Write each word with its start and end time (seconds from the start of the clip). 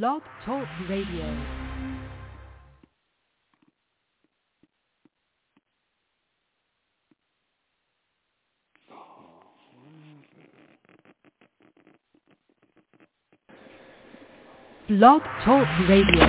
Blog 0.00 0.22
Talk 0.46 0.66
Radio. 0.88 1.36
Blog 14.88 15.20
Talk 15.44 15.68
Radio. 15.90 16.26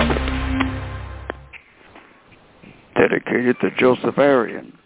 dedicated 2.94 3.56
to 3.62 3.70
Joseph 3.78 4.18
Arian. 4.18 4.78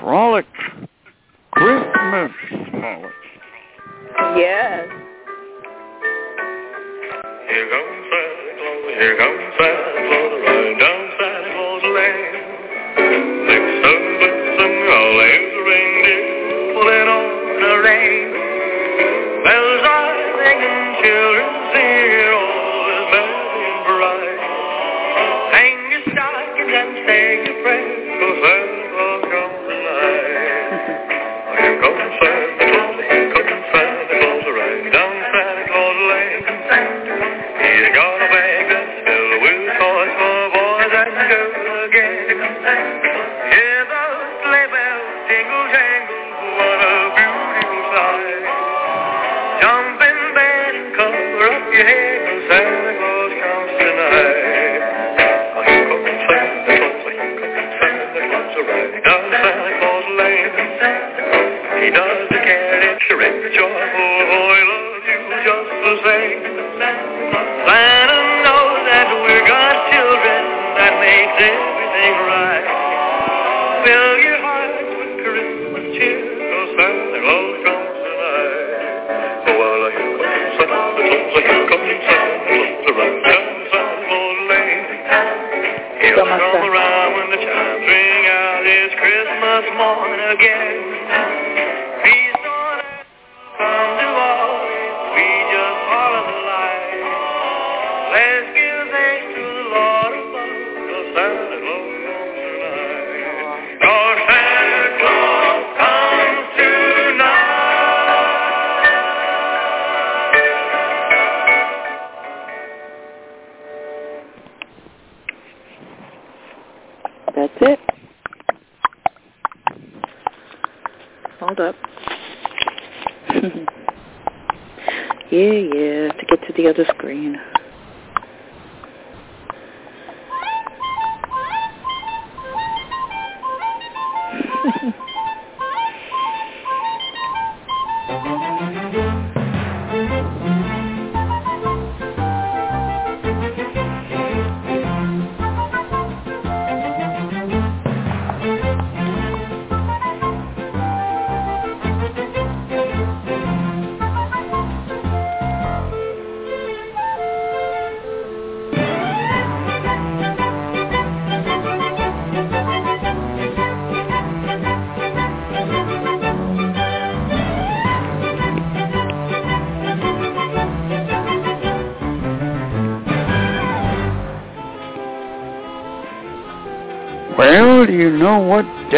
Frolic 0.00 0.46
Christmas 1.52 2.32
Frolic. 2.72 3.12
Yes. 4.36 4.99
Here 9.00 9.16
comes 9.16 9.40
Santa 9.56 9.99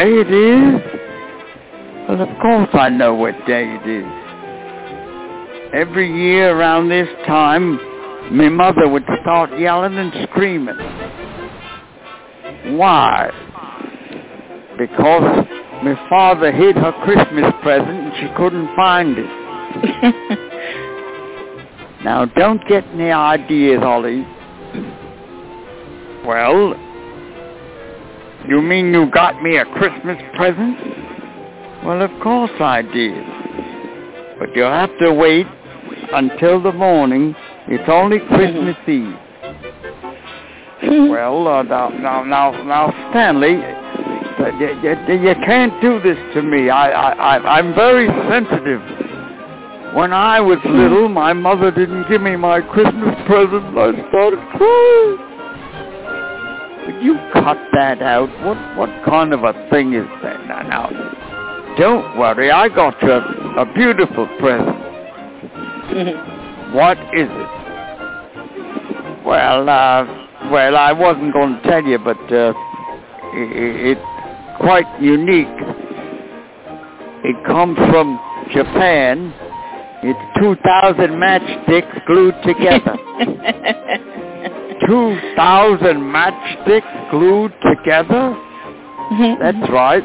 day 0.02 0.10
it 0.10 0.30
is? 0.32 0.82
Well, 2.08 2.20
of 2.22 2.28
course 2.40 2.68
I 2.72 2.88
know 2.88 3.14
what 3.14 3.34
day 3.46 3.64
it 3.68 3.88
is. 3.88 4.06
Every 5.72 6.12
year 6.12 6.56
around 6.56 6.88
this 6.88 7.08
time, 7.26 7.76
my 8.36 8.48
mother 8.48 8.88
would 8.88 9.04
start 9.22 9.58
yelling 9.58 9.96
and 9.96 10.12
screaming. 10.28 10.76
Why? 12.76 13.30
Because 14.76 15.46
my 15.84 15.94
father 16.08 16.50
hid 16.50 16.76
her 16.76 16.92
Christmas 17.04 17.52
present 17.62 17.88
and 17.88 18.12
she 18.16 18.28
couldn't 18.36 18.74
find 18.74 19.16
it. 19.18 20.38
Now, 22.04 22.24
don't 22.24 22.60
get 22.66 22.84
any 22.94 23.12
ideas, 23.12 23.80
Ollie. 23.84 24.26
Well, 26.26 26.74
you 28.52 28.60
mean 28.60 28.92
you 28.92 29.10
got 29.10 29.42
me 29.42 29.56
a 29.56 29.64
Christmas 29.64 30.20
present? 30.36 30.76
Well, 31.86 32.02
of 32.02 32.10
course 32.22 32.50
I 32.60 32.82
did. 32.82 33.24
But 34.38 34.54
you'll 34.54 34.70
have 34.70 34.90
to 35.00 35.14
wait 35.14 35.46
until 36.12 36.62
the 36.62 36.72
morning. 36.72 37.34
It's 37.68 37.88
only 37.88 38.18
Christmas 38.18 38.76
Eve. 38.86 39.16
Well, 41.08 41.48
uh, 41.48 41.62
now, 41.62 41.88
now, 41.88 42.24
now, 42.24 42.62
now, 42.62 43.10
Stanley, 43.10 43.56
uh, 43.56 44.48
you, 44.60 44.68
you, 44.82 45.30
you 45.30 45.34
can't 45.46 45.72
do 45.80 45.98
this 46.02 46.18
to 46.34 46.42
me. 46.42 46.68
I, 46.68 46.90
I, 46.90 47.12
I, 47.12 47.58
I'm 47.58 47.74
very 47.74 48.06
sensitive. 48.28 48.82
When 49.96 50.12
I 50.12 50.42
was 50.42 50.58
little, 50.66 51.08
my 51.08 51.32
mother 51.32 51.70
didn't 51.70 52.06
give 52.06 52.20
me 52.20 52.36
my 52.36 52.60
Christmas 52.60 53.14
present, 53.26 53.64
I 53.78 54.08
started 54.10 54.40
crying. 54.58 55.31
Would 56.86 57.02
you 57.02 57.14
cut 57.32 57.58
that 57.72 58.02
out? 58.02 58.28
What 58.44 58.58
what 58.76 59.04
kind 59.04 59.32
of 59.32 59.44
a 59.44 59.52
thing 59.70 59.94
is 59.94 60.06
that? 60.22 60.46
Now, 60.46 60.62
now 60.62 61.74
don't 61.78 62.18
worry. 62.18 62.50
I 62.50 62.68
got 62.68 63.00
you 63.02 63.12
a, 63.12 63.62
a 63.62 63.74
beautiful 63.74 64.26
present. 64.38 64.78
What 66.72 66.96
is 67.12 67.28
it? 67.28 67.62
Well, 69.26 69.68
uh, 69.68 70.06
well, 70.50 70.74
I 70.74 70.90
wasn't 70.92 71.34
going 71.34 71.56
to 71.56 71.62
tell 71.68 71.84
you, 71.84 71.98
but 71.98 72.16
uh, 72.32 72.54
i 72.54 73.92
it's 73.92 74.00
quite 74.58 74.86
unique. 74.98 75.48
It 77.24 77.44
comes 77.44 77.76
from 77.76 78.18
Japan. 78.54 79.34
It's 80.02 80.18
2,000 80.40 81.10
matchsticks 81.10 82.06
glued 82.06 82.34
together. 82.42 82.96
2,000 84.86 85.96
matchsticks 85.96 87.10
glued 87.10 87.52
together? 87.62 88.36
That's 89.40 89.70
right. 89.70 90.04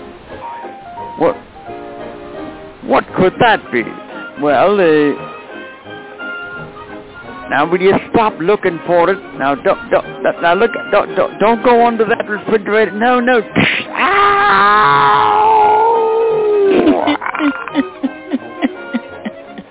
What 1.19 1.35
what 2.83 3.05
could 3.17 3.33
that 3.39 3.59
be? 3.71 3.83
Well, 4.41 4.79
uh, 4.79 5.13
now 7.49 7.69
will 7.69 7.81
you 7.81 7.93
stop 8.11 8.33
looking 8.39 8.79
for 8.85 9.09
it? 9.09 9.17
Now 9.37 9.55
don't 9.55 9.89
don't 9.89 10.23
now 10.41 10.53
look 10.53 10.71
don't 10.91 11.15
don't, 11.15 11.39
don't 11.39 11.63
go 11.63 11.85
under 11.85 12.05
that 12.05 12.29
refrigerator. 12.29 12.91
No 12.91 13.19
no. 13.19 13.41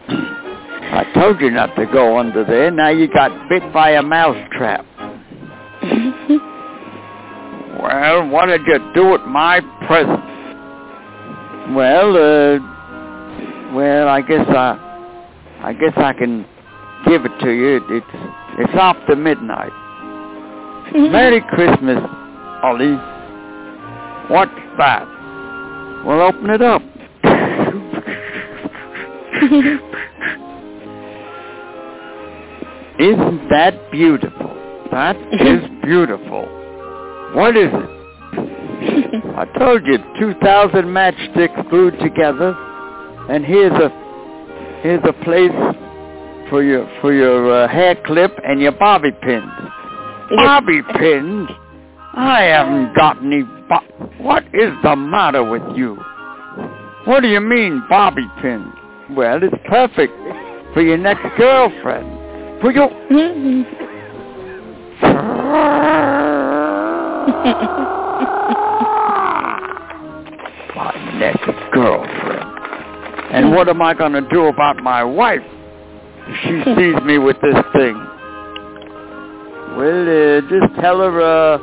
I 0.97 1.05
told 1.15 1.41
you 1.41 1.51
not 1.51 1.75
to 1.77 1.87
go 1.87 2.19
under 2.19 2.45
there. 2.45 2.71
Now 2.71 2.89
you 2.89 3.07
got 3.07 3.31
bit 3.49 3.63
by 3.73 3.91
a 3.91 4.03
mouse 4.03 4.49
trap. 4.53 4.87
Well, 7.81 8.29
what 8.29 8.47
did 8.47 8.63
you 8.67 8.79
do 8.95 9.09
with 9.11 9.23
my 9.23 9.61
present? 9.87 10.25
Well, 11.75 12.17
uh, 12.17 12.59
well, 13.75 14.09
I 14.09 14.23
guess 14.23 14.47
I, 14.49 14.79
I 15.63 15.73
guess 15.73 15.93
I 15.97 16.13
can 16.13 16.47
give 17.07 17.25
it 17.25 17.33
to 17.41 17.51
you. 17.51 17.81
It's 17.91 18.07
it's 18.59 18.73
after 18.75 19.17
midnight. 19.17 19.73
Merry 20.95 21.41
Christmas, 21.51 21.99
Ollie. 22.63 22.95
What's 24.29 24.53
that? 24.79 25.07
Well, 26.07 26.21
open 26.23 26.51
it 26.51 26.63
up. 26.63 26.83
Isn't 32.99 33.49
that 33.51 33.91
beautiful? 33.93 34.55
That 34.91 35.17
is 35.33 35.63
beautiful. 35.83 36.49
What 37.35 37.57
is 37.57 37.71
it? 37.73 37.97
I 39.37 39.45
told 39.59 39.87
you, 39.87 39.99
2,000 40.19 40.85
matchsticks 40.85 41.71
glued 41.71 41.99
together, 42.01 42.55
and 43.29 43.45
here's 43.45 43.73
a 43.73 43.91
here's 44.83 45.03
a 45.05 45.13
place 45.25 45.51
for 46.51 46.63
your 46.63 46.89
for 47.01 47.13
your 47.13 47.65
uh, 47.65 47.69
hair 47.69 47.97
clip 48.07 48.33
and 48.45 48.61
your 48.61 48.73
bobby 48.73 49.13
pins. 49.23 49.51
Bobby 50.37 50.81
pins? 50.99 51.49
I 52.15 52.43
haven't 52.43 52.95
got 52.95 53.23
any. 53.23 53.43
Bo- 53.43 54.11
what 54.19 54.45
is 54.55 54.73
the 54.83 54.97
matter 54.97 55.45
with 55.45 55.77
you? 55.77 55.97
What 57.05 57.21
do 57.21 57.29
you 57.29 57.41
mean, 57.41 57.83
bobby 57.89 58.27
pins? 58.41 58.73
Well, 59.11 59.43
it's 59.43 59.55
perfect 59.69 60.13
for 60.75 60.83
your 60.83 60.97
next 60.99 61.27
girlfriend. 61.37 62.61
For 62.61 62.73
your 62.73 62.91
my 70.75 70.93
next 71.19 71.47
girlfriend. 71.73 72.51
And 73.33 73.53
what 73.53 73.69
am 73.69 73.83
I 73.83 73.95
going 73.95 74.13
to 74.13 74.23
do 74.29 74.47
about 74.47 74.77
my 74.77 75.05
wife? 75.05 75.43
if 75.43 76.37
She 76.43 76.63
sees 76.75 77.03
me 77.05 77.19
with 77.19 77.37
this 77.43 77.57
thing. 77.73 77.97
Well, 79.77 80.03
uh, 80.09 80.41
just 80.49 80.75
tell 80.81 80.99
her, 80.99 81.21
uh, 81.21 81.59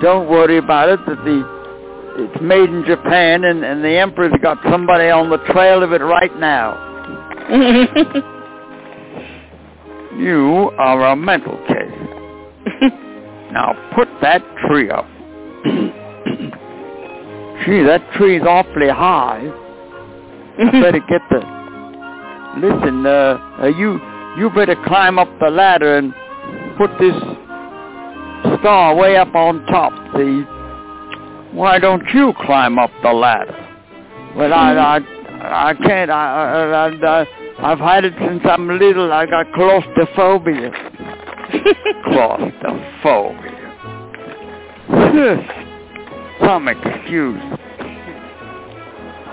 don't 0.00 0.28
worry 0.28 0.58
about 0.58 0.88
it, 0.88 1.00
that 1.06 1.24
the 1.24 1.54
it's 2.16 2.40
made 2.40 2.70
in 2.70 2.84
Japan 2.86 3.42
and, 3.42 3.64
and 3.64 3.82
the 3.84 3.98
Emperor's 3.98 4.32
got 4.40 4.58
somebody 4.70 5.10
on 5.10 5.30
the 5.30 5.38
trail 5.52 5.82
of 5.82 5.92
it 5.92 6.00
right 6.00 6.36
now. 6.38 6.80
You 10.16 10.70
are 10.78 11.08
a 11.08 11.16
mental 11.16 11.58
case. 11.66 12.92
now 13.54 13.72
put 13.94 14.08
that 14.20 14.42
tree 14.66 14.90
up. 14.90 15.06
Gee, 17.64 17.82
that 17.84 18.02
tree's 18.16 18.42
awfully 18.42 18.88
high. 18.88 19.40
I 20.58 20.70
better 20.82 20.98
get 20.98 21.22
the. 21.30 21.40
Listen, 22.58 23.06
uh, 23.06 23.38
uh, 23.62 23.66
you 23.66 24.00
you 24.38 24.50
better 24.50 24.76
climb 24.86 25.18
up 25.18 25.28
the 25.40 25.50
ladder 25.50 25.96
and 25.96 26.12
put 26.76 26.90
this 26.98 27.14
star 28.60 28.94
way 28.96 29.16
up 29.16 29.34
on 29.34 29.64
top. 29.66 29.92
See? 30.16 30.44
Why 31.56 31.78
don't 31.78 32.02
you 32.12 32.34
climb 32.44 32.78
up 32.78 32.90
the 33.02 33.12
ladder? 33.12 33.56
Well, 34.36 34.52
I 34.52 34.74
I 34.74 35.70
I 35.70 35.74
can't. 35.74 36.10
I 36.10 36.26
I, 36.34 36.88
I, 36.88 37.20
I 37.22 37.26
I've 37.72 37.78
had 37.78 38.04
it 38.04 38.14
since 38.18 38.42
I'm 38.44 38.68
little. 38.68 39.12
I 39.12 39.26
got 39.26 39.46
claustrophobia. 39.54 40.72
Claustrophobia. 42.04 43.64
Some 46.40 46.68
excuse. 46.68 47.40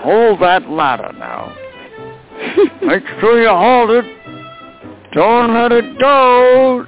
Hold 0.02 0.40
that 0.40 0.68
ladder 0.68 1.12
now. 1.18 1.54
Make 2.82 3.04
sure 3.20 3.40
you 3.42 3.48
hold 3.48 3.90
it. 3.90 4.04
Don't 5.14 5.54
let 5.54 5.72
it 5.72 5.98
go, 6.00 6.86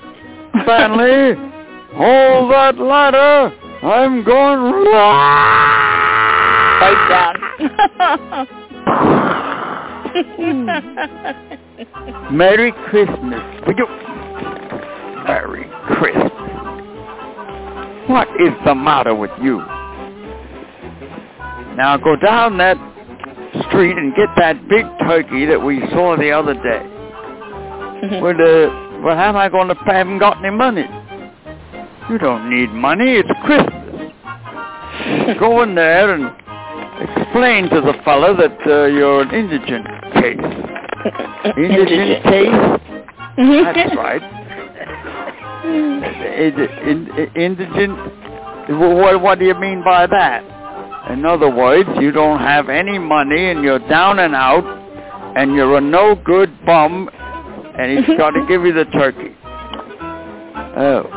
Stanley. 0.63 1.35
hold 1.95 2.51
that 2.51 2.79
ladder. 2.79 3.53
I'm 3.83 4.25
going 4.25 4.73
Right 6.81 7.09
down. 7.09 7.37
Merry 12.33 12.73
Christmas. 12.89 13.43
Merry 15.25 15.65
Christmas. 15.87 16.33
What 18.09 18.29
is 18.39 18.53
the 18.67 18.75
matter 18.75 19.15
with 19.15 19.31
you? 19.43 19.59
Now 21.77 21.97
go 21.97 22.15
down 22.17 22.59
that 22.59 22.77
street 23.69 23.97
and 23.97 24.15
get 24.15 24.29
that 24.37 24.69
big 24.69 24.85
turkey 25.01 25.47
that 25.47 25.61
we 25.61 25.81
saw 25.91 26.17
the 26.17 26.31
other 26.31 26.55
day. 26.55 28.21
well, 28.21 28.35
uh, 28.35 29.01
well, 29.03 29.17
how 29.17 29.31
am 29.31 29.37
I 29.37 29.49
going 29.49 29.69
to 29.69 29.75
pay? 29.75 29.93
I 29.93 29.99
haven't 29.99 30.19
got 30.19 30.45
any 30.45 30.55
money. 30.55 30.85
You 32.11 32.19
don't 32.19 32.51
need 32.51 32.71
money. 32.71 33.17
It's 33.17 33.31
Christmas. 33.45 34.13
Go 35.41 35.63
in 35.63 35.75
there 35.75 36.15
and 36.15 36.27
explain 37.01 37.71
to 37.71 37.81
the 37.81 37.95
fellow 38.05 38.37
that 38.37 38.59
uh, 38.67 38.87
you're 38.87 39.23
an 39.23 39.31
indigent 39.31 39.87
case. 40.15 40.39
Indigent 41.57 42.25
case? 42.25 42.75
That's 43.37 43.97
right. 43.97 44.23
Indi- 45.65 46.91
in- 46.91 47.31
indigent? 47.37 47.99
What, 48.69 49.21
what 49.21 49.39
do 49.39 49.45
you 49.45 49.55
mean 49.55 49.83
by 49.85 50.07
that? 50.07 51.11
In 51.13 51.25
other 51.25 51.51
words, 51.55 51.89
you 52.01 52.13
don't 52.13 52.39
have 52.39 52.69
any 52.69 52.99
money 52.99 53.51
and 53.51 53.63
you're 53.63 53.79
down 53.89 54.19
and 54.19 54.35
out 54.35 54.65
and 55.37 55.55
you're 55.55 55.77
a 55.77 55.81
no 55.81 56.15
good 56.15 56.51
bum 56.65 57.11
and 57.79 57.99
he's 57.99 58.17
got 58.17 58.31
to 58.31 58.45
give 58.47 58.65
you 58.65 58.73
the 58.73 58.85
turkey. 58.87 59.35
Oh. 60.77 61.11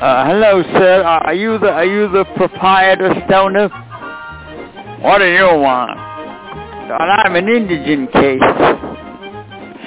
Uh, 0.00 0.26
hello, 0.26 0.62
sir. 0.62 1.02
Uh, 1.04 1.26
Are 1.26 1.34
you 1.34 1.58
the 1.58 1.70
are 1.70 1.84
you 1.84 2.08
the 2.08 2.24
proprietor, 2.36 3.12
Stoner? 3.26 3.68
What 5.02 5.18
do 5.18 5.26
you 5.26 5.44
want? 5.44 5.98
I'm 6.90 7.36
an 7.36 7.48
indigent 7.48 8.10
case, 8.12 8.40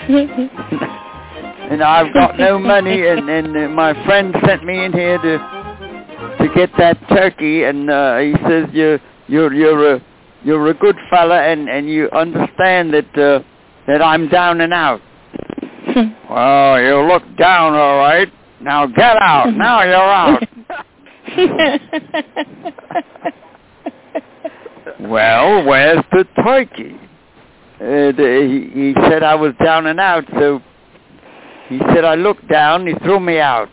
and 0.10 1.82
I've 1.82 2.14
got 2.14 2.38
no 2.38 2.60
money, 2.60 3.08
and 3.08 3.30
and 3.30 3.56
uh, 3.56 3.70
my 3.70 3.94
friend 4.06 4.36
sent 4.46 4.66
me 4.66 4.84
in 4.84 4.92
here 4.94 5.18
to 5.18 5.38
to 6.40 6.48
get 6.56 6.70
that 6.78 6.98
turkey, 7.10 7.64
and 7.64 7.90
uh, 7.90 8.20
he 8.20 8.34
says 8.48 8.66
you're 8.74 9.00
you're 9.28 9.54
you're 9.54 9.96
a 9.96 10.02
you're 10.44 10.68
a 10.68 10.74
good 10.74 10.98
fella, 11.10 11.42
and 11.42 11.70
and 11.70 11.88
you 11.90 12.10
understand 12.12 12.94
that 12.94 13.18
uh, 13.18 13.40
that 13.88 14.02
I'm 14.02 14.28
down 14.30 14.60
and 14.62 14.74
out. 14.74 15.02
well, 16.30 16.82
you 16.82 17.02
look 17.08 17.24
down, 17.38 17.74
all 17.74 17.98
right. 17.98 18.32
Now 18.62 18.86
get 18.88 19.18
out. 19.22 19.54
Now 19.58 19.84
you're 19.84 19.96
out. 19.96 20.44
well, 25.00 25.64
where's 25.66 26.04
the 26.12 26.26
turkey? 26.44 27.00
Uh, 27.84 28.16
the, 28.16 28.70
he, 28.74 28.80
he 28.80 28.94
said 29.10 29.24
I 29.24 29.36
was 29.36 29.54
down 29.62 29.88
and 29.88 30.00
out, 30.00 30.24
so 30.40 30.62
he 31.68 31.80
said 31.94 32.06
I 32.06 32.16
looked 32.16 32.48
down. 32.48 32.88
He 32.88 32.94
threw 33.04 33.20
me 33.20 33.40
out. 33.40 33.68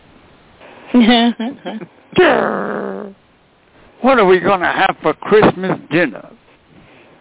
what 4.00 4.18
are 4.18 4.26
we 4.26 4.40
going 4.40 4.58
to 4.58 4.66
have 4.66 4.96
for 5.00 5.14
Christmas 5.14 5.78
dinner? 5.92 6.28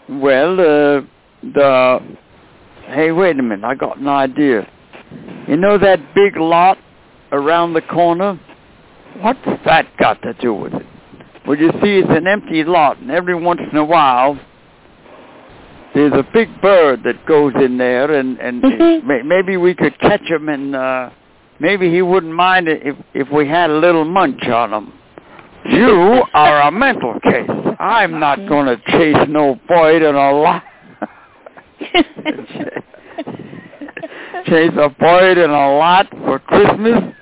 Well, 0.10 0.54
uh, 0.54 1.02
the... 1.44 2.00
Hey, 2.88 3.12
wait 3.12 3.38
a 3.38 3.44
minute. 3.44 3.64
I 3.64 3.76
got 3.76 4.00
an 4.00 4.08
idea. 4.08 4.68
You 5.48 5.58
know 5.58 5.78
that 5.78 6.16
big 6.16 6.38
lot 6.38 6.80
around 7.32 7.74
the 7.74 7.84
corner? 7.84 8.40
What's 9.22 9.46
that 9.66 9.86
got 9.98 10.24
to 10.24 10.34
do 10.42 10.56
with 10.56 10.74
it? 10.74 10.88
Well, 11.46 11.56
you 11.56 11.70
see, 11.84 12.00
it's 12.00 12.10
an 12.10 12.26
empty 12.26 12.64
lot, 12.64 12.98
and 12.98 13.12
every 13.12 13.36
once 13.36 13.62
in 13.72 13.78
a 13.78 13.86
while, 13.86 14.40
there's 15.94 16.14
a 16.14 16.26
big 16.34 16.62
bird 16.62 17.04
that 17.04 17.26
goes 17.26 17.54
in 17.56 17.78
there, 17.78 18.14
and 18.14 18.40
and 18.40 18.62
Mhm. 18.64 19.04
may, 19.04 19.22
maybe 19.24 19.58
we 19.58 19.74
could 19.74 19.98
catch 20.00 20.24
him, 20.30 20.50
and 20.50 20.76
uh, 20.76 21.10
maybe 21.60 21.90
he 21.90 22.02
wouldn't 22.02 22.34
mind 22.34 22.68
it 22.68 22.82
if 22.86 22.96
if 23.14 23.30
we 23.32 23.48
had 23.48 23.70
a 23.70 23.74
little 23.74 24.06
munch 24.06 24.48
on 24.48 24.74
him. 24.74 24.94
You 25.66 26.24
are 26.34 26.62
a 26.62 26.72
mental 26.72 27.20
case. 27.20 27.50
I'm 27.80 28.20
not 28.20 28.46
going 28.48 28.66
to 28.66 28.78
chase 28.92 29.28
no 29.28 29.60
bird 29.68 30.02
in 30.02 30.16
a 30.16 30.32
lot. 30.32 30.64
Chase 34.46 34.72
a 34.78 34.90
bird 34.90 35.38
in 35.38 35.50
a 35.50 35.78
lot 35.78 36.08
for 36.26 36.40
Christmas? 36.40 37.14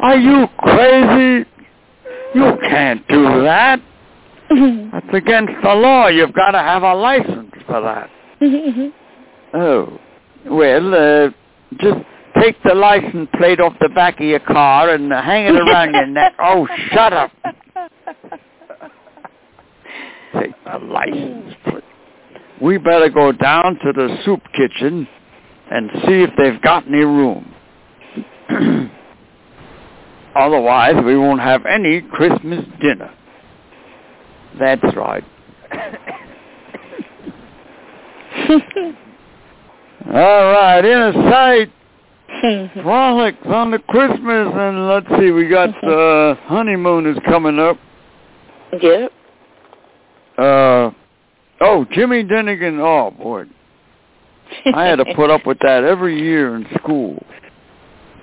Are 0.00 0.16
you 0.16 0.46
crazy? 0.58 1.48
You 2.34 2.56
can't 2.62 3.06
do 3.08 3.42
that. 3.42 3.80
That's 4.50 5.14
against 5.14 5.52
the 5.62 5.74
law. 5.74 6.08
You've 6.08 6.32
got 6.32 6.52
to 6.52 6.58
have 6.58 6.82
a 6.82 6.94
license 6.94 7.53
for 7.66 7.80
that. 7.80 8.10
Oh, 9.54 9.98
well, 10.46 10.94
uh, 10.94 11.30
just 11.78 12.04
take 12.40 12.60
the 12.64 12.74
license 12.74 13.28
plate 13.36 13.60
off 13.60 13.74
the 13.80 13.88
back 13.94 14.20
of 14.20 14.26
your 14.26 14.40
car 14.40 14.90
and 14.90 15.10
hang 15.12 15.46
it 15.46 15.56
around 15.56 15.94
your 15.94 16.06
neck. 16.06 16.34
Oh, 16.40 16.66
shut 16.92 17.12
up. 17.12 17.30
Take 20.34 20.52
the 20.64 20.78
license 20.78 21.54
plate. 21.64 21.84
We 22.60 22.78
better 22.78 23.08
go 23.08 23.32
down 23.32 23.78
to 23.84 23.92
the 23.92 24.18
soup 24.24 24.40
kitchen 24.54 25.06
and 25.70 25.90
see 26.06 26.22
if 26.22 26.30
they've 26.36 26.60
got 26.60 26.86
any 26.86 26.98
room. 26.98 27.54
Otherwise, 30.36 30.96
we 31.04 31.16
won't 31.16 31.40
have 31.40 31.64
any 31.64 32.00
Christmas 32.00 32.64
dinner. 32.80 33.14
That's 34.58 34.84
right. 34.96 35.24
All 40.06 40.12
right, 40.12 40.84
in 40.84 40.98
a 40.98 41.12
sight, 41.30 41.72
frolics 42.82 43.38
on 43.46 43.70
the 43.70 43.78
Christmas, 43.78 44.48
and 44.54 44.88
let's 44.88 45.08
see, 45.18 45.30
we 45.30 45.48
got 45.48 45.68
uh, 45.84 46.34
honeymoon 46.46 47.06
is 47.06 47.16
coming 47.24 47.58
up. 47.58 47.78
yep. 48.82 49.12
Uh, 50.36 50.90
oh, 51.60 51.86
Jimmy 51.92 52.24
Dinnigan. 52.24 52.80
Oh 52.80 53.12
boy, 53.12 53.44
I 54.74 54.84
had 54.84 54.96
to 54.96 55.14
put 55.14 55.30
up 55.30 55.46
with 55.46 55.58
that 55.60 55.84
every 55.84 56.20
year 56.20 56.56
in 56.56 56.66
school. 56.78 57.22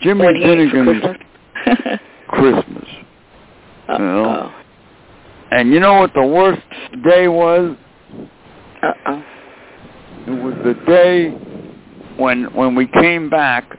Jimmy 0.02 0.26
What 0.26 0.34
do 0.34 0.40
you 0.40 0.62
eat 0.62 0.72
for 0.72 0.84
Dinnigan's 0.84 1.18
Christmas? 1.62 2.00
Christmas. 2.28 2.88
Uh-oh. 3.88 4.52
And 5.52 5.72
you 5.72 5.80
know 5.80 5.96
what 5.96 6.14
the 6.14 6.26
worst 6.26 6.62
day 7.04 7.28
was? 7.28 7.76
Uh-oh. 8.84 9.24
It 10.28 10.44
was 10.44 10.54
the 10.64 10.74
day 10.86 11.30
when 12.18 12.54
when 12.54 12.76
we 12.76 12.88
came 12.88 13.30
back 13.30 13.78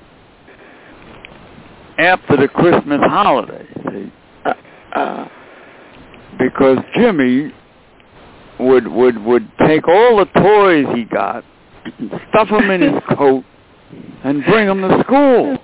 after 1.98 2.36
the 2.36 2.48
Christmas 2.48 3.00
holiday. 3.02 3.66
See? 3.90 4.12
Uh, 4.44 4.52
uh, 4.94 5.28
because 6.38 6.78
Jimmy 6.96 7.52
would 8.58 8.86
would 8.88 9.24
would 9.24 9.50
take 9.66 9.86
all 9.86 10.16
the 10.16 10.26
toys 10.40 10.86
he 10.96 11.04
got, 11.04 11.44
stuff 12.30 12.48
them 12.48 12.70
in 12.70 12.80
his 12.80 13.02
coat, 13.16 13.44
and 14.24 14.44
bring 14.44 14.66
them 14.66 14.80
to 14.82 15.02
school. 15.04 15.58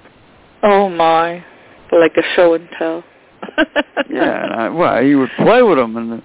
oh 0.63 0.89
my. 0.89 1.45
Like 1.91 2.17
a 2.19 2.23
show 2.37 2.55
and 2.55 2.69
tell. 2.79 3.03
Yeah, 4.11 4.45
and 4.45 4.53
I, 4.55 4.69
well, 4.69 5.03
he 5.03 5.15
would 5.15 5.31
play 5.39 5.63
with 5.63 5.77
them, 5.77 5.97
and 5.97 6.23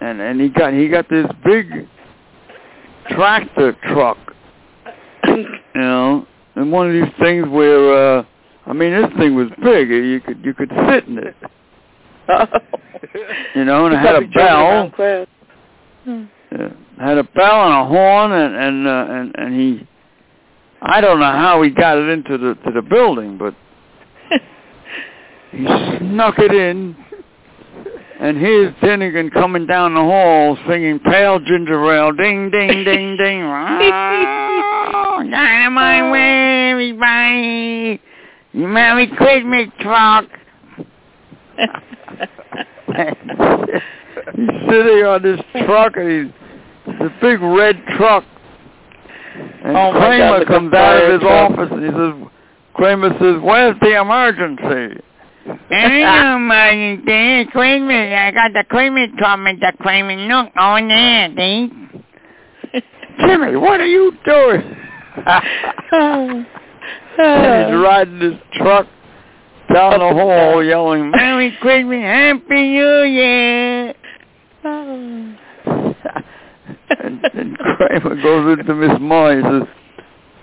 and 0.00 0.20
and 0.20 0.40
he 0.40 0.48
got 0.48 0.72
he 0.72 0.88
got 0.88 1.08
this 1.08 1.26
big 1.44 1.88
tractor 3.10 3.76
truck, 3.92 4.18
you 5.26 5.46
know, 5.74 6.26
and 6.56 6.72
one 6.72 6.86
of 6.86 6.92
these 6.92 7.12
things 7.20 7.46
where 7.48 8.18
uh 8.18 8.24
I 8.66 8.72
mean 8.72 8.92
this 8.92 9.10
thing 9.18 9.34
was 9.34 9.48
big. 9.62 9.88
You 9.88 10.20
could 10.24 10.44
you 10.44 10.54
could 10.54 10.70
sit 10.88 11.06
in 11.06 11.18
it, 11.18 11.36
you 13.54 13.64
know, 13.64 13.86
and 13.86 13.94
it 13.94 13.98
had 13.98 14.16
a 14.16 14.26
bell. 14.28 14.92
Yeah, 16.50 16.68
had 16.98 17.18
a 17.18 17.24
bell 17.24 17.64
and 17.64 17.74
a 17.74 17.84
horn, 17.86 18.32
and 18.32 18.56
and 18.56 18.88
uh, 18.88 19.06
and 19.10 19.34
and 19.36 19.60
he, 19.60 19.86
I 20.80 21.00
don't 21.00 21.20
know 21.20 21.26
how 21.26 21.62
he 21.62 21.70
got 21.70 21.98
it 21.98 22.08
into 22.08 22.38
the 22.38 22.54
to 22.54 22.70
the 22.74 22.82
building, 22.82 23.36
but 23.38 23.54
he 25.52 25.64
snuck 25.98 26.38
it 26.38 26.52
in. 26.52 26.96
And 28.20 28.36
here's 28.36 28.74
Dinnigan 28.76 29.30
coming 29.32 29.66
down 29.66 29.94
the 29.94 30.00
hall 30.00 30.56
singing 30.68 30.98
Pale 30.98 31.40
Ginger 31.40 31.92
Ale, 31.94 32.12
ding, 32.12 32.50
ding, 32.50 32.84
ding, 32.84 33.16
ding. 33.16 33.42
Oh, 34.90 35.22
dynamite 35.30 36.10
way, 36.12 36.70
everybody. 36.70 38.00
Merry 38.54 39.06
Christmas, 39.08 39.66
truck. 39.80 40.24
he's 41.58 41.68
sitting 44.68 45.04
on 45.04 45.22
this 45.22 45.40
truck, 45.66 45.96
and 45.96 46.10
he's 46.10 46.32
it's 46.86 47.00
a 47.00 47.10
big 47.20 47.40
red 47.42 47.76
truck. 47.96 48.24
And 49.64 49.76
Oh, 49.76 49.92
Kramer 49.92 50.44
God, 50.44 50.46
comes 50.46 50.72
out 50.72 51.02
of 51.02 51.12
his 51.12 51.20
truck. 51.20 51.50
office, 51.50 51.68
and 51.70 51.84
he 51.84 51.90
says, 51.90 52.14
Kramer 52.74 53.10
says, 53.20 53.42
where's 53.42 53.76
the 53.80 54.00
emergency? 54.00 55.00
Hello, 55.48 56.36
emergency. 56.36 57.50
Christmas. 57.50 58.12
I 58.12 58.30
got 58.34 58.52
the 58.52 58.64
Christmas 58.68 59.08
trumpet, 59.16 59.56
the 59.60 59.72
Christmas 59.80 60.28
nook 60.28 60.52
on 60.56 60.88
there, 60.88 61.30
see? 61.36 61.72
Jimmy, 63.20 63.56
what 63.56 63.80
are 63.80 63.86
you 63.86 64.12
doing? 64.26 64.76
and 65.26 66.46
he's 67.16 67.74
riding 67.82 68.20
his 68.20 68.34
truck 68.54 68.86
down 69.72 70.00
the 70.00 70.22
hall 70.22 70.62
yelling, 70.62 71.10
Merry 71.16 71.56
Christmas, 71.60 72.02
Happy 72.02 72.68
New 72.68 73.02
Year. 73.04 73.94
and, 74.64 75.36
and 77.24 77.58
Kramer 77.58 78.22
goes 78.22 78.58
into 78.58 78.74
Miss. 78.74 78.98
He 78.98 79.42
says 79.42 79.68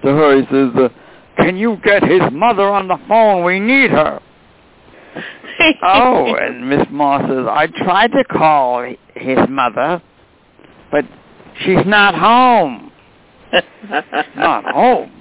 to 0.04 0.08
her, 0.08 0.42
he 0.42 0.46
says, 0.48 0.72
uh, 0.84 0.90
"Can 1.38 1.58
you 1.58 1.78
get 1.84 2.04
his 2.04 2.22
mother 2.32 2.68
on 2.70 2.88
the 2.88 2.98
phone? 3.08 3.44
We 3.44 3.60
need 3.60 3.92
her." 3.92 4.20
Oh, 5.84 6.36
and 6.42 6.70
Miss 6.70 6.86
Moore 6.92 7.20
says, 7.22 7.46
"I 7.50 7.68
tried 7.68 8.12
to 8.12 8.24
call 8.24 8.94
his 9.16 9.40
mother, 9.50 10.02
but 10.92 11.06
she's 11.62 11.86
not 11.86 12.16
home. 12.16 12.92
Not 14.36 14.66
home. 14.66 15.12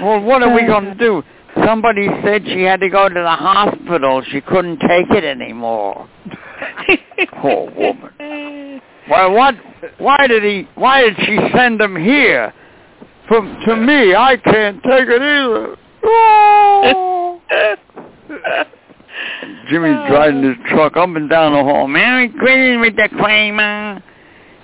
Well, 0.00 0.20
what 0.22 0.42
are 0.42 0.54
we 0.54 0.66
going 0.66 0.84
to 0.84 0.94
do?" 0.94 1.22
Somebody 1.66 2.08
said 2.24 2.44
she 2.46 2.62
had 2.62 2.80
to 2.80 2.88
go 2.88 3.08
to 3.08 3.14
the 3.14 3.36
hospital. 3.36 4.22
She 4.30 4.40
couldn't 4.40 4.78
take 4.78 5.10
it 5.10 5.22
anymore. 5.22 6.08
Poor 7.40 7.70
woman. 7.70 8.80
Well, 9.10 9.32
what? 9.32 9.56
Why 9.98 10.26
did 10.26 10.44
he? 10.44 10.66
Why 10.76 11.02
did 11.02 11.16
she 11.18 11.38
send 11.54 11.80
him 11.80 11.96
here? 11.96 12.54
From 13.28 13.60
to 13.66 13.76
me, 13.76 14.14
I 14.14 14.36
can't 14.36 14.82
take 14.82 15.08
it 15.08 15.20
either. 15.20 15.76
Oh. 16.04 17.40
Jimmy's 19.68 20.08
driving 20.08 20.42
his 20.42 20.56
truck 20.68 20.96
up 20.96 21.08
and 21.16 21.28
down 21.28 21.52
the 21.52 21.62
hall. 21.62 21.86
Merry 21.88 22.28
Christmas 22.28 22.78
with 22.80 22.96
the 22.96 23.08
Kramer. 23.16 24.02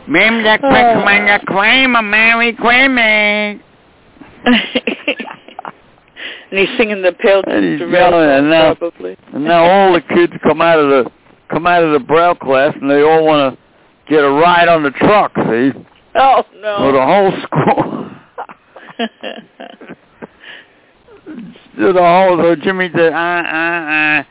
Merry 0.06 0.42
the 0.42 0.58
Christmas, 0.58 1.40
the 1.40 1.46
Kramer, 1.46 2.02
Merry 2.02 2.52
Christmas. 2.54 3.60
and 6.50 6.58
he's 6.58 6.68
singing 6.78 7.02
the 7.02 7.12
Pale 7.12 7.42
And 7.46 7.64
he's 7.64 7.80
yelling, 7.90 8.30
and 8.30 8.50
now- 8.50 8.74
probably. 8.74 9.16
And 9.32 9.44
now 9.44 9.64
all 9.64 9.92
the 9.92 10.00
kids 10.00 10.32
come 10.42 10.60
out 10.62 10.78
of 10.78 10.88
the 10.88 11.10
come 11.50 11.66
out 11.66 11.82
of 11.82 11.92
the 11.92 12.00
Braille 12.00 12.34
class, 12.34 12.74
and 12.80 12.90
they 12.90 13.02
all 13.02 13.24
want 13.24 13.54
to 13.54 13.58
get 14.12 14.22
a 14.22 14.30
ride 14.30 14.68
on 14.68 14.82
the 14.82 14.90
truck. 14.90 15.32
See, 15.36 15.72
Oh 16.14 16.44
so 16.52 16.58
no. 16.60 16.92
the 16.92 17.04
whole 17.04 17.32
school. 17.42 18.10
the 21.78 21.92
whole. 21.94 22.36
So 22.42 22.54
Jimmy 22.56 22.90
said, 22.94 23.12
Uh, 23.12 23.16
uh, 23.16 24.20
uh. 24.20 24.24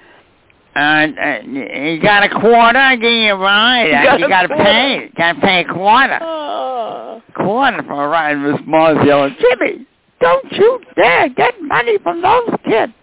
Uh, 0.78 0.80
uh, 0.80 1.42
you 1.48 2.00
got 2.02 2.24
a 2.24 2.30
quarter? 2.30 2.78
I 2.78 2.96
give 2.98 3.12
you 3.12 3.34
a 3.34 3.38
ride. 3.38 3.88
You 3.88 3.96
Uh, 3.96 4.04
got 4.04 4.20
you 4.20 4.26
a 4.26 4.30
gotta 4.30 4.48
quarter. 4.50 4.64
pay. 4.64 5.10
Gotta 5.18 5.40
pay 5.42 5.60
a 5.62 5.66
quarter. 5.74 6.20
Oh. 6.22 7.22
Quarter 7.36 7.82
for 7.84 8.06
a 8.06 8.08
ride. 8.08 8.36
Miss 8.38 8.60
Mars 8.66 8.98
yelling, 9.06 9.36
Jimmy, 9.40 9.86
don't 10.22 10.52
you 10.52 10.80
dare 10.96 11.30
get 11.30 11.56
money 11.62 11.98
from 12.04 12.22
those 12.22 12.50
kids. 12.66 12.94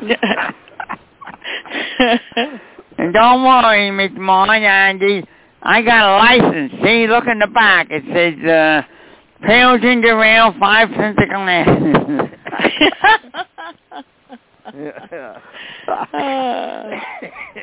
And 2.98 3.12
don't 3.14 3.44
worry, 3.44 3.90
Miss 3.92 4.10
Moore, 4.18 4.50
uh, 4.50 5.22
I 5.62 5.82
got 5.82 6.08
a 6.08 6.16
license. 6.18 6.72
See, 6.84 7.06
look 7.06 7.26
in 7.28 7.38
the 7.38 7.46
back. 7.46 7.86
It 7.90 8.02
says, 8.12 8.34
uh, 8.44 8.82
Pale 9.46 9.78
Ginger 9.78 10.20
Ale, 10.20 10.52
five 10.58 10.88
cents 10.96 11.16
a 11.22 11.26
glass. 11.26 11.68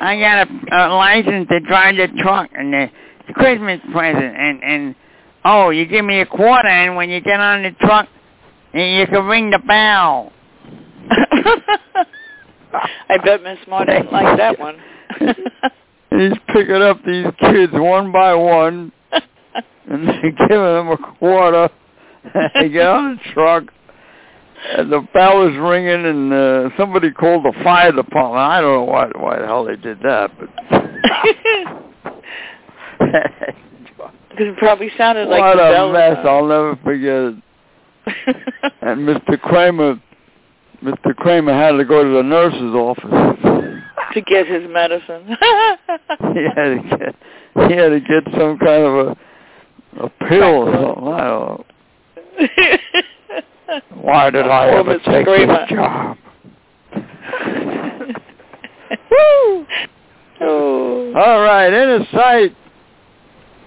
I 0.00 0.18
got 0.20 0.48
a, 0.48 0.50
a 0.72 0.94
license 0.94 1.48
to 1.48 1.60
drive 1.60 1.96
the 1.96 2.08
truck 2.22 2.50
and 2.52 2.72
the 2.72 2.90
Christmas 3.34 3.80
present. 3.92 4.36
And, 4.36 4.62
and, 4.62 4.94
oh, 5.44 5.70
you 5.70 5.86
give 5.86 6.04
me 6.04 6.20
a 6.20 6.26
quarter 6.26 6.68
and 6.68 6.96
when 6.96 7.10
you 7.10 7.20
get 7.20 7.40
on 7.40 7.62
the 7.62 7.72
truck, 7.72 8.08
you 8.74 8.82
you 8.82 9.06
can 9.06 9.24
ring 9.24 9.50
the 9.50 9.58
bell. 9.58 10.32
I 13.08 13.16
bet 13.24 13.42
Miss 13.42 13.58
Maud 13.68 13.86
didn't 13.86 14.12
like 14.12 14.36
that 14.36 14.58
one. 14.58 14.76
He's 16.10 16.32
picking 16.48 16.82
up 16.82 16.98
these 17.04 17.26
kids 17.40 17.72
one 17.72 18.12
by 18.12 18.34
one, 18.34 18.92
and 19.86 20.08
they're 20.08 20.32
giving 20.32 20.48
them 20.48 20.88
a 20.88 20.96
quarter. 21.18 21.70
they 22.54 22.68
get 22.68 22.86
on 22.86 23.16
the 23.16 23.32
truck, 23.32 23.64
the 24.76 25.06
bell 25.12 25.44
was 25.44 25.54
ringing, 25.56 26.06
and 26.06 26.32
uh, 26.32 26.70
somebody 26.76 27.10
called 27.10 27.44
the 27.44 27.52
fire 27.62 27.92
department. 27.92 28.38
I 28.38 28.60
don't 28.60 28.72
know 28.72 28.84
why 28.84 29.06
why 29.16 29.38
the 29.38 29.46
hell 29.46 29.64
they 29.64 29.76
did 29.76 30.00
that, 30.00 30.30
but 30.38 30.48
Because 34.36 34.48
it 34.52 34.56
probably 34.58 34.90
sounded 34.98 35.28
like 35.28 35.40
what 35.40 35.56
the 35.56 35.66
a 35.68 35.72
bell 35.72 35.92
mess! 35.92 36.16
was 36.18 36.26
I'll 36.26 36.46
never 36.46 36.76
forget 36.76 37.32
it. 37.32 37.36
And 38.82 39.08
Mr. 39.08 39.40
Kramer, 39.40 40.00
Mr. 40.82 41.16
Kramer 41.16 41.52
had 41.54 41.72
to 41.72 41.84
go 41.84 42.04
to 42.04 42.10
the 42.10 42.22
nurse's 42.22 42.74
office. 42.74 43.10
to 44.14 44.20
get 44.20 44.46
his 44.46 44.68
medicine. 44.70 45.26
he 46.34 46.44
had 46.54 46.68
to 46.68 46.82
get 46.98 47.14
he 47.68 47.74
had 47.74 47.88
to 47.88 48.00
get 48.00 48.24
some 48.38 48.58
kind 48.58 48.82
of 48.84 49.08
a 49.08 49.16
a 50.04 50.08
pill 50.28 50.42
or 50.42 50.72
something. 50.72 51.08
I 51.08 51.24
don't 51.24 51.46
know. 51.46 51.64
Why 53.94 54.30
did 54.30 54.46
I 54.46 54.70
Poor 54.70 54.78
ever 54.80 54.98
Mr. 54.98 55.04
take 55.04 55.24
Kramer. 55.26 55.58
this 55.60 55.68
job? 55.70 56.16
Woo! 59.10 59.66
Oh. 60.40 61.12
All 61.16 61.40
right, 61.40 61.70
Innersight. 61.70 62.54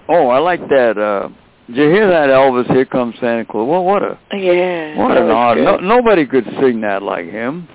Oh, 0.08 0.28
I 0.28 0.38
like 0.38 0.60
that. 0.68 0.96
Uh, 0.98 1.28
did 1.66 1.76
you 1.76 1.90
hear 1.90 2.08
that 2.08 2.28
Elvis? 2.30 2.66
Here 2.72 2.84
comes 2.84 3.14
Santa 3.20 3.44
Claus. 3.44 3.68
Well, 3.68 3.84
what 3.84 4.02
a 4.02 4.18
Yeah. 4.36 4.96
what 4.98 5.16
an 5.16 5.24
was 5.26 5.32
odd. 5.34 5.58
No, 5.58 5.76
nobody 5.76 6.26
could 6.26 6.44
sing 6.60 6.80
that 6.82 7.02
like 7.02 7.26
him. 7.26 7.68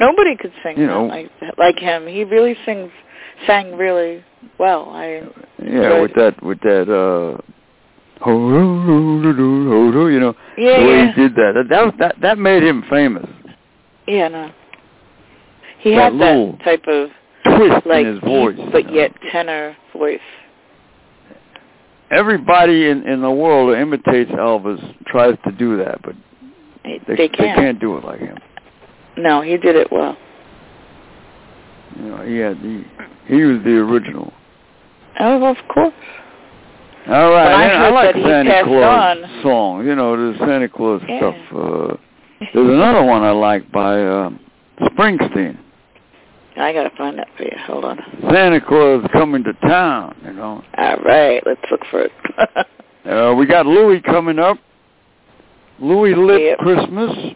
Nobody 0.00 0.36
could 0.36 0.52
sing 0.62 0.78
You 0.78 0.86
that 0.86 0.92
know. 0.92 1.04
like 1.06 1.30
like 1.58 1.78
him. 1.78 2.06
He 2.06 2.24
really 2.24 2.56
sings 2.64 2.90
sang 3.46 3.76
really 3.76 4.22
well. 4.58 4.90
I 4.92 5.22
Yeah, 5.62 5.78
Right. 5.80 6.02
with 6.02 6.14
that 6.14 6.42
with 6.42 6.60
that. 6.60 6.88
uh 6.90 7.40
you 8.26 10.20
know 10.20 10.34
yeah 10.56 10.78
the 10.80 10.86
way 10.86 10.96
yeah 10.96 11.12
he 11.14 11.20
did 11.22 11.34
that. 11.36 11.52
That 11.54 11.68
that, 11.68 11.84
was- 11.84 11.94
that 11.98 12.14
that 12.20 12.38
made 12.38 12.62
him 12.62 12.82
famous. 12.88 13.28
yeah 14.06 14.28
no. 14.28 14.50
He 15.80 15.90
That 15.94 16.12
had 16.12 16.20
that 16.20 16.58
type 16.64 16.84
of 16.88 17.10
Twist 17.44 17.86
like 17.86 18.06
in 18.06 18.14
his 18.14 18.20
voice, 18.20 18.56
deep 18.56 18.72
but 18.72 18.84
you 18.84 18.90
know. 18.90 18.94
yet 18.94 19.12
tenor 19.30 19.76
voice. 19.92 20.20
Everybody 22.10 22.88
in 22.88 23.06
in 23.06 23.20
the 23.20 23.30
world 23.30 23.74
who 23.76 23.82
imitates 23.82 24.30
Elvis 24.30 24.80
tries 25.06 25.36
to 25.44 25.52
do 25.52 25.76
that, 25.78 26.00
but 26.02 26.14
They, 26.84 27.00
they, 27.06 27.16
they 27.16 27.28
can't. 27.28 27.38
they 27.38 27.62
can't 27.62 27.80
do 27.80 27.96
it 27.98 28.04
like 28.04 28.20
him. 28.20 28.38
No, 29.18 29.42
he 29.42 29.56
did 29.58 29.76
it 29.76 29.88
well. 29.92 30.16
You 31.96 32.02
know, 32.08 32.22
he 32.24 32.36
had 32.36 32.56
he 32.58 32.84
he 33.26 33.42
was 33.44 33.62
the 33.64 33.76
original. 33.76 34.32
Oh, 35.20 35.44
of 35.44 35.56
course. 35.72 35.92
All 37.06 37.30
right, 37.32 37.52
I 37.52 37.86
I, 37.86 37.90
like 37.90 38.14
that 38.14 38.22
Santa 38.24 38.64
Claus 38.64 39.18
on- 39.22 39.42
song. 39.42 39.86
You 39.86 39.94
know, 39.94 40.16
the 40.32 40.38
Santa 40.38 40.68
Claus 40.68 41.02
Yeah. 41.08 41.18
stuff. 41.18 41.36
Uh, 41.54 41.96
there's 42.54 42.68
another 42.70 43.04
one 43.04 43.22
I 43.22 43.30
like 43.30 43.70
by 43.70 44.00
uh, 44.02 44.30
Springsteen. 44.80 45.58
I 46.56 46.72
gotta 46.72 46.90
find 46.96 47.18
that 47.18 47.28
for 47.36 47.42
you. 47.42 47.50
Hold 47.66 47.84
on. 47.84 47.98
Santa 48.30 48.60
Claus 48.60 49.04
coming 49.12 49.42
to 49.44 49.52
town. 49.68 50.16
You 50.24 50.32
know, 50.32 50.62
All 50.78 50.96
right, 50.98 51.42
let's 51.44 51.60
look 51.70 51.80
for 51.90 52.02
it. 52.02 52.12
uh, 53.06 53.34
we 53.34 53.46
got 53.46 53.66
Louis 53.66 54.00
coming 54.00 54.38
up. 54.38 54.56
Louis 55.80 56.14
lit 56.14 56.40
Yep. 56.40 56.58
Christmas 56.58 57.34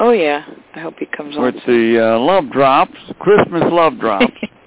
oh 0.00 0.10
yeah, 0.10 0.44
I 0.74 0.80
hope 0.80 0.94
he 0.98 1.06
comes 1.06 1.36
on. 1.36 1.42
with 1.44 1.54
the 1.66 2.14
uh, 2.14 2.18
love 2.18 2.50
drops, 2.50 2.96
Christmas 3.20 3.62
love 3.70 3.98
drops. 3.98 4.26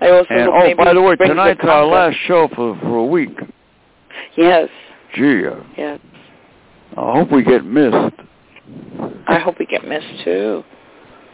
I 0.00 0.10
also 0.10 0.26
And 0.30 0.48
oh, 0.48 0.74
by 0.76 0.94
the 0.94 1.02
way, 1.02 1.16
tonight's 1.16 1.60
the 1.60 1.68
our 1.68 1.86
last 1.86 2.16
show 2.26 2.48
for 2.54 2.78
for 2.80 2.96
a 2.96 3.06
week. 3.06 3.36
Yes, 4.36 4.68
Gee, 5.14 5.46
uh, 5.46 5.56
yes. 5.76 6.00
I 6.96 7.12
hope 7.12 7.30
we 7.30 7.42
get 7.42 7.64
missed. 7.64 8.14
I 9.28 9.38
hope 9.38 9.58
we 9.58 9.66
get 9.66 9.86
missed 9.86 10.24
too. 10.24 10.62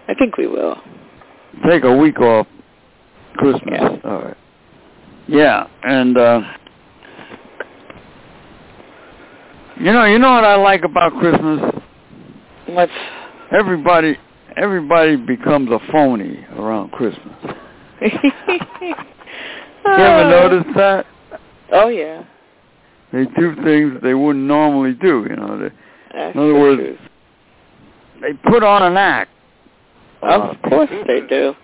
I 0.09 0.14
think 0.14 0.37
we 0.37 0.47
will. 0.47 0.77
Take 1.69 1.85
a 1.85 1.97
week 1.97 2.21
off 2.21 2.47
Christmas. 3.37 3.73
Yeah. 3.73 3.97
All 4.05 4.23
right. 4.23 4.37
Yeah, 5.29 5.69
and 5.85 6.17
uh 6.19 6.40
you 9.79 9.93
know, 9.93 10.05
you 10.05 10.19
know 10.19 10.33
what 10.33 10.45
I 10.45 10.57
like 10.57 10.85
about 10.85 11.12
Christmas? 11.19 11.61
Let's. 12.69 12.93
Everybody 13.51 14.17
everybody 14.57 15.17
becomes 15.17 15.71
a 15.71 15.79
phony 15.90 16.45
around 16.57 16.93
Christmas. 16.93 17.57
You 19.85 19.91
ever 19.93 20.31
notice 20.31 20.73
that? 20.77 21.07
Oh 21.73 21.88
yeah. 21.88 22.23
They 23.12 23.25
do 23.38 23.55
things 23.65 24.01
they 24.03 24.15
wouldn't 24.15 24.45
normally 24.45 24.95
do, 24.95 25.27
you 25.29 25.35
know. 25.37 25.59
They 25.59 25.75
That's 26.15 26.35
In 26.35 26.41
other 26.41 26.53
the 26.53 26.59
words, 26.59 26.81
truth. 26.81 26.99
they 28.21 28.33
put 28.49 28.62
on 28.62 28.83
an 28.85 28.97
act. 28.97 29.31
A 30.23 30.27
lot 30.27 30.55
Of 30.57 30.62
course 30.62 30.91
they 31.07 31.21
do. 31.29 31.55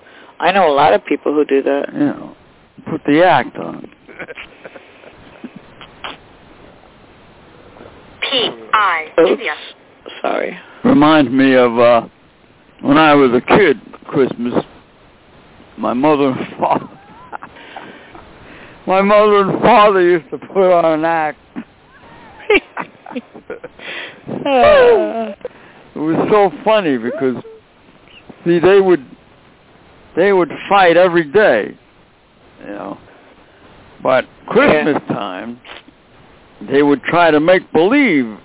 I 0.41 0.51
know 0.53 0.69
a 0.69 0.75
lot 0.75 0.95
of 0.95 1.05
people 1.05 1.33
who 1.33 1.45
do 1.45 1.63
that. 1.63 1.91
You 1.93 1.99
know, 2.01 2.37
put 2.91 3.03
the 3.07 3.25
act 3.25 3.57
on. 3.57 3.89
Oops. 9.21 9.43
Sorry. 10.23 10.59
reminds 10.85 11.31
me 11.31 11.55
of 11.55 11.79
uh 11.79 12.09
when 12.83 12.97
I 12.97 13.15
was 13.15 13.31
a 13.33 13.41
kid, 13.41 13.81
Christmas. 14.07 14.65
My 15.79 15.95
mother 15.95 16.31
and 16.33 16.59
father 16.59 16.99
my 18.89 19.03
mother 19.03 19.43
and 19.43 19.61
father 19.61 20.01
used 20.01 20.31
to 20.31 20.39
put 20.39 20.73
on 20.73 21.01
an 21.01 21.05
act. 21.05 21.39
Uh, 24.47 25.35
It 25.95 26.01
was 26.01 26.29
so 26.31 26.53
funny 26.65 26.97
because 26.97 27.43
see 28.45 28.61
they 28.61 28.81
would 28.81 29.05
they 30.15 30.33
would 30.33 30.51
fight 30.69 30.97
every 30.97 31.25
day, 31.25 31.77
you 32.61 32.67
know. 32.67 32.99
But 34.03 34.27
Christmas 34.47 35.03
time 35.09 35.61
they 36.71 36.83
would 36.83 37.03
try 37.03 37.33
to 37.33 37.41
make 37.41 37.71
believe 37.73 38.39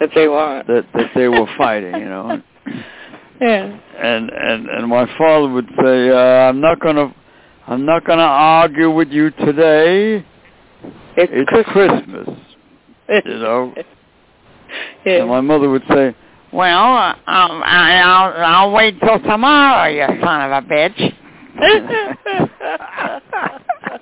that 0.00 0.10
they 0.14 0.28
weren't. 0.28 0.66
that 0.66 0.84
that 0.92 1.10
they 1.14 1.28
were 1.28 1.46
fighting, 1.56 1.94
you 1.94 2.08
know. 2.08 2.42
Yeah. 3.40 3.78
and 3.98 4.30
and 4.30 4.68
and 4.68 4.86
my 4.88 5.06
father 5.16 5.48
would 5.48 5.68
say, 5.82 6.10
uh, 6.10 6.48
"I'm 6.48 6.60
not 6.60 6.78
gonna, 6.80 7.14
I'm 7.66 7.86
not 7.86 8.04
gonna 8.04 8.20
argue 8.22 8.90
with 8.90 9.08
you 9.08 9.30
today. 9.30 10.22
It's, 11.16 11.32
It's 11.34 11.48
Christmas. 11.48 12.26
Christmas, 12.26 12.38
you 13.24 13.38
know." 13.38 13.72
yeah. 15.06 15.20
And 15.20 15.28
my 15.28 15.40
mother 15.40 15.70
would 15.70 15.84
say, 15.90 16.14
Well, 16.52 16.96
uh, 16.96 17.12
um, 17.26 17.62
I- 17.64 18.02
I'll, 18.04 18.44
I'll 18.44 18.72
wait 18.72 19.00
till 19.00 19.18
tomorrow, 19.20 19.88
you 19.88 20.06
son 20.22 20.42
of 20.42 20.52
a 20.52 20.60
bitch. 20.68 21.14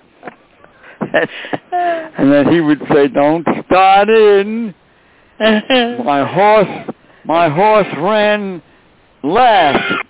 and 2.18 2.32
then 2.32 2.52
he 2.52 2.60
would 2.60 2.80
say, 2.92 3.08
"Don't 3.08 3.46
start 3.66 4.08
in. 4.08 4.74
My 5.40 6.24
horse, 6.26 6.92
my 7.24 7.48
horse 7.48 7.86
ran 7.98 8.60
last. 9.22 10.04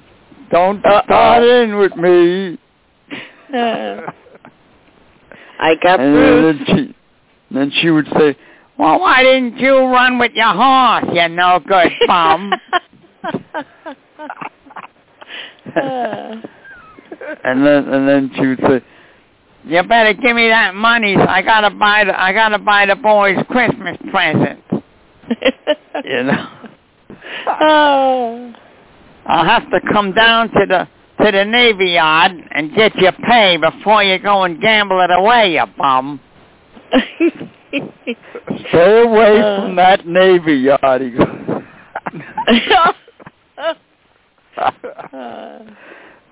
Don't 0.50 0.84
Uh-oh. 0.84 1.02
start 1.04 1.44
in 1.44 1.78
with 1.78 1.96
me." 1.96 2.58
I 5.58 5.74
got 5.82 6.00
and 6.00 6.14
bruised. 6.14 6.60
then 6.60 6.76
she, 6.76 6.94
then 7.54 7.70
she 7.80 7.90
would 7.90 8.06
say, 8.18 8.36
Well, 8.78 9.00
why 9.00 9.22
didn't 9.22 9.58
you 9.58 9.76
run 9.76 10.18
with 10.18 10.32
your 10.34 10.52
horse, 10.52 11.04
you 11.12 11.28
no 11.28 11.60
good 11.66 11.92
bum? 12.06 12.52
and 17.44 17.66
then 17.66 17.88
and 17.88 18.08
then 18.08 18.30
she 18.36 18.46
would 18.46 18.60
say, 18.60 18.84
You 19.64 19.82
better 19.82 20.12
give 20.14 20.36
me 20.36 20.48
that 20.48 20.74
money. 20.74 21.14
So 21.16 21.22
I 21.26 21.42
gotta 21.42 21.70
buy 21.70 22.04
the 22.04 22.18
I 22.20 22.32
gotta 22.32 22.58
buy 22.58 22.86
the 22.86 22.96
boys 22.96 23.36
Christmas 23.48 23.96
presents. 24.10 24.62
you 26.04 26.22
know. 26.22 26.48
oh. 27.60 28.54
I'll 29.28 29.44
have 29.44 29.70
to 29.70 29.80
come 29.92 30.12
down 30.12 30.48
to 30.50 30.66
the 30.66 30.88
to 31.24 31.30
the 31.32 31.44
Navy 31.44 31.90
Yard 31.92 32.32
and 32.52 32.74
get 32.74 32.94
your 32.96 33.12
pay 33.12 33.56
before 33.56 34.02
you 34.04 34.18
go 34.18 34.44
and 34.44 34.60
gamble 34.60 35.00
it 35.00 35.10
away, 35.10 35.52
you 35.54 35.64
bum. 35.76 36.20
Stay 38.70 39.02
away 39.02 39.40
Uh. 39.40 39.62
from 39.62 39.76
that 39.76 40.06
Navy 40.06 40.54
yard. 40.54 41.02
He 41.02 41.10
goes. 41.10 41.26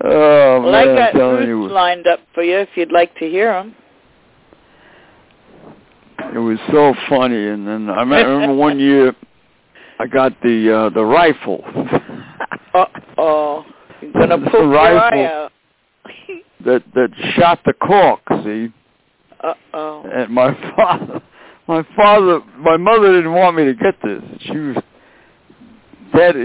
oh 0.03 0.61
well, 0.61 0.61
man, 0.61 0.73
I 0.73 0.81
I'm 0.81 0.95
got 0.95 1.11
telling 1.11 1.35
Bruce 1.37 1.47
you, 1.47 1.67
lined 1.69 2.07
up 2.07 2.19
for 2.33 2.43
you 2.43 2.57
if 2.59 2.69
you'd 2.75 2.91
like 2.91 3.13
to 3.15 3.29
hear 3.29 3.53
them. 3.53 3.75
it 6.33 6.39
was 6.39 6.57
so 6.71 6.93
funny. 7.09 7.47
And 7.47 7.67
then 7.67 7.89
I 7.89 8.01
remember 8.01 8.53
one 8.55 8.79
year, 8.89 9.13
I 9.99 10.07
got 10.07 10.33
the 10.41 10.75
uh 10.75 10.89
the 10.89 11.03
rifle. 11.05 11.63
Uh 12.73 12.85
oh. 13.17 13.65
You're 14.01 14.11
gonna 14.13 14.37
poke 14.37 14.53
your 14.53 14.77
eye 14.77 14.93
rifle. 14.93 15.25
out. 15.25 15.51
that 16.65 16.83
that 16.93 17.09
shot 17.35 17.59
the 17.65 17.73
cork. 17.73 18.21
See, 18.43 18.71
Uh 19.43 19.53
oh. 19.73 20.03
and 20.13 20.31
my 20.33 20.53
father, 20.75 21.21
my 21.67 21.83
father, 21.95 22.41
my 22.57 22.77
mother 22.77 23.13
didn't 23.13 23.33
want 23.33 23.55
me 23.55 23.65
to 23.65 23.73
get 23.73 23.95
this. 24.03 24.21
She 24.41 24.57
was 24.57 24.77
dead. 26.13 26.35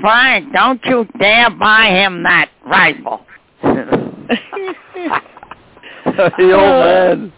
Frank, 0.00 0.52
don't 0.52 0.80
you 0.84 1.06
dare 1.18 1.50
buy 1.50 1.86
him 1.86 2.22
that 2.22 2.50
rifle. 2.66 3.24
the 3.62 5.20
old 6.52 6.84
man, 6.84 7.32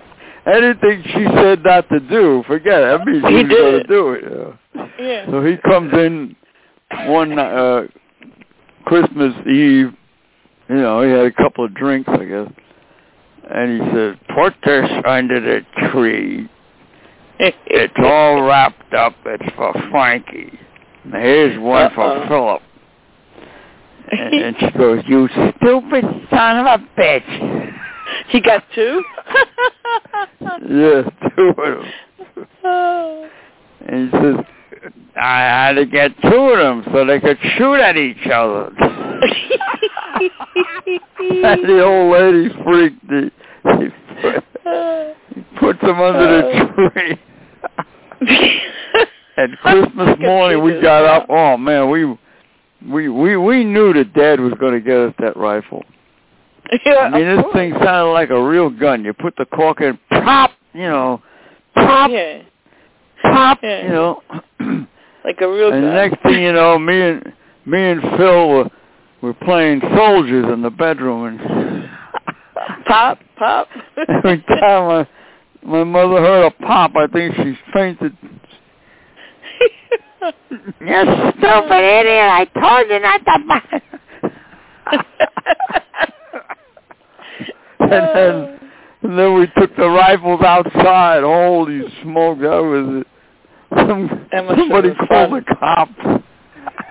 anything 0.47 1.03
she 1.07 1.25
said 1.37 1.63
not 1.65 1.89
to 1.89 1.99
do, 2.01 2.43
forget 2.47 2.83
it. 2.83 3.01
I 3.01 3.05
mean, 3.05 3.15
He 3.17 3.21
was 3.21 3.33
did 3.33 3.49
going 3.49 3.73
to 3.73 3.79
it. 3.81 3.89
do 3.89 4.13
it. 4.13 4.23
Yeah. 4.75 4.87
Yeah. 5.01 5.27
So 5.31 5.43
he 5.45 5.57
comes 5.59 5.93
in 5.95 6.37
one 7.09 7.39
uh 7.39 7.83
Christmas 8.91 9.33
Eve. 9.47 9.95
You 10.69 10.77
know, 10.77 11.03
he 11.03 11.11
had 11.11 11.27
a 11.27 11.33
couple 11.33 11.65
of 11.65 11.75
drinks, 11.75 12.11
I 12.13 12.25
guess, 12.25 12.53
and 13.49 13.81
he 13.81 13.91
said, 13.93 14.19
"Put 14.35 14.55
this 14.65 14.91
under 15.07 15.41
the 15.41 15.61
tree. 15.91 16.51
It's 17.39 17.95
all 17.99 18.43
wrapped 18.43 18.93
up. 18.93 19.15
It's 19.25 19.55
for 19.55 19.73
Frankie. 19.93 20.59
And 21.05 21.15
here's 21.15 21.59
one 21.61 21.85
Uh-oh. 21.85 21.95
for 21.95 22.29
Philip." 22.29 22.63
And, 24.11 24.35
and 24.35 24.57
she 24.59 24.71
goes, 24.77 25.05
"You 25.09 25.29
stupid 25.29 26.05
son 26.29 26.59
of 26.59 26.67
a 26.67 27.01
bitch." 27.01 27.75
He 28.29 28.41
got 28.41 28.65
two? 28.75 29.03
Yeah, 30.43 31.03
two 31.37 31.55
of 31.57 31.57
them. 31.57 32.47
Oh. 32.65 33.29
And 33.87 34.11
he 34.11 34.19
says, 34.19 34.37
I 35.17 35.41
had 35.41 35.73
to 35.75 35.87
get 35.87 36.13
two 36.23 36.29
of 36.29 36.59
them 36.59 36.85
so 36.93 37.05
they 37.05 37.21
could 37.21 37.39
shoot 37.57 37.75
at 37.75 37.97
each 37.97 38.27
other. 38.33 38.73
and 41.21 41.65
the 41.69 41.83
old 41.85 42.13
lady 42.13 42.49
freaked. 42.65 43.05
He, 43.11 43.31
he, 43.79 43.89
put, 44.23 44.45
he 45.35 45.43
puts 45.59 45.81
them 45.83 46.01
under 46.01 46.43
the 46.43 46.91
tree. 46.95 47.19
and 49.37 49.59
Christmas 49.59 50.17
morning 50.21 50.63
we 50.63 50.81
got 50.81 51.05
up. 51.05 51.27
Oh 51.29 51.57
man, 51.57 51.91
we 51.91 52.05
we 52.89 53.09
we 53.09 53.37
we 53.37 53.65
knew 53.65 53.93
that 53.93 54.13
Dad 54.15 54.41
was 54.41 54.55
going 54.59 54.73
to 54.75 54.81
get 54.81 54.97
us 54.97 55.15
that 55.19 55.37
rifle. 55.37 55.85
yeah, 56.85 56.95
I 56.95 57.11
mean, 57.11 57.37
this 57.37 57.43
course. 57.43 57.55
thing 57.55 57.73
sounded 57.83 58.13
like 58.13 58.31
a 58.31 58.43
real 58.43 58.71
gun. 58.71 59.05
You 59.05 59.13
put 59.13 59.35
the 59.37 59.47
cork 59.47 59.81
in, 59.81 59.99
pop, 60.11 60.53
you 60.73 60.89
know, 60.89 61.23
pop, 61.75 62.11
Yeah, 62.11 62.43
pop, 63.23 63.59
Yeah. 63.63 63.83
you 63.85 63.89
know. 63.91 64.23
like 65.25 65.41
a 65.41 65.49
real 65.49 65.73
And 65.73 65.83
gun. 65.85 65.95
next 65.95 66.23
thing 66.23 66.43
you 66.43 66.53
know, 66.53 66.79
me 66.79 67.01
and 67.01 67.33
me 67.67 67.91
and 67.91 68.01
Phil 68.17 68.49
were 68.49 68.71
were 69.23 69.35
playing 69.35 69.81
soldiers 69.97 70.47
in 70.53 70.63
the 70.63 70.71
bedroom, 70.71 71.25
and 71.27 71.41
Pop, 72.87 73.19
pop. 73.37 73.69
every 74.09 74.43
time 74.43 74.87
my 74.89 75.09
my 75.63 75.85
mother 75.85 76.21
heard 76.21 76.47
a 76.47 76.51
pop, 76.51 76.93
I 76.97 77.07
think 77.09 77.35
she 77.37 77.55
fainted. 77.73 78.17
You 80.81 81.03
stupid 81.39 81.83
idiot. 81.83 82.29
I 82.31 82.45
told 82.55 82.91
you 82.91 83.01
not 83.01 83.25
to 83.25 83.39
buy 83.49 83.83
and 87.81 88.09
then 88.15 88.60
and 89.03 89.19
then 89.19 89.35
we 89.39 89.47
took 89.59 89.75
the 89.77 89.89
rifles 89.89 90.41
outside. 90.43 91.23
Holy 91.23 91.83
smoke, 92.03 92.39
that 92.41 92.61
was 92.61 93.03
it. 93.03 93.07
Some, 93.77 94.27
somebody 94.33 94.95
called 95.09 95.09
fun. 95.09 95.31
the 95.31 95.43
cops. 95.59 95.93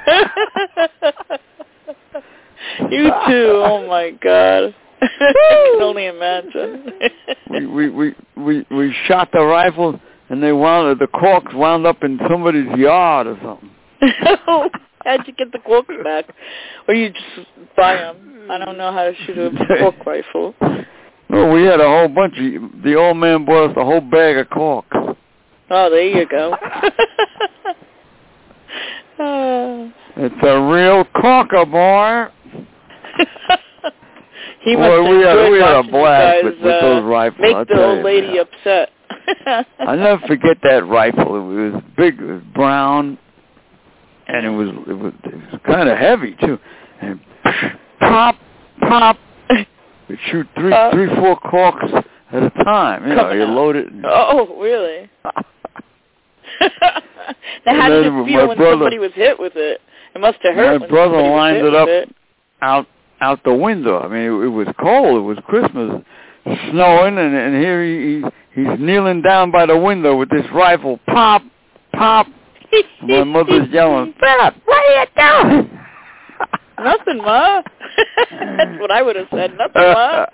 you 2.90 3.12
too. 3.28 3.64
Oh 3.66 3.86
my 3.88 4.12
god. 4.12 4.74
I 5.02 5.72
can 5.74 5.82
only 5.82 6.08
imagine. 6.08 6.92
we 7.50 7.68
we 7.68 7.90
we 7.90 8.16
we 8.38 8.66
we 8.70 8.96
shot 9.08 9.30
the 9.32 9.42
rifles 9.42 9.96
and 10.30 10.42
they 10.42 10.52
wound 10.52 11.00
the 11.00 11.08
corks 11.08 11.54
wound 11.54 11.86
up 11.86 12.04
in 12.04 12.20
somebody's 12.30 12.70
yard 12.78 13.28
or 13.28 13.38
something. 13.44 13.72
How'd 15.06 15.28
you 15.28 15.34
get 15.34 15.52
the 15.52 15.60
corks 15.60 15.94
back? 16.04 16.26
Or 16.88 16.94
you 16.94 17.10
just 17.10 17.48
buy 17.76 17.96
them? 17.96 18.48
I 18.50 18.58
don't 18.58 18.78
know 18.78 18.92
how 18.92 19.04
to 19.04 19.14
shoot 19.26 19.38
a 19.38 19.52
cork 19.80 20.06
rifle. 20.06 20.56
No, 21.30 21.52
we 21.52 21.64
had 21.64 21.80
a 21.80 21.88
whole 21.88 22.08
bunch 22.08 22.34
of. 22.38 22.84
The 22.84 22.96
old 22.96 23.18
man 23.18 23.46
bought 23.46 23.72
us 23.72 23.78
a 23.78 23.86
whole 23.86 24.02
bag 24.02 24.38
of 24.38 24.50
corks. 24.50 24.88
Oh, 25.72 25.90
there 25.90 26.02
you 26.08 26.26
go. 26.28 26.56
Oh. 29.20 29.92
It's 30.22 30.36
a 30.44 30.60
real 30.62 31.06
corker, 31.22 31.66
boy. 31.66 32.26
he 34.62 34.76
Boy, 34.76 35.10
we 35.10 35.24
had- 35.24 35.50
we 35.52 35.60
had 35.60 35.76
a 35.76 35.84
blast 35.84 35.92
guys, 35.92 36.44
with- 36.44 36.60
with 36.60 36.74
uh, 36.74 36.82
those 36.82 37.04
rifles, 37.06 37.40
Make 37.40 37.56
I'll 37.56 37.66
the 37.66 37.84
old 37.86 37.98
you, 38.00 38.04
lady 38.04 38.28
man. 38.34 38.40
upset. 38.40 38.90
I'll 39.80 39.96
never 39.98 40.28
forget 40.28 40.58
that 40.64 40.86
rifle. 40.88 41.36
It 41.38 41.72
was 41.72 41.84
big, 41.96 42.20
it 42.20 42.26
was 42.26 42.42
brown, 42.54 43.18
and 44.28 44.46
it 44.46 44.50
was 44.50 44.70
it 44.90 44.94
was, 44.94 45.14
it 45.24 45.36
was 45.52 45.62
kind 45.66 45.88
of 45.88 45.98
heavy 45.98 46.36
too. 46.42 46.60
And 47.02 47.20
pop, 48.00 48.36
pop, 48.82 49.18
you 50.10 50.18
shoot 50.32 50.48
three, 50.56 50.74
Uh, 50.74 50.92
three, 50.92 51.08
four 51.16 51.36
corks 51.38 51.86
at 52.32 52.44
a 52.44 52.50
time. 52.64 53.08
You 53.08 53.16
know, 53.16 53.32
you 53.32 53.44
load 53.46 53.76
it. 53.76 53.92
And, 53.92 54.06
Oh, 54.08 54.58
really? 54.60 55.10
now, 55.26 55.40
how 56.62 57.02
And 57.66 57.90
did 57.94 58.06
then 58.06 58.06
it 58.06 58.12
my 58.12 58.26
feel 58.28 58.48
when 58.48 58.58
brother- 58.58 58.72
somebody 58.74 59.00
was 59.00 59.12
hit 59.14 59.40
with 59.40 59.54
it? 59.56 59.82
It 60.16 60.20
must 60.22 60.40
have 60.42 60.56
hurt 60.56 60.82
My 60.82 60.88
brother 60.88 61.22
lined 61.22 61.58
it 61.66 61.76
up. 61.76 61.88
It. 61.88 62.14
out 62.62 62.88
out 63.22 63.44
the 63.44 63.54
window. 63.54 64.00
I 64.00 64.08
mean, 64.08 64.22
it, 64.24 64.46
it 64.46 64.50
was 64.50 64.68
cold. 64.80 65.18
It 65.18 65.22
was 65.22 65.38
Christmas, 65.46 66.02
snowing, 66.72 67.18
and 67.18 67.36
and 67.36 67.56
here 67.62 67.84
he, 67.84 68.22
he 68.56 68.62
he's 68.64 68.80
kneeling 68.80 69.22
down 69.22 69.52
by 69.52 69.66
the 69.66 69.78
window 69.78 70.16
with 70.16 70.30
this 70.30 70.46
rifle. 70.54 71.00
Pop, 71.06 71.44
pop. 71.94 72.28
My 73.04 73.24
mother's 73.24 73.68
yelling, 73.72 74.14
Philip, 74.20 74.56
what 74.66 74.78
are 74.78 75.02
you 75.02 75.06
doing? 75.64 75.80
Nothing, 76.84 77.18
Ma. 77.18 77.62
That's 78.58 78.80
what 78.80 78.92
I 78.92 79.02
would 79.02 79.16
have 79.16 79.28
said. 79.34 79.52
Nothing, 79.58 79.82
Ma. 79.82 80.26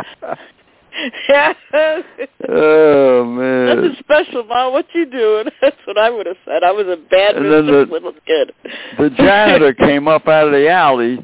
yeah. 1.30 1.54
oh 2.50 3.24
man. 3.26 3.66
Nothing 3.76 3.96
special, 4.00 4.44
Ma. 4.46 4.70
What 4.70 4.86
you 4.94 5.06
doing? 5.06 5.46
That's 5.62 5.76
what 5.86 5.98
I 5.98 6.10
would 6.10 6.26
have 6.26 6.38
said. 6.46 6.64
I 6.64 6.72
was 6.72 6.86
a 6.88 6.98
bad 7.10 7.36
And 7.36 7.46
then 7.52 7.66
mischief 7.66 7.88
the- 7.88 7.94
little 7.94 8.14
kid. 8.26 8.52
The 8.98 9.10
janitor 9.12 9.74
came 9.74 10.08
up 10.08 10.28
out 10.28 10.48
of 10.48 10.54
the 10.54 10.70
alley. 10.70 11.20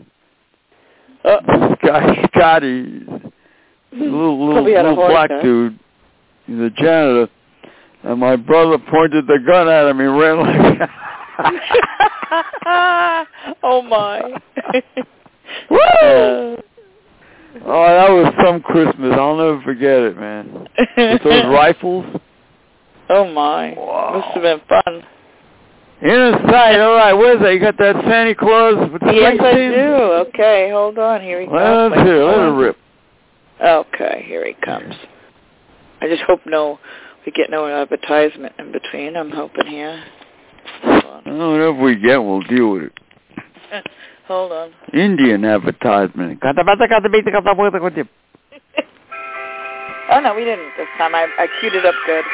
Uh, 1.24 1.38
This 1.42 1.78
guy 1.86 2.28
Scotty, 2.36 3.06
little 3.92 4.46
little, 4.48 4.58
a 4.58 4.68
little 4.68 4.96
heart 4.96 5.12
black 5.12 5.30
attack. 5.30 5.44
dude, 5.44 5.80
a 6.50 6.70
janitor, 6.72 7.30
and 8.04 8.20
my 8.20 8.36
brother 8.36 8.80
pointed 8.90 9.28
the 9.28 9.38
gun 9.46 9.70
at 9.70 9.86
him. 9.88 10.00
He 10.00 10.06
ran 10.06 10.40
like. 10.40 10.90
oh 13.64 13.82
my. 13.82 14.22
Woo! 15.70 16.58
Oh, 17.66 17.86
that 17.86 18.10
was 18.10 18.34
some 18.42 18.62
Christmas. 18.62 19.12
I'll 19.14 19.36
never 19.36 19.62
forget 19.64 20.00
it, 20.00 20.18
man. 20.18 20.66
With 20.98 21.22
those 21.22 21.44
rifles. 21.48 22.06
Oh 23.10 23.28
my. 23.28 23.74
Wow. 23.74 24.14
Must 24.16 24.28
have 24.36 24.42
been 24.42 24.62
fun. 24.70 25.04
In 26.02 26.10
a 26.10 26.32
sight. 26.50 26.80
All 26.80 26.96
right, 26.96 27.12
where's 27.14 27.42
that? 27.42 27.54
You 27.54 27.60
got 27.60 27.78
that 27.78 27.96
Santa 28.06 28.34
Claus 28.36 28.90
with 28.92 29.02
the 29.02 29.14
Yes, 29.14 29.38
I 29.42 29.54
do. 29.54 29.70
Okay, 30.30 30.70
hold 30.72 30.98
on. 30.98 31.20
Here 31.22 31.42
he 31.42 31.46
comes. 31.46 31.56
Well, 31.56 31.90
let's 31.90 32.02
hear. 32.02 32.24
Let 32.24 32.40
it 32.40 32.52
rip. 32.52 32.78
Okay, 33.62 34.24
here 34.26 34.46
he 34.48 34.54
comes. 34.66 34.96
I 36.00 36.08
just 36.08 36.24
hope 36.24 36.40
no, 36.46 36.80
we 37.26 37.34
get 37.34 37.50
no 37.50 37.68
advertisement 37.68 38.54
in 38.58 38.72
between. 38.72 39.18
I'm 39.18 39.30
hoping 39.30 39.68
here. 39.68 40.02
Hold 40.84 41.04
on. 41.06 41.24
Oh, 41.28 41.52
whatever 41.52 41.74
we 41.74 41.96
get, 41.96 42.18
we'll 42.18 42.42
deal 42.42 42.72
with 42.72 42.84
it. 42.84 42.94
Hold 44.28 44.52
on. 44.52 44.72
Indian 44.94 45.44
advertisement. 45.46 46.40
Oh 50.12 50.20
no, 50.20 50.36
we 50.36 50.44
didn't 50.44 50.74
this 50.78 50.90
time. 50.98 51.16
I, 51.16 51.26
I 51.40 51.48
queued 51.62 51.74
it 51.74 51.86
up 51.86 51.96
good. 52.06 52.26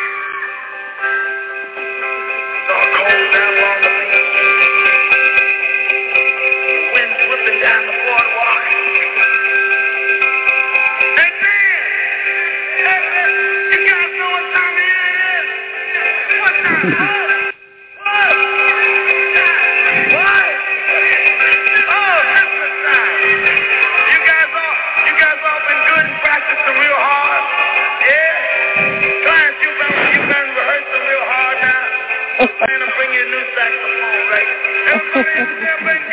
Brasil 35.23 35.85
vem. 35.85 36.06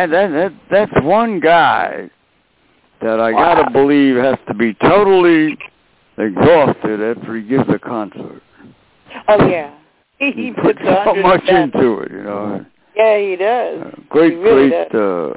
Yeah, 0.00 0.06
that, 0.06 0.30
that 0.30 0.52
that's 0.70 1.04
one 1.04 1.40
guy 1.40 2.08
that 3.02 3.20
I 3.20 3.32
Wow. 3.32 3.54
gotta 3.54 3.70
believe 3.70 4.16
has 4.16 4.38
to 4.48 4.54
be 4.54 4.72
totally 4.74 5.58
exhausted 6.16 7.02
after 7.02 7.36
he 7.36 7.42
gives 7.42 7.68
a 7.68 7.78
concert. 7.78 8.42
oh 9.28 9.46
yeah. 9.46 9.74
He, 10.18 10.32
he 10.32 10.52
puts 10.52 10.78
so 10.80 11.14
much 11.16 11.46
into 11.48 11.98
it, 12.00 12.12
you 12.12 12.22
know. 12.22 12.64
Yeah, 12.96 13.18
he 13.18 13.36
does. 13.36 13.80
Uh, 13.80 13.90
great, 14.08 14.32
He 14.32 14.38
really 14.38 14.68
great 14.68 14.94
uh, 14.94 15.34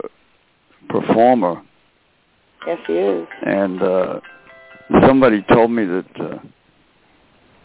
performer. 0.90 1.62
Yes, 2.68 2.80
he 2.88 2.94
is. 2.94 3.28
And 3.46 3.82
uh, 3.82 4.20
somebody 5.06 5.42
told 5.54 5.72
me 5.72 5.86
that 5.86 6.06
uh, 6.20 6.38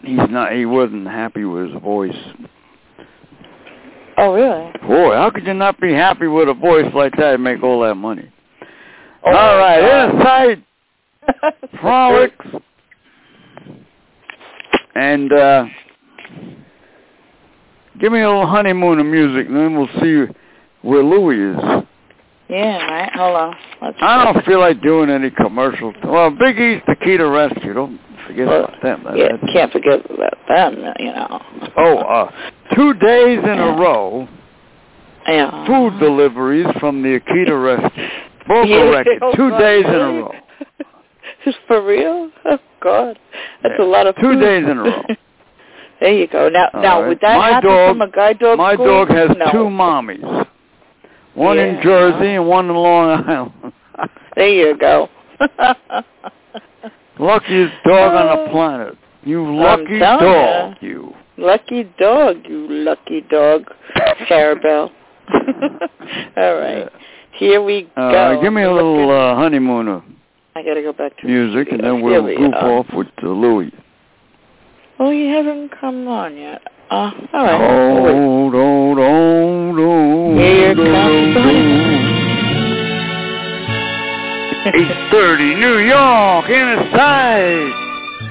he's 0.03 0.31
not, 0.31 0.53
he 0.53 0.65
wasn't 0.67 1.07
happy 1.07 1.45
with 1.45 1.71
his 1.73 1.81
voice. 1.83 2.17
Oh, 4.19 4.35
really? 4.35 4.73
Boy, 4.87 5.15
how 5.15 5.31
could 5.33 5.47
you 5.47 5.55
not 5.55 5.81
be 5.81 5.93
happy 5.93 6.27
with 6.27 6.49
a 6.49 6.55
voice 6.55 6.93
like 6.95 7.17
that 7.17 7.35
and 7.35 7.45
make 7.45 7.63
all 7.63 7.81
that 7.83 7.95
money? 7.95 8.31
Oh, 9.25 9.31
all 9.31 9.57
right, 9.59 9.81
God. 9.81 10.15
inside 10.15 10.65
frolics 11.81 12.47
and 14.95 15.33
uh 15.33 15.65
give 18.01 18.11
me 18.13 18.21
a 18.21 18.27
little 18.29 18.47
honeymoon 18.47 18.99
of 18.99 19.07
music 19.07 19.47
and 19.49 19.57
then 19.57 19.77
we'll 19.77 19.89
see 20.01 20.33
where 20.83 21.03
Louis 21.03 21.55
is. 21.57 21.85
Yeah, 22.49 22.79
right. 22.91 23.13
Hold 23.15 23.37
on. 23.37 23.57
Let's 23.83 23.99
I 24.01 24.25
don't 24.25 24.45
feel 24.47 24.61
like 24.61 24.81
doing 24.83 25.11
any 25.11 25.31
commercials. 25.31 25.95
Well, 26.03 26.31
Big 26.31 26.59
East 26.59 26.87
Akita 26.87 27.31
Rescue. 27.31 27.75
Don't 27.75 28.01
forget 28.27 28.47
Well, 28.47 28.65
about 28.65 28.83
them. 28.83 29.05
That- 29.05 29.17
Yeah, 29.19 29.53
can't 29.53 29.71
forget 29.71 30.01
about 30.11 30.39
them. 30.49 30.95
You 30.99 31.13
know. 31.13 31.43
Oh, 31.77 31.99
uh, 31.99 32.31
two 32.75 32.95
days 32.95 33.39
in 33.43 33.59
a 33.59 33.77
row, 33.79 34.29
Yeah. 35.27 35.67
food 35.67 35.99
deliveries 36.01 36.67
from 36.81 37.03
the 37.03 37.21
Akita 37.21 37.63
Rescue. 37.83 38.09
Vocal 38.47 38.67
Yeah, 38.69 38.83
record, 38.91 39.19
oh, 39.23 39.33
two 39.37 39.51
days 39.59 39.85
in 39.87 39.95
a 39.95 39.99
row. 39.99 40.33
For 41.67 41.85
real? 41.85 42.31
Oh 42.47 42.59
God, 42.83 43.19
that's 43.63 43.75
Yeah, 43.79 43.85
a 43.85 43.87
lot 43.87 44.07
of 44.07 44.15
two 44.17 44.23
food. 44.35 44.41
days 44.41 44.65
in 44.65 44.79
a 44.79 44.83
row. 44.83 45.03
there 46.01 46.15
you 46.15 46.27
go. 46.27 46.49
Now, 46.49 46.69
All 46.75 46.83
now 46.83 47.01
right. 47.03 47.09
would 47.09 47.21
that 47.21 47.37
My 47.39 47.49
happen 47.51 47.71
dog- 47.71 47.91
from 47.97 48.03
a 48.03 48.11
guide 48.11 48.39
dog 48.39 48.59
My 48.59 48.75
school? 48.75 48.87
dog 48.87 49.09
has 49.11 49.31
no. 49.37 49.51
two 49.53 49.69
mommies. 49.69 50.47
One 51.35 51.59
in 51.59 51.81
Jersey 51.83 52.35
and 52.35 52.47
one 52.49 52.69
in 52.71 52.75
Long 52.77 53.25
Island. 53.29 53.73
There 54.35 54.49
you 54.49 54.77
go. 54.79 55.09
Luckiest 57.19 57.75
dog 57.85 58.15
on 58.15 58.27
the 58.27 58.43
Oh. 58.45 58.49
planet. 58.51 58.97
You 59.25 59.55
lucky 59.57 59.99
dog, 59.99 60.77
you. 60.81 61.15
Lucky 61.39 61.85
dog, 61.99 62.37
you 62.49 62.67
lucky 62.69 63.23
dog, 63.31 63.65
Clarabelle. 64.29 64.91
All 66.37 66.55
right, 66.59 66.89
here 67.39 67.63
we 67.63 67.89
Uh, 67.97 68.35
go. 68.35 68.43
give 68.43 68.53
me 68.53 68.63
a 68.63 68.73
little 68.73 69.11
uh, 69.11 69.35
honeymooner 69.37 70.03
I 70.57 70.63
gotta 70.63 70.83
go 70.83 70.93
back 70.93 71.17
to 71.19 71.27
music, 71.27 71.69
and 71.71 71.81
then 71.83 72.01
we'll 72.03 72.25
we 72.25 72.37
goof 72.37 72.55
off 72.55 72.87
with 72.93 73.07
uh, 73.23 73.29
Louis. 73.29 73.73
Oh, 74.99 75.11
you 75.11 75.29
haven't 75.33 75.71
come 75.81 76.09
on 76.09 76.37
yet. 76.37 76.61
Uh, 76.91 76.95
all 77.33 77.45
right. 77.45 77.61
Oh. 77.61 78.09
Oh, 78.09 78.51
do, 78.51 78.95
do, 78.99 79.77
do, 79.77 80.41
Here 80.41 80.75
comes 80.75 81.35
the 81.35 81.43
do. 81.43 81.79
830 84.69 85.55
New 85.55 85.79
York, 85.79 86.49
inside. 86.51 87.71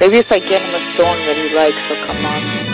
Maybe 0.01 0.17
if 0.17 0.27
I 0.29 0.39
get 0.39 0.61
him 0.61 0.75
a 0.75 0.97
song 0.97 1.17
that 1.25 1.37
he 1.37 1.55
likes, 1.55 1.77
he'll 1.87 2.05
come 2.05 2.25
on. 2.25 2.66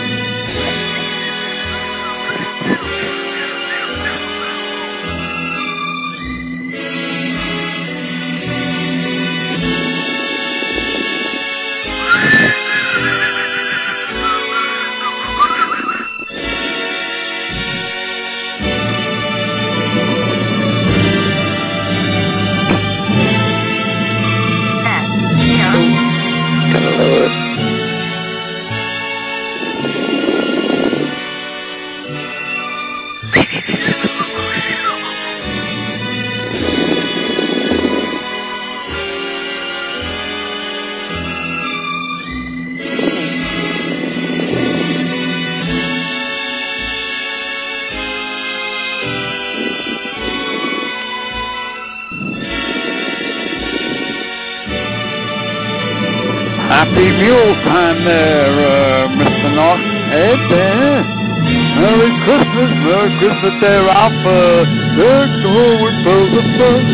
Uh, 64.24 64.64
there's 64.96 65.42
the 65.42 65.48
with 65.84 66.04
bells 66.04 66.32
of 66.32 66.44
fun. 66.58 66.84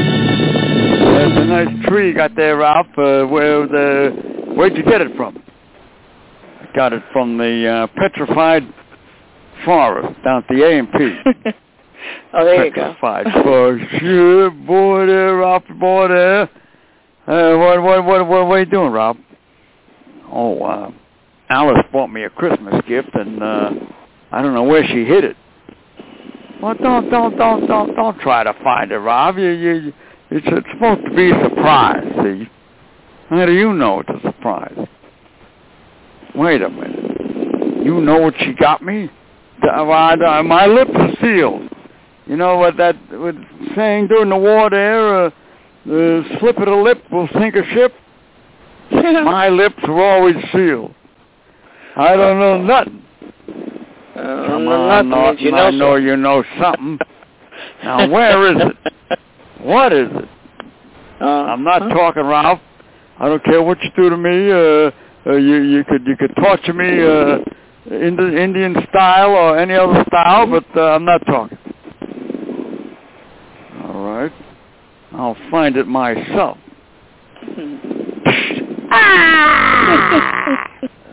There's 1.14 1.36
a 1.36 1.44
nice 1.44 1.86
tree 1.86 2.08
you 2.08 2.14
got 2.14 2.34
there, 2.34 2.56
Ralph. 2.56 2.88
Uh, 2.98 3.24
where 3.26 3.68
the, 3.68 4.52
where'd 4.56 4.76
you 4.76 4.82
get 4.82 5.00
it 5.00 5.16
from? 5.16 5.40
I 6.60 6.68
got 6.74 6.92
it 6.92 7.04
from 7.12 7.38
the 7.38 7.68
uh, 7.68 7.86
petrified 7.96 8.64
forest 9.64 10.20
down 10.24 10.42
at 10.42 10.48
the 10.48 10.60
A&P. 10.60 11.52
oh, 12.34 12.44
there 12.44 12.64
you 12.64 12.72
go. 12.72 12.94
Petrified 12.94 13.26
forest. 13.44 13.84
Sure, 14.00 14.50
boy 14.50 15.06
there, 15.06 15.36
Ralph, 15.36 15.62
boy 15.78 16.08
there. 16.08 16.42
Uh, 17.28 17.56
what, 17.58 17.80
what, 17.80 18.04
what, 18.04 18.26
what, 18.26 18.46
what 18.48 18.54
are 18.56 18.58
you 18.58 18.66
doing, 18.66 18.90
Rob? 18.90 19.16
Oh, 20.32 20.64
uh, 20.64 20.90
Alice 21.48 21.84
bought 21.92 22.08
me 22.08 22.24
a 22.24 22.30
Christmas 22.30 22.74
gift, 22.88 23.10
and 23.14 23.40
uh, 23.40 23.70
I 24.32 24.42
don't 24.42 24.54
know 24.54 24.64
where 24.64 24.84
she 24.84 25.04
hid 25.04 25.22
it. 25.22 25.36
Well, 26.62 26.74
don't, 26.74 27.10
don't, 27.10 27.36
don't, 27.38 27.66
don't, 27.66 27.94
don't 27.94 28.18
try 28.20 28.44
to 28.44 28.54
find 28.62 28.92
it, 28.92 28.98
Rob. 28.98 29.38
You, 29.38 29.50
you, 29.50 29.92
it's, 30.30 30.46
it's 30.46 30.66
supposed 30.74 31.04
to 31.06 31.10
be 31.14 31.30
a 31.30 31.42
surprise. 31.42 32.04
See? 32.22 32.48
How 33.30 33.46
do 33.46 33.52
you 33.52 33.72
know 33.72 34.00
it's 34.00 34.10
a 34.10 34.20
surprise? 34.28 34.88
Wait 36.34 36.62
a 36.62 36.68
minute. 36.68 37.84
You 37.84 38.00
know 38.00 38.18
what 38.18 38.34
she 38.40 38.52
got 38.52 38.82
me? 38.82 39.10
My 39.62 40.66
lips 40.66 40.90
are 40.94 41.10
sealed. 41.22 41.70
You 42.26 42.36
know 42.36 42.58
what 42.58 42.76
that 42.76 42.96
what 43.10 43.34
saying 43.74 44.08
during 44.08 44.28
the 44.28 44.36
war 44.36 44.70
there? 44.70 45.26
Uh, 45.26 45.30
the 45.84 46.22
slip 46.38 46.58
of 46.58 46.66
the 46.66 46.76
lip 46.76 47.02
will 47.10 47.28
sink 47.38 47.56
a 47.56 47.64
ship. 47.74 47.92
My 48.92 49.48
lips 49.48 49.78
were 49.88 50.04
always 50.04 50.36
sealed. 50.52 50.94
I 51.96 52.14
don't 52.16 52.38
know 52.38 52.62
nothing. 52.62 52.99
Come 54.64 54.68
on, 54.68 54.88
nothing 54.88 55.10
Norton. 55.10 55.36
means 55.36 55.40
you 55.42 55.54
I 55.54 55.70
know 55.70 55.78
know 55.78 55.96
you 55.96 56.16
know 56.16 56.44
something. 56.60 56.98
Now, 57.84 58.08
where 58.10 58.50
is 58.52 58.56
it? 58.62 58.76
What 59.62 59.92
is 59.92 60.08
it? 60.10 60.28
Uh, 61.20 61.24
I'm 61.24 61.62
not 61.62 61.82
huh? 61.82 61.88
talking, 61.90 62.22
Ralph. 62.24 62.60
I 63.18 63.28
don't 63.28 63.44
care 63.44 63.62
what 63.62 63.76
you 63.82 63.90
do 63.94 64.08
to 64.08 64.16
me. 64.16 64.50
Uh, 64.50 64.90
uh, 65.30 65.36
you 65.36 65.56
you 65.56 65.84
could 65.84 66.06
you 66.06 66.16
could 66.16 66.34
torture 66.36 66.72
me 66.72 66.88
uh, 66.88 67.94
in 67.94 68.16
the 68.16 68.42
Indian 68.42 68.74
style 68.88 69.32
or 69.32 69.58
any 69.58 69.74
other 69.74 70.02
style, 70.08 70.46
but 70.46 70.64
uh, 70.74 70.92
I'm 70.94 71.04
not 71.04 71.18
talking. 71.26 71.58
All 73.84 74.02
right, 74.02 74.32
I'll 75.12 75.36
find 75.50 75.76
it 75.76 75.86
myself. 75.86 76.56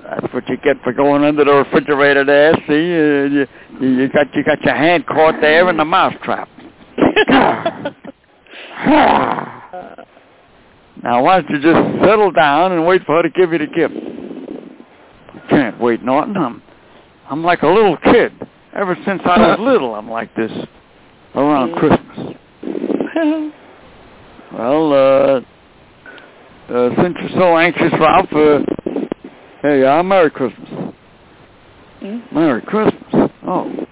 That's 0.09 0.33
what 0.33 0.47
you 0.47 0.57
get 0.57 0.81
for 0.83 0.93
going 0.93 1.23
under 1.23 1.43
the 1.43 1.51
refrigerator 1.51 2.23
there. 2.23 2.53
See, 2.67 2.71
uh, 2.71 3.25
you, 3.27 3.47
you 3.81 4.09
got 4.09 4.27
you 4.33 4.43
got 4.43 4.61
your 4.61 4.75
hand 4.75 5.05
caught 5.05 5.41
there 5.41 5.69
in 5.69 5.77
the 5.77 5.85
mouse 5.85 6.13
trap. 6.23 6.49
Now, 11.03 11.23
why 11.23 11.39
don't 11.39 11.49
you 11.51 11.61
just 11.61 12.03
settle 12.03 12.31
down 12.31 12.71
and 12.71 12.85
wait 12.85 13.03
for 13.05 13.17
her 13.17 13.23
to 13.23 13.29
give 13.29 13.51
you 13.51 13.59
the 13.59 13.67
gift? 13.67 13.93
I 15.35 15.49
can't 15.49 15.79
wait, 15.79 16.03
Norton. 16.03 16.35
I'm, 16.35 16.61
I'm 17.29 17.43
like 17.43 17.61
a 17.61 17.67
little 17.67 17.97
kid. 17.97 18.33
Ever 18.75 18.97
since 19.05 19.21
I 19.23 19.37
was 19.37 19.59
little, 19.59 19.93
I'm 19.95 20.09
like 20.09 20.35
this 20.35 20.51
around. 21.35 21.75
Christmas. 21.75 22.35
Well, 24.53 24.93
uh, 24.93 25.41
uh, 26.73 26.89
since 27.03 27.15
you're 27.19 27.37
so 27.37 27.57
anxious, 27.57 27.91
Ralph, 27.99 28.31
uh, 28.31 28.59
hey, 29.61 29.83
uh, 29.83 30.03
Merry 30.03 30.31
Christmas. 30.31 30.69
Hmm? 31.99 32.19
Merry 32.31 32.61
Christmas. 32.61 33.31
Oh, 33.45 33.87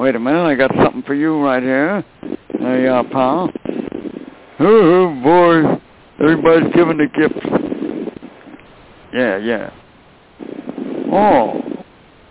Wait 0.00 0.14
a 0.14 0.18
minute, 0.18 0.46
I 0.46 0.54
got 0.54 0.70
something 0.82 1.02
for 1.02 1.12
you 1.12 1.44
right 1.44 1.62
here. 1.62 2.02
There 2.58 2.80
you 2.80 2.88
are, 2.88 3.04
pal. 3.04 3.50
Oh, 4.58 5.20
boy. 5.22 5.78
Everybody's 6.18 6.72
giving 6.74 6.96
the 6.96 7.06
gifts. 7.06 7.46
Yeah, 9.12 9.36
yeah. 9.36 9.70
Oh, 11.12 11.60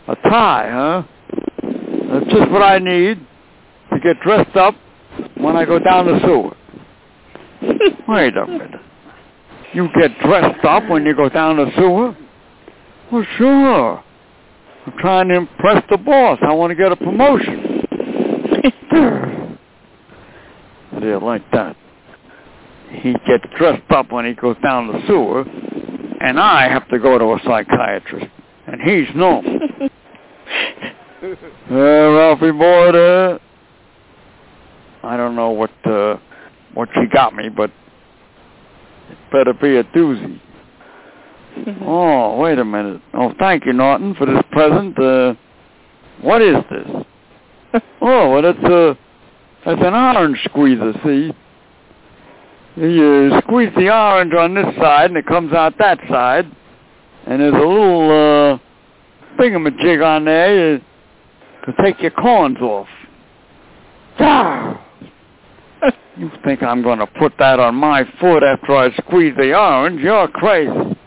a 0.07 0.15
tie, 0.27 0.69
huh? 0.71 1.03
That's 2.11 2.25
just 2.33 2.49
what 2.49 2.63
I 2.63 2.79
need 2.79 3.19
to 3.93 3.99
get 3.99 4.19
dressed 4.21 4.55
up 4.55 4.73
when 5.37 5.55
I 5.55 5.63
go 5.63 5.77
down 5.77 6.07
the 6.07 6.19
sewer. 6.25 6.57
Wait 8.07 8.35
a 8.35 8.47
minute. 8.47 8.81
You 9.73 9.89
get 9.95 10.17
dressed 10.21 10.65
up 10.65 10.89
when 10.89 11.05
you 11.05 11.15
go 11.15 11.29
down 11.29 11.57
the 11.57 11.69
sewer? 11.77 12.17
Well, 13.11 13.25
sure. 13.37 14.03
I'm 14.85 14.93
trying 14.99 15.27
to 15.29 15.35
impress 15.35 15.83
the 15.89 15.97
boss. 15.97 16.39
I 16.41 16.53
want 16.53 16.71
to 16.71 16.75
get 16.75 16.91
a 16.91 16.95
promotion. 16.95 17.69
You 21.09 21.19
like 21.19 21.49
that? 21.51 21.75
He 22.91 23.13
gets 23.27 23.43
dressed 23.57 23.89
up 23.89 24.11
when 24.11 24.25
he 24.25 24.33
goes 24.33 24.57
down 24.61 24.87
the 24.87 25.01
sewer, 25.07 25.41
and 26.21 26.39
I 26.39 26.69
have 26.69 26.87
to 26.89 26.99
go 26.99 27.17
to 27.17 27.25
a 27.25 27.39
psychiatrist, 27.45 28.27
and 28.67 28.81
he's 28.81 29.07
no. 29.15 29.39
uh, 31.21 31.73
Ralphie 31.75 32.51
boy, 32.51 32.91
there. 32.91 33.39
I 35.03 35.17
don't 35.17 35.35
know 35.35 35.51
what 35.51 35.71
uh, 35.85 36.17
what 36.73 36.89
she 36.93 37.07
got 37.11 37.33
me, 37.35 37.49
but 37.49 37.71
it 39.09 39.17
better 39.31 39.53
be 39.53 39.77
a 39.77 39.83
doozy. 39.85 40.39
Oh, 41.81 42.37
wait 42.37 42.59
a 42.59 42.65
minute. 42.65 43.01
Oh, 43.13 43.33
thank 43.39 43.65
you, 43.65 43.73
Norton, 43.73 44.15
for 44.15 44.25
this 44.25 44.41
present. 44.51 44.97
Uh, 44.99 45.33
what 46.21 46.41
is 46.41 46.55
this? 46.69 46.87
oh, 48.01 48.31
well, 48.31 48.45
it's 48.45 48.59
a 48.59 48.97
it's 49.65 49.81
an 49.81 49.93
orange 49.93 50.39
squeezer. 50.45 50.93
See, 51.03 51.31
you 52.77 53.31
squeeze 53.43 53.71
the 53.75 53.89
orange 53.93 54.33
on 54.33 54.53
this 54.53 54.65
side, 54.77 55.11
and 55.11 55.17
it 55.17 55.25
comes 55.25 55.53
out 55.53 55.77
that 55.79 55.99
side, 56.09 56.45
and 57.27 57.41
there's 57.41 57.53
a 57.53 57.57
little 57.57 58.09
uh, 58.09 58.57
thingamajig 59.39 60.05
on 60.05 60.25
there 60.25 60.75
uh, 60.75 61.65
to 61.65 61.83
take 61.83 62.01
your 62.01 62.11
corns 62.11 62.57
off. 62.59 62.87
Ah! 64.19 64.85
You 66.17 66.29
think 66.43 66.61
I'm 66.61 66.83
going 66.83 66.99
to 66.99 67.07
put 67.07 67.31
that 67.39 67.61
on 67.61 67.75
my 67.75 68.03
foot 68.19 68.43
after 68.43 68.75
I 68.75 68.93
squeeze 68.97 69.33
the 69.37 69.57
orange? 69.57 70.01
You're 70.01 70.27
crazy. 70.27 70.98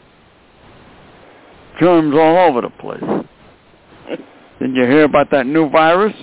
Germs 1.82 2.14
all 2.14 2.48
over 2.48 2.60
the 2.60 2.70
place. 2.70 3.02
Didn't 4.60 4.76
you 4.76 4.84
hear 4.84 5.02
about 5.02 5.32
that 5.32 5.46
new 5.46 5.68
virus? 5.68 6.14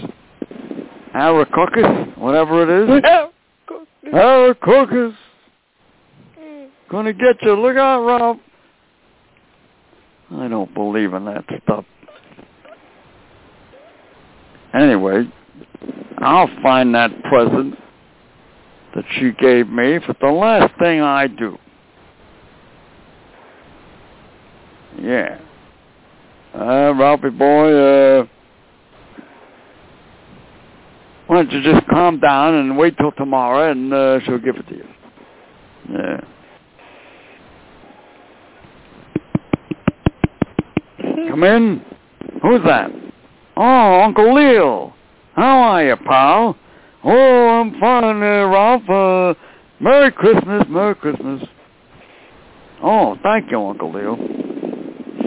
Aracoccus, 1.13 2.17
whatever 2.17 2.63
it 2.63 2.89
is. 2.89 3.03
Aracoccus. 4.13 5.13
Hmm. 6.37 6.65
Gonna 6.89 7.11
get 7.11 7.41
you. 7.41 7.59
Look 7.59 7.75
out, 7.75 8.05
Rob. 8.05 8.37
I 10.31 10.47
don't 10.47 10.73
believe 10.73 11.13
in 11.13 11.25
that 11.25 11.43
stuff. 11.63 11.83
Anyway, 14.73 15.27
I'll 16.19 16.49
find 16.63 16.95
that 16.95 17.11
present 17.23 17.75
that 18.95 19.03
she 19.19 19.31
gave 19.31 19.67
me 19.67 19.99
for 20.05 20.15
the 20.21 20.31
last 20.31 20.73
thing 20.79 21.01
I 21.01 21.27
do. 21.27 21.57
Yeah. 25.01 25.39
Uh, 26.53 26.93
Ralphie 26.95 27.29
boy, 27.29 27.73
uh, 27.73 28.25
why 31.27 31.35
don't 31.35 31.51
you 31.51 31.61
just 31.61 31.85
calm 31.87 32.19
down 32.19 32.55
and 32.55 32.75
wait 32.77 32.97
till 32.97 33.11
tomorrow 33.11 33.71
and 33.71 33.93
uh, 33.93 34.19
she'll 34.21 34.39
give 34.39 34.55
it 34.55 34.67
to 34.67 34.75
you. 34.75 34.87
Yeah. 35.91 36.21
Come 41.29 41.43
in. 41.43 41.85
Who's 42.41 42.61
that? 42.65 42.89
Oh, 43.55 44.01
Uncle 44.01 44.33
Leo. 44.33 44.93
How 45.35 45.59
are 45.59 45.85
you, 45.85 45.95
pal? 45.97 46.57
Oh, 47.03 47.47
I'm 47.47 47.79
fine, 47.79 48.23
uh, 48.23 48.47
Ralph. 48.47 48.89
Uh, 48.89 49.33
Merry 49.79 50.11
Christmas, 50.11 50.63
Merry 50.67 50.95
Christmas. 50.95 51.43
Oh, 52.81 53.17
thank 53.21 53.51
you, 53.51 53.61
Uncle 53.61 53.93
Leo. 53.93 54.48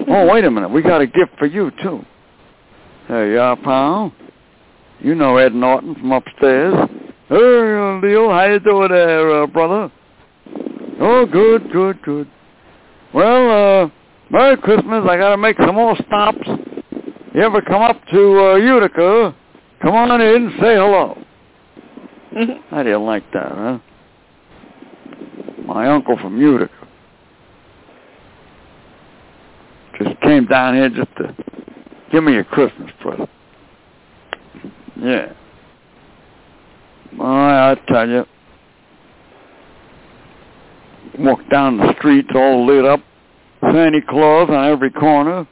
Oh, 0.09 0.33
wait 0.33 0.45
a 0.45 0.51
minute. 0.51 0.71
We 0.71 0.83
got 0.83 1.01
a 1.01 1.07
gift 1.07 1.39
for 1.39 1.47
you, 1.47 1.71
too. 1.83 2.05
There 3.09 3.33
you 3.33 3.41
are, 3.41 3.57
pal. 3.57 4.13
You 5.01 5.15
know 5.15 5.37
Ed 5.37 5.55
Norton 5.55 5.95
from 5.95 6.13
upstairs. 6.13 6.75
Hey, 7.29 7.35
Leo, 7.37 8.31
how 8.31 8.47
you 8.51 8.61
doing 8.61 8.91
there, 8.91 9.43
uh, 9.43 9.47
brother? 9.47 9.93
Oh, 11.01 11.27
good, 11.27 11.73
good, 11.73 12.01
good. 12.03 12.31
Well, 13.13 13.85
uh, 13.85 13.91
Merry 14.31 14.57
Christmas. 14.57 15.05
I 15.09 15.19
got 15.19 15.31
to 15.31 15.37
make 15.37 15.57
some 15.59 15.75
more 15.75 15.95
stops. 16.07 16.49
You 17.35 17.43
ever 17.43 17.61
come 17.61 17.83
up 17.83 18.01
to 18.13 18.41
uh, 18.41 18.55
Utica, 18.57 19.35
come 19.83 19.95
on 19.95 20.21
in 20.21 20.51
say 20.61 20.75
hello. 20.75 21.19
How 22.71 22.83
do 22.83 22.89
you 22.89 22.99
like 22.99 23.31
that, 23.33 23.53
huh? 23.53 23.79
My 25.67 25.89
uncle 25.89 26.17
from 26.17 26.41
Utica. 26.41 26.82
Just 30.05 30.21
came 30.21 30.47
down 30.47 30.75
here 30.75 30.89
just 30.89 31.15
to 31.17 31.37
give 32.11 32.25
me 32.25 32.37
a 32.37 32.45
Christmas 32.45 32.91
present. 33.01 33.29
Yeah. 34.99 35.33
Boy, 37.17 37.25
I 37.25 37.77
tell 37.89 38.09
you. 38.09 38.25
Walk 41.19 41.41
down 41.51 41.77
the 41.77 41.95
streets 41.99 42.31
all 42.35 42.67
lit 42.67 42.85
up. 42.85 43.01
Santa 43.61 44.01
Claus 44.09 44.49
on 44.51 44.65
every 44.71 44.91
corner. 44.91 45.47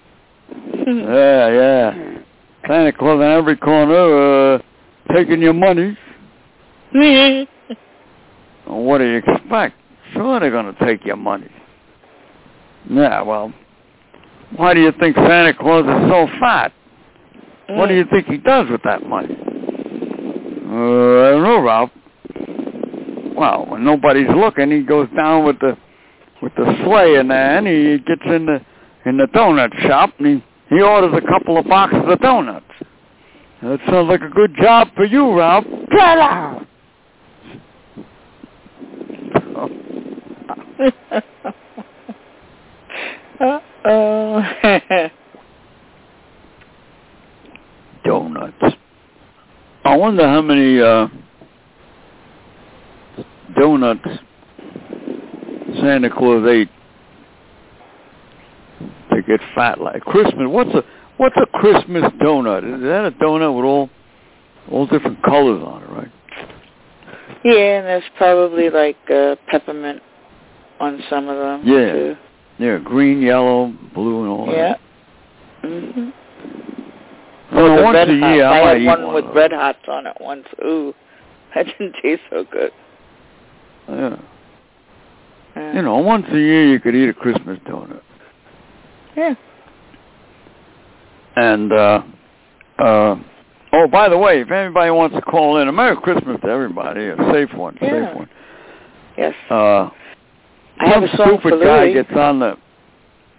yeah, 0.75 1.49
yeah. 1.51 2.19
Santa 2.67 2.93
Claus 2.93 3.17
on 3.17 3.31
every 3.31 3.57
corner, 3.57 4.55
uh, 4.55 4.59
taking 5.15 5.41
your 5.43 5.53
money. 5.53 5.97
what 8.67 8.99
do 8.99 9.05
you 9.05 9.17
expect? 9.19 9.77
Sure 10.13 10.41
they're 10.41 10.51
going 10.51 10.75
to 10.75 10.85
take 10.85 11.05
your 11.05 11.17
money. 11.17 11.51
Yeah, 12.89 13.23
well, 13.23 13.53
why 14.57 14.75
do 14.75 14.81
you 14.81 14.93
think 14.99 15.17
Santa 15.17 15.55
Claus 15.55 15.85
is 15.85 16.11
so 16.11 16.27
fat? 16.41 16.73
What 17.69 17.89
do 17.89 17.95
you 17.95 18.05
think 18.11 18.27
he 18.27 18.37
does 18.37 18.69
with 18.69 18.83
that 18.83 19.03
money? 19.07 19.33
Uh, 19.33 21.23
I 21.23 21.31
don't 21.31 21.43
know, 21.43 21.61
Ralph. 21.63 21.91
Well, 23.37 23.67
when 23.67 23.85
nobody's 23.85 24.29
looking, 24.29 24.71
he 24.71 24.83
goes 24.83 25.09
down 25.17 25.45
with 25.45 25.59
the 25.61 25.77
with 26.43 26.53
the 26.57 26.65
sleigh 26.85 27.17
in 27.17 27.29
there, 27.29 27.59
and 27.59 27.67
he 27.67 27.99
gets 27.99 28.23
in 28.27 28.47
the 28.47 28.61
in 29.07 29.17
the 29.17 29.27
donut 29.27 29.73
shop, 29.87 30.13
and 30.19 30.27
he 30.27 30.45
he 30.75 30.83
orders 30.83 31.15
a 31.15 31.21
couple 31.27 31.57
of 31.57 31.67
boxes 31.67 32.03
of 32.07 32.19
donuts. 32.21 32.67
That 33.63 33.79
sounds 33.89 34.09
like 34.09 34.23
a 34.23 34.29
good 34.29 34.55
job 34.61 34.89
for 34.97 35.05
you, 35.05 35.37
Ralph. 35.37 35.65
Get 35.91 36.19
out! 36.19 36.67
Uh-oh. 43.41 45.09
donuts. 48.05 48.77
I 49.85 49.97
wonder 49.97 50.27
how 50.27 50.43
many 50.43 50.81
uh, 50.81 51.09
donuts 53.59 54.07
Santa 55.81 56.11
Claus 56.11 56.47
ate 56.49 56.69
to 59.11 59.23
get 59.23 59.41
fat 59.55 59.81
like 59.81 60.03
Christmas. 60.03 60.47
What's 60.49 60.71
a 60.71 60.85
what's 61.17 61.37
a 61.37 61.47
Christmas 61.59 62.05
donut? 62.21 62.59
Is 62.77 62.83
that 62.83 63.07
a 63.07 63.11
donut 63.13 63.55
with 63.57 63.65
all 63.65 63.91
all 64.71 64.87
different 64.87 65.23
colors 65.23 65.63
on 65.65 65.83
it, 65.83 65.91
right? 65.91 66.11
yeah, 67.45 67.79
and 67.79 67.87
there's 67.87 68.03
probably 68.19 68.69
like 68.71 68.99
uh, 69.11 69.37
peppermint 69.49 70.03
on 70.79 71.03
some 71.09 71.29
of 71.29 71.37
them 71.37 71.63
Yeah. 71.67 71.93
too. 71.93 72.17
Yeah, 72.61 72.79
green, 72.79 73.23
yellow, 73.23 73.73
blue, 73.95 74.21
and 74.23 74.29
all 74.31 74.47
Yeah. 74.53 74.75
that. 74.75 74.81
Mhm. 75.63 76.13
Well, 77.53 77.77
the 77.77 77.83
once 77.83 77.95
red 77.95 78.11
a 78.11 78.15
year, 78.15 78.45
I, 78.45 78.61
I 78.61 78.79
had 78.79 78.85
one 78.87 79.05
one 79.07 79.15
with 79.15 79.25
those. 79.25 79.35
red 79.35 79.53
hots 79.53 79.79
on 79.89 80.07
it 80.07 80.17
once. 80.21 80.47
Ooh, 80.63 80.95
that 81.55 81.65
didn't 81.67 81.97
taste 82.03 82.23
so 82.31 82.45
good. 82.45 82.71
Yeah. 83.89 84.17
Uh, 85.57 85.73
You 85.75 85.83
know, 85.83 85.97
once 85.99 86.27
a 86.31 86.39
year 86.39 86.67
you 86.69 86.79
could 86.81 86.95
eat 86.95 87.09
a 87.09 87.15
Christmas 87.15 87.59
donut. 87.61 88.03
Yeah. 89.17 89.35
And 91.37 91.73
uh 91.73 92.03
uh 92.79 93.17
oh, 93.73 93.87
by 93.91 94.09
the 94.09 94.19
way, 94.19 94.43
if 94.43 94.51
anybody 94.51 94.91
wants 94.91 95.17
to 95.17 95.23
call 95.23 95.57
in, 95.59 95.69
a 95.69 95.73
Merry 95.73 95.97
Christmas 95.97 96.39
to 96.43 96.49
everybody, 96.49 97.07
a 97.07 97.17
safe 97.33 97.53
one, 97.55 97.79
Yeah. 97.81 98.07
safe 98.07 98.17
one. 98.17 98.29
Yes. 99.17 99.35
Uh 99.51 99.91
I 100.81 100.89
have 100.89 101.03
some 101.17 101.39
stupid 101.41 101.63
guy 101.63 101.93
gets 101.93 102.11
on 102.17 102.41
the 102.41 102.57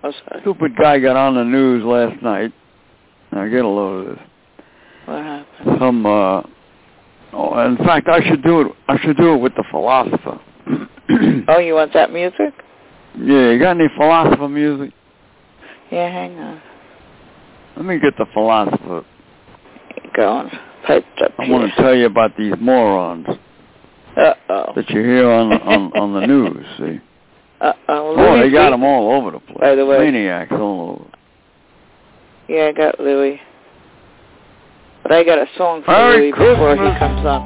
Oh, 0.03 0.11
stupid 0.41 0.75
guy 0.77 0.97
got 0.99 1.15
on 1.15 1.35
the 1.35 1.43
news 1.43 1.83
last 1.83 2.21
night. 2.23 2.51
Now 3.31 3.47
get 3.47 3.63
a 3.63 3.67
load 3.67 4.07
of 4.07 4.15
this. 4.15 4.25
What 5.05 5.23
happened? 5.23 5.77
Some 5.79 6.05
uh 6.05 6.41
Oh, 7.33 7.65
in 7.65 7.77
fact, 7.77 8.07
I 8.09 8.21
should 8.27 8.43
do 8.43 8.61
it. 8.61 8.67
I 8.89 8.99
should 9.01 9.15
do 9.15 9.33
it 9.33 9.37
with 9.37 9.55
the 9.55 9.63
philosopher. 9.71 10.39
Oh, 11.47 11.57
you 11.59 11.73
want 11.73 11.91
that 11.93 12.11
music? 12.13 12.53
yeah, 13.17 13.51
you 13.51 13.59
got 13.59 13.71
any 13.71 13.89
philosopher 13.97 14.47
music? 14.47 14.93
Yeah, 15.91 16.09
hang 16.09 16.39
on. 16.39 16.61
Let 17.75 17.85
me 17.85 17.99
get 17.99 18.15
the 18.17 18.25
philosopher. 18.33 19.03
Going 20.15 20.49
piped 20.87 21.21
up 21.21 21.33
I 21.37 21.49
want 21.49 21.69
to 21.69 21.81
tell 21.81 21.93
you 21.95 22.05
about 22.05 22.37
these 22.37 22.53
morons 22.61 23.27
Uh 24.15 24.33
oh. 24.49 24.73
that 24.75 24.89
you 24.89 25.01
hear 25.01 25.29
on 25.29 25.51
on 25.51 25.91
on 25.99 26.13
the 26.21 26.27
news. 26.27 26.65
See? 26.77 27.01
Uh 27.61 27.73
oh. 27.89 28.15
Oh, 28.17 28.39
they 28.41 28.49
got 28.49 28.71
them 28.71 28.83
all 28.83 29.11
over 29.13 29.29
the 29.29 29.39
place. 29.39 29.59
By 29.59 29.75
the 29.75 29.85
way. 29.85 29.99
maniacs 29.99 30.51
all 30.51 30.99
over. 30.99 31.11
Yeah, 32.47 32.69
I 32.69 32.71
got 32.71 32.99
Louis. 32.99 33.39
But 35.03 35.11
I 35.11 35.23
got 35.23 35.37
a 35.37 35.45
song 35.57 35.83
for 35.83 35.91
Merry 35.91 36.31
Louis 36.31 36.53
before 36.55 36.75
he 36.75 36.99
comes 36.99 37.23
up. 37.23 37.45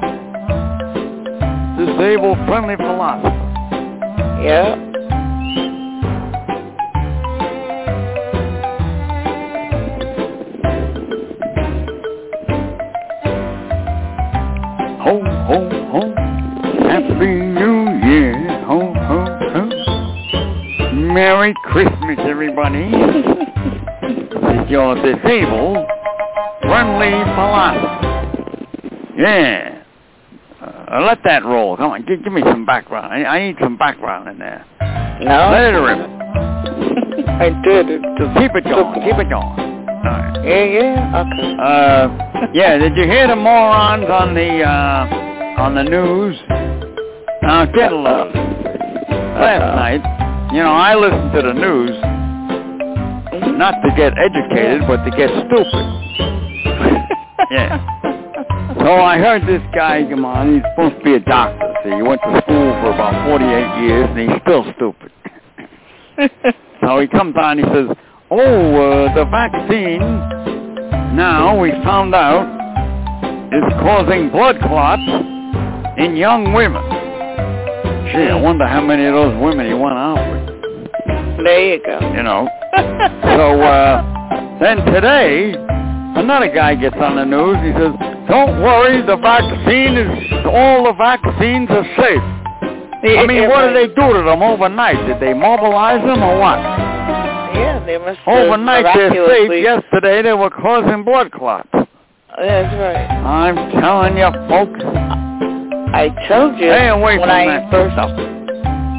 Disabled 1.76 2.38
friendly 2.46 2.76
philosopher. 2.76 3.28
Yeah. 4.42 4.76
Ho 15.02 15.20
ho 15.44 15.68
ho. 15.92 16.14
Happy 16.88 17.26
New 17.26 18.08
Year. 18.08 18.64
Ho. 18.64 18.95
Merry 21.16 21.54
Christmas, 21.64 22.18
everybody. 22.28 22.76
is 22.92 24.70
your 24.70 24.94
disabled 24.96 25.86
friendly 26.60 27.08
philosopher. 27.32 29.16
Yeah. 29.16 29.82
Uh, 30.60 31.00
let 31.00 31.20
that 31.24 31.42
roll. 31.42 31.74
Come 31.78 31.92
on, 31.92 32.04
give, 32.04 32.22
give 32.22 32.34
me 32.34 32.42
some 32.42 32.66
background. 32.66 33.14
I, 33.14 33.24
I 33.24 33.46
need 33.46 33.56
some 33.62 33.78
background 33.78 34.28
in 34.28 34.38
there. 34.38 34.66
No? 35.22 35.48
Let 35.52 35.72
it 35.72 35.78
rip. 35.78 36.06
I 37.30 37.48
did. 37.64 37.88
It 37.88 38.02
just 38.18 38.38
Keep 38.38 38.54
it 38.54 38.64
going. 38.64 39.00
Keep 39.00 39.18
it 39.18 39.30
going. 39.30 39.86
Right. 40.04 40.44
Yeah, 40.44 40.64
yeah. 40.64 41.24
Okay. 41.24 41.56
Uh, 41.58 42.50
yeah. 42.52 42.76
Did 42.76 42.94
you 42.94 43.04
hear 43.04 43.26
the 43.26 43.36
morons 43.36 44.04
on 44.10 44.34
the 44.34 44.62
uh, 44.62 45.62
on 45.62 45.74
the 45.76 45.82
news? 45.82 46.36
Now 47.40 47.64
get 47.64 47.90
a 47.90 47.96
load. 47.96 48.34
Last 48.34 49.76
night, 49.76 50.25
you 50.52 50.62
know, 50.62 50.72
I 50.72 50.94
listen 50.94 51.32
to 51.32 51.42
the 51.42 51.52
news 51.52 52.26
not 53.58 53.74
to 53.82 53.90
get 53.96 54.12
educated, 54.18 54.82
but 54.86 55.04
to 55.04 55.10
get 55.10 55.30
stupid. 55.46 56.02
Yeah. 57.48 57.78
So 58.80 58.92
I 58.92 59.18
heard 59.18 59.42
this 59.46 59.62
guy 59.72 60.02
come 60.10 60.24
on. 60.24 60.54
He's 60.54 60.62
supposed 60.70 60.98
to 60.98 61.04
be 61.04 61.14
a 61.14 61.20
doctor. 61.20 61.74
See, 61.84 61.90
he 61.94 62.02
went 62.02 62.20
to 62.22 62.42
school 62.42 62.72
for 62.82 62.90
about 62.90 63.28
48 63.28 63.86
years, 63.86 64.08
and 64.10 64.18
he's 64.18 64.40
still 64.42 64.64
stupid. 64.74 65.12
So 66.82 67.00
he 67.00 67.08
comes 67.08 67.34
on. 67.36 67.58
And 67.58 67.66
he 67.66 67.74
says, 67.74 67.96
"Oh, 68.30 68.36
uh, 68.36 69.14
the 69.14 69.24
vaccine 69.24 70.00
now 71.16 71.58
we 71.58 71.70
found 71.82 72.14
out 72.14 72.46
is 73.52 73.64
causing 73.80 74.30
blood 74.30 74.60
clots 74.60 75.02
in 75.98 76.16
young 76.16 76.52
women." 76.52 76.82
Gee, 78.12 78.28
I 78.28 78.38
wonder 78.40 78.66
how 78.66 78.82
many 78.82 79.04
of 79.06 79.14
those 79.14 79.42
women 79.42 79.66
he 79.66 79.74
went 79.74 79.96
out 79.96 80.30
with. 80.30 80.35
There 81.46 81.74
you 81.74 81.82
go. 81.84 81.98
You 82.14 82.22
know. 82.22 82.48
So 83.36 83.60
uh, 83.60 84.58
then 84.60 84.78
today, 84.86 85.52
another 86.16 86.52
guy 86.52 86.74
gets 86.74 86.96
on 86.96 87.16
the 87.16 87.24
news. 87.24 87.56
He 87.60 87.72
says, 87.76 87.92
"Don't 88.28 88.62
worry, 88.62 89.04
the 89.04 89.16
vaccine 89.16 89.96
is 89.96 90.46
all 90.46 90.84
the 90.84 90.94
vaccines 90.96 91.68
are 91.70 91.84
safe." 92.00 92.36
I 93.04 93.26
mean, 93.26 93.48
what 93.48 93.68
did 93.68 93.76
they 93.76 93.94
do 93.94 94.12
to 94.12 94.22
them 94.24 94.42
overnight? 94.42 94.96
Did 95.06 95.20
they 95.20 95.34
mobilize 95.34 96.00
them 96.00 96.22
or 96.22 96.38
what? 96.40 96.58
Yeah, 96.58 97.84
they 97.84 97.98
must 97.98 98.20
Overnight 98.26 98.84
they're 98.94 99.26
safe. 99.28 99.62
Yesterday 99.62 100.22
they 100.22 100.32
were 100.32 100.50
causing 100.50 101.04
blood 101.04 101.30
clots. 101.32 101.68
That's 101.72 102.74
right. 102.74 103.06
I'm 103.24 103.56
telling 103.80 104.16
you, 104.16 104.28
folks, 104.48 104.80
I 105.94 106.08
told 106.28 106.58
you 106.58 106.68
stay 106.72 106.88
away 106.88 107.18
when 107.18 107.28
from 107.28 107.30
I 107.30 107.46
that 107.46 107.70
first 107.70 107.94
stuff. 107.94 108.45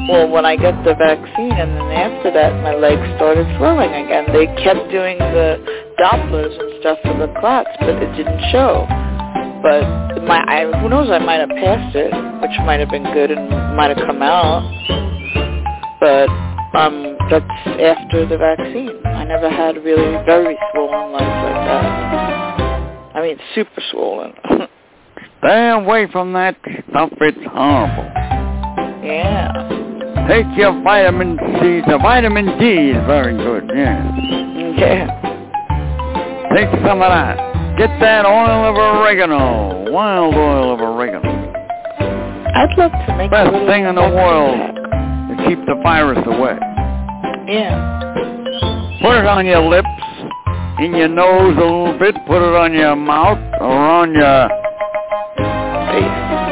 Well 0.08 0.28
when 0.28 0.44
I 0.44 0.56
got 0.56 0.82
the 0.84 0.94
vaccine 0.94 1.52
and 1.52 1.76
then 1.76 1.90
after 1.92 2.32
that 2.32 2.62
my 2.62 2.74
legs 2.74 3.04
started 3.16 3.46
swelling 3.58 3.92
again. 3.92 4.26
They 4.32 4.46
kept 4.64 4.90
doing 4.90 5.18
the 5.18 5.60
Dopplers 6.00 6.58
and 6.58 6.80
stuff 6.80 6.98
for 7.02 7.14
the 7.18 7.32
clots, 7.40 7.70
but 7.80 8.00
it 8.00 8.16
didn't 8.16 8.40
show. 8.50 8.86
But 9.62 10.24
my 10.24 10.42
I, 10.46 10.80
who 10.80 10.88
knows? 10.88 11.10
I 11.10 11.18
might 11.18 11.40
have 11.40 11.50
passed 11.50 11.96
it, 11.96 12.14
which 12.40 12.56
might 12.64 12.80
have 12.80 12.90
been 12.90 13.04
good 13.12 13.30
and 13.30 13.76
might 13.76 13.96
have 13.96 14.06
come 14.06 14.22
out. 14.22 14.62
But 16.00 16.30
um, 16.78 17.16
that's 17.28 17.44
after 17.82 18.26
the 18.26 18.38
vaccine. 18.38 19.04
I 19.04 19.24
never 19.24 19.50
had 19.50 19.76
really 19.84 20.24
very 20.24 20.56
swollen 20.72 21.12
legs 21.12 21.24
like 21.24 21.66
that. 21.66 23.14
I 23.16 23.20
mean, 23.20 23.38
super 23.54 23.82
swollen. 23.90 24.32
Stay 25.38 25.70
away 25.70 26.06
from 26.10 26.32
that 26.34 26.56
stuff. 26.90 27.10
It's 27.20 27.38
horrible. 27.52 28.04
yeah. 29.04 29.97
Take 30.28 30.46
your 30.58 30.82
vitamin 30.82 31.38
C. 31.38 31.80
The 31.88 31.98
vitamin 32.02 32.58
D 32.58 32.90
is 32.90 33.06
very 33.06 33.34
good. 33.34 33.70
Yeah. 33.74 34.14
Yeah. 34.76 35.06
Take 36.54 36.68
some 36.84 37.00
of 37.00 37.08
that. 37.08 37.36
Get 37.78 37.88
that 38.00 38.26
oil 38.26 38.68
of 38.68 38.76
oregano. 38.76 39.90
Wild 39.90 40.34
oil 40.34 40.74
of 40.74 40.80
oregano. 40.80 41.30
I'd 41.30 42.76
love 42.76 42.92
to 42.92 43.16
make 43.16 43.30
Best 43.30 43.54
a 43.54 43.66
thing 43.66 43.86
in 43.86 43.94
the 43.94 44.02
world. 44.02 44.58
To 44.58 45.48
keep 45.48 45.64
the 45.64 45.80
virus 45.82 46.18
away. 46.26 46.58
Yeah. 47.48 47.98
Put 49.00 49.16
it 49.16 49.24
on 49.24 49.46
your 49.46 49.62
lips, 49.62 49.88
in 50.80 50.94
your 50.94 51.08
nose 51.08 51.56
a 51.56 51.60
little 51.60 51.98
bit. 51.98 52.14
Put 52.26 52.42
it 52.42 52.54
on 52.54 52.74
your 52.74 52.96
mouth 52.96 53.38
or 53.60 53.70
on 53.70 54.12
your 54.12 54.67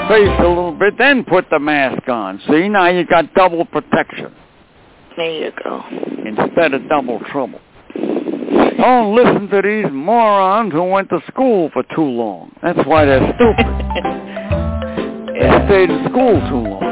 Face. 0.09 0.29
a 0.39 0.49
little 0.49 0.73
bit. 0.79 0.95
Then 0.99 1.25
put 1.25 1.47
the 1.51 1.59
mask 1.59 2.09
on. 2.09 2.41
See, 2.49 2.69
now 2.69 2.89
you 2.89 3.05
got 3.07 3.33
double 3.35 3.65
protection 3.65 4.33
There 5.17 5.45
you 5.47 5.53
go. 5.65 5.83
instead 6.25 6.75
of 6.75 6.89
double 6.89 7.21
trouble. 7.31 7.61
Don't 7.95 9.15
listen 9.17 9.49
to 9.49 9.63
these 9.63 9.91
morons 9.91 10.73
who 10.73 10.85
went 10.85 11.09
to 11.09 11.21
school 11.29 11.71
for 11.73 11.83
too 11.95 12.03
long. 12.05 12.53
That's 12.63 12.87
why 12.87 13.05
they're 13.05 13.35
stupid. 13.35 13.67
They 15.37 15.43
stayed 15.67 15.91
in 15.91 16.05
school 16.09 16.41
too 16.49 16.65
long. 16.71 16.83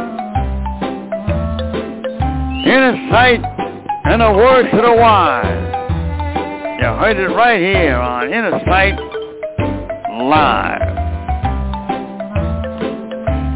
Innersight 2.67 3.43
and 4.05 4.21
a 4.23 4.33
word 4.35 4.71
to 4.71 4.77
the 4.77 4.93
wise. 4.93 5.47
You 6.79 6.87
heard 6.89 7.17
it 7.17 7.29
right 7.35 7.59
here 7.59 7.97
on 7.97 8.29
Innersight 8.29 8.99
Live. 10.29 11.03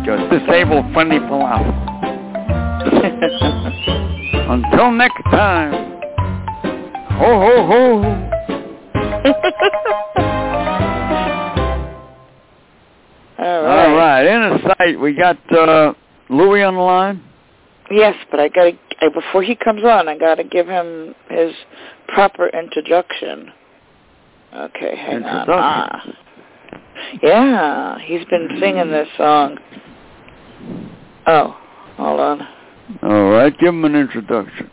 Your 0.08 0.16
disabled 0.30 0.90
friendly 0.94 1.18
philosopher. 1.18 1.68
Until 4.48 4.90
next 4.90 5.22
time. 5.24 6.00
Ho 7.10 7.40
ho 7.44 7.66
ho. 7.66 7.98
All 13.38 13.62
right. 13.62 13.84
All 13.84 13.94
right, 13.96 14.24
In 14.24 14.42
a 14.44 14.58
Sight. 14.78 14.98
We 14.98 15.12
got 15.12 15.36
uh, 15.52 15.92
Louis 16.30 16.62
on 16.62 16.76
the 16.76 16.80
line. 16.80 17.22
Yes, 17.90 18.14
but 18.30 18.40
I 18.40 18.48
gotta 18.48 18.78
I, 19.02 19.10
before 19.10 19.42
he 19.42 19.54
comes 19.54 19.84
on, 19.84 20.08
I 20.08 20.16
gotta 20.16 20.42
give 20.42 20.66
him 20.66 21.14
his 21.28 21.52
proper 22.06 22.48
introduction. 22.48 23.52
Okay, 24.56 24.96
hang 24.96 25.24
on. 25.24 25.46
Ah. 25.50 26.02
Yeah, 27.22 27.98
he's 27.98 28.24
been 28.30 28.56
singing 28.58 28.90
this 28.90 29.08
song. 29.18 29.58
Oh, 31.28 31.54
hold 31.98 32.20
on. 32.20 32.40
All 33.02 33.30
right, 33.30 33.52
give 33.58 33.68
him 33.68 33.84
an 33.84 33.94
introduction. 33.94 34.70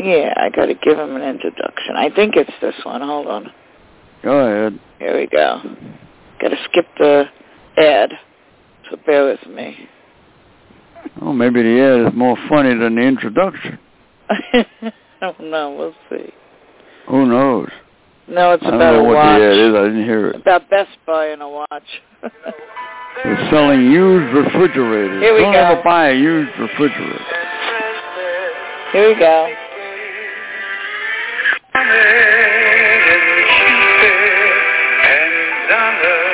Yeah, 0.00 0.34
I 0.36 0.50
gotta 0.50 0.74
give 0.74 0.98
him 0.98 1.14
an 1.14 1.22
introduction. 1.22 1.94
I 1.96 2.10
think 2.10 2.34
it's 2.34 2.50
this 2.60 2.74
one. 2.82 3.00
Hold 3.00 3.28
on. 3.28 3.52
Go 4.24 4.38
ahead. 4.38 4.80
Here 4.98 5.16
we 5.16 5.28
go. 5.28 5.60
Gotta 6.40 6.56
skip 6.64 6.86
the 6.98 7.26
ad, 7.76 8.10
so 8.90 8.96
bear 9.06 9.24
with 9.26 9.46
me. 9.46 9.88
Oh, 11.22 11.32
maybe 11.32 11.62
the 11.62 11.80
ad 11.80 12.12
is 12.12 12.18
more 12.18 12.36
funny 12.48 12.76
than 12.76 12.96
the 12.96 13.02
introduction. 13.02 13.78
oh 15.22 15.34
no, 15.38 15.74
we'll 15.76 15.94
see. 16.10 16.32
Who 17.08 17.26
knows? 17.26 17.68
No, 18.26 18.52
it's 18.52 18.64
I 18.64 18.70
don't 18.70 18.80
about 18.80 18.92
know 18.94 19.00
a 19.00 19.04
what 19.04 19.14
watch. 19.14 19.38
the 19.38 19.46
ad 19.46 19.52
is. 19.52 19.74
I 19.74 19.82
didn't 19.84 20.04
hear 20.04 20.30
it. 20.30 20.36
About 20.40 20.68
Best 20.70 20.90
Buy 21.06 21.26
and 21.26 21.40
a 21.40 21.48
watch. 21.48 21.66
They're 23.24 23.48
selling 23.50 23.90
used 23.90 24.32
refrigerators. 24.32 25.22
Here 25.22 25.34
we 25.34 25.40
Don't 25.40 25.52
go. 25.52 25.58
ever 25.58 25.82
buy 25.82 26.10
a 26.10 26.14
used 26.14 26.56
refrigerator. 26.58 27.24
Here 28.92 29.08
we 29.08 29.18
go. 29.18 29.48
And 35.10 35.72
honor. 35.72 36.28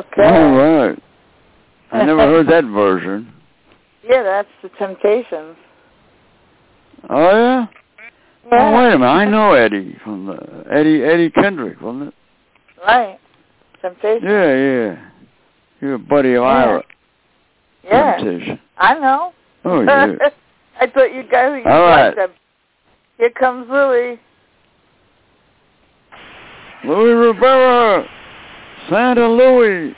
Okay. 0.00 0.22
All 0.22 0.52
right. 0.56 1.02
I 1.92 2.04
never 2.04 2.20
heard 2.20 2.48
that 2.48 2.64
version. 2.72 3.32
Yeah, 4.02 4.22
that's 4.22 4.48
the 4.62 4.68
Temptations. 4.78 5.56
Oh 7.08 7.30
yeah. 7.30 7.66
Yeah. 8.50 8.70
Oh 8.70 8.76
wait 8.78 8.92
a 8.94 8.98
minute. 8.98 9.06
I 9.06 9.24
know 9.30 9.52
Eddie 9.52 9.96
from 10.02 10.26
the 10.26 10.64
Eddie 10.70 11.02
Eddie 11.02 11.30
Kendrick, 11.30 11.80
wasn't 11.80 12.08
it? 12.08 12.14
Right. 12.84 13.18
Temptations. 13.82 14.24
Yeah, 14.24 14.56
yeah. 14.56 15.10
You're 15.80 15.94
a 15.94 15.98
buddy 15.98 16.34
of 16.34 16.44
Ira. 16.44 16.82
Yeah. 17.84 18.16
Temptation. 18.16 18.60
I 18.78 18.94
know. 18.94 19.32
Oh 19.64 19.80
yeah. 19.86 20.14
I 20.80 20.86
thought 20.86 21.14
you 21.14 21.24
guys 21.30 21.62
All 21.66 21.80
right. 21.82 22.14
them. 22.16 22.30
Here 23.18 23.30
comes 23.30 23.68
Louie. 23.68 24.18
Louis 26.84 27.12
Rivera, 27.12 28.06
Santa 28.88 29.28
Louis. 29.28 29.94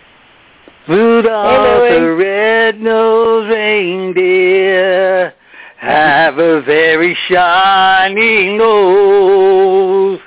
Rudolph 0.88 1.88
Hey, 1.88 2.00
the 2.00 2.14
red-nosed 2.14 3.50
reindeer 3.50 5.32
have 5.76 6.38
a 6.38 6.60
very 6.62 7.16
shiny 7.28 8.56
nose. 8.56 10.18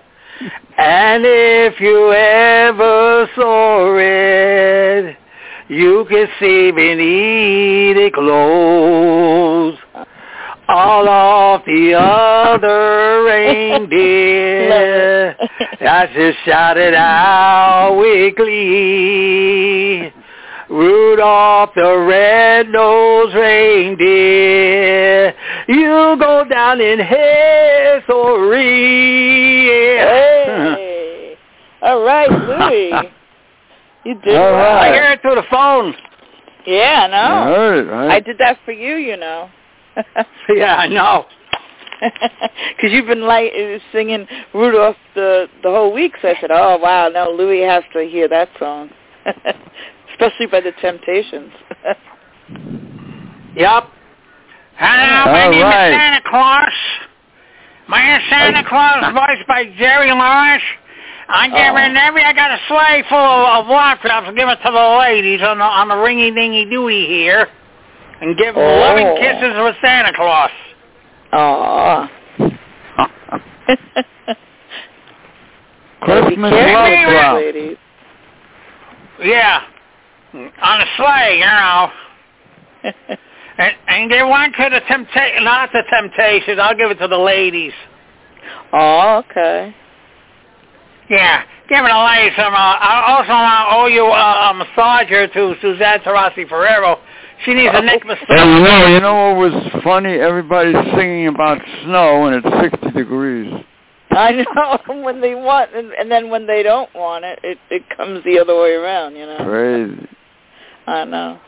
And 0.77 1.23
if 1.25 1.79
you 1.79 2.11
ever 2.13 3.29
saw 3.35 3.97
it, 3.97 5.17
you 5.67 6.05
can 6.09 6.27
see 6.39 6.71
beneath 6.71 7.97
it 7.97 8.13
clothes. 8.13 9.77
All 10.67 11.07
off 11.07 11.63
the 11.65 11.93
other 11.93 13.23
reindeer 13.23 14.65
I 15.81 16.07
just 16.13 16.39
shouted 16.43 16.93
out 16.95 17.95
with 17.99 18.35
glee. 18.35 20.11
Rudolph 20.67 21.69
the 21.75 21.97
red-nosed 22.07 23.35
reindeer, 23.35 25.33
you 25.67 26.17
go 26.19 26.43
down 26.49 26.81
in 26.81 26.97
history. 26.97 27.15
Hey. 29.99 31.37
All 31.83 32.01
right, 32.03 32.31
Louie. 32.31 33.11
You 34.05 34.13
did 34.23 34.35
All 34.37 34.51
well. 34.51 34.77
I 34.77 34.93
hear 34.93 35.03
it 35.13 35.21
through 35.23 35.33
the 35.33 35.45
phone. 35.49 35.95
Yeah, 36.67 37.01
I 37.01 37.05
I 37.05 37.07
know. 37.07 37.45
heard 37.55 37.87
it, 37.87 37.89
right? 37.91 38.11
I 38.11 38.19
did 38.19 38.37
that 38.37 38.59
for 38.63 38.71
you, 38.71 38.97
you 38.97 39.17
know. 39.17 39.49
Yeah, 40.49 40.75
I 40.75 40.87
know. 40.87 41.25
Because 42.75 42.91
you've 42.91 43.07
been 43.07 43.25
like 43.25 43.51
uh, 43.57 43.79
singing 43.91 44.27
Rudolph 44.53 44.97
the 45.15 45.47
the 45.63 45.69
whole 45.69 45.93
week, 45.93 46.13
so 46.21 46.27
I 46.27 46.35
said, 46.41 46.51
"Oh 46.51 46.77
wow, 46.77 47.07
now 47.07 47.29
Louis 47.31 47.61
has 47.63 47.83
to 47.93 48.01
hear 48.03 48.27
that 48.27 48.49
song, 48.59 48.89
especially 50.11 50.47
by 50.47 50.59
the 50.59 50.73
Temptations." 50.81 51.51
Yep. 53.55 53.83
Hello, 54.77 55.31
my 55.31 55.45
All 55.45 55.51
name 55.51 55.61
right. 55.61 55.89
is 55.89 55.95
Santa 55.95 56.21
Claus. 56.29 56.73
My 57.87 58.19
Santa 58.29 58.67
Claus, 58.67 59.13
voiced 59.13 59.47
by 59.47 59.63
Jerry 59.77 60.11
Lawrence. 60.11 60.63
I'm 61.29 61.51
Oh. 61.53 61.55
giving 61.57 61.97
every, 61.97 62.23
I 62.23 62.33
got 62.33 62.51
a 62.51 62.59
sleigh 62.67 63.03
full 63.09 63.17
of, 63.17 63.65
of 63.65 63.71
laptops. 63.71 64.35
Give 64.35 64.47
it 64.49 64.57
to 64.65 64.71
the 64.71 64.97
ladies 64.99 65.41
on 65.41 65.57
the, 65.57 65.63
on 65.63 65.87
the 65.87 65.95
ringy 65.95 66.35
dingy 66.35 66.65
doody 66.65 67.07
here. 67.07 67.47
And 68.21 68.37
give 68.37 68.55
Oh. 68.55 68.61
loving 68.61 69.15
kisses 69.17 69.55
with 69.57 69.75
Santa 69.81 70.13
Claus. 70.13 70.51
Aw. 71.33 72.09
Christmas 76.01 76.51
Be 76.51 77.05
love 77.13 77.35
ladies. 77.35 77.77
Yeah. 79.23 79.61
On 80.33 80.81
a 80.81 80.85
sleigh, 80.97 81.39
you 81.39 81.45
know. 81.45 81.91
And, 83.57 83.73
and 83.87 84.11
give 84.11 84.27
one 84.27 84.51
to 84.51 84.69
the 84.69 84.81
temptation, 84.81 85.45
not 85.45 85.69
the 85.71 85.81
temptations. 85.89 86.59
I'll 86.61 86.75
give 86.75 86.91
it 86.91 86.99
to 86.99 87.07
the 87.07 87.17
ladies. 87.17 87.71
oh, 88.73 89.23
okay. 89.29 89.73
Yeah, 91.09 91.43
give 91.69 91.85
it 91.85 91.91
a 91.91 92.05
lady 92.05 92.35
some. 92.35 92.53
Uh, 92.53 92.57
I 92.57 93.15
also 93.15 93.29
want 93.31 93.69
to 93.69 93.75
owe 93.77 93.85
you 93.87 94.05
uh, 94.07 94.51
a 94.51 94.53
massager 94.53 95.31
to 95.31 95.55
Suzanne 95.61 95.99
Tarasi 96.01 96.49
Ferrero. 96.49 96.99
She 97.45 97.53
needs 97.53 97.71
a 97.73 97.81
neck 97.81 98.01
Hey, 98.03 98.07
massage. 98.09 98.29
you 98.29 98.63
know, 98.63 98.87
you 98.87 98.99
know 99.01 99.29
what 99.35 99.51
was 99.51 99.81
funny? 99.83 100.13
Everybody's 100.13 100.75
singing 100.95 101.27
about 101.27 101.59
snow 101.83 102.25
and 102.25 102.43
it's 102.43 102.73
60 102.73 102.91
degrees. 102.91 103.53
I 104.11 104.31
know 104.31 104.79
when 105.03 105.21
they 105.21 105.35
want, 105.35 105.75
and, 105.75 105.91
and 105.93 106.09
then 106.11 106.29
when 106.29 106.47
they 106.47 106.63
don't 106.63 106.93
want 106.95 107.25
it, 107.25 107.39
it 107.43 107.57
it 107.69 107.83
comes 107.95 108.23
the 108.23 108.39
other 108.39 108.55
way 108.59 108.71
around. 108.71 109.15
You 109.15 109.25
know. 109.25 109.37
Crazy. 109.43 110.07
I 110.87 111.03
know. 111.05 111.39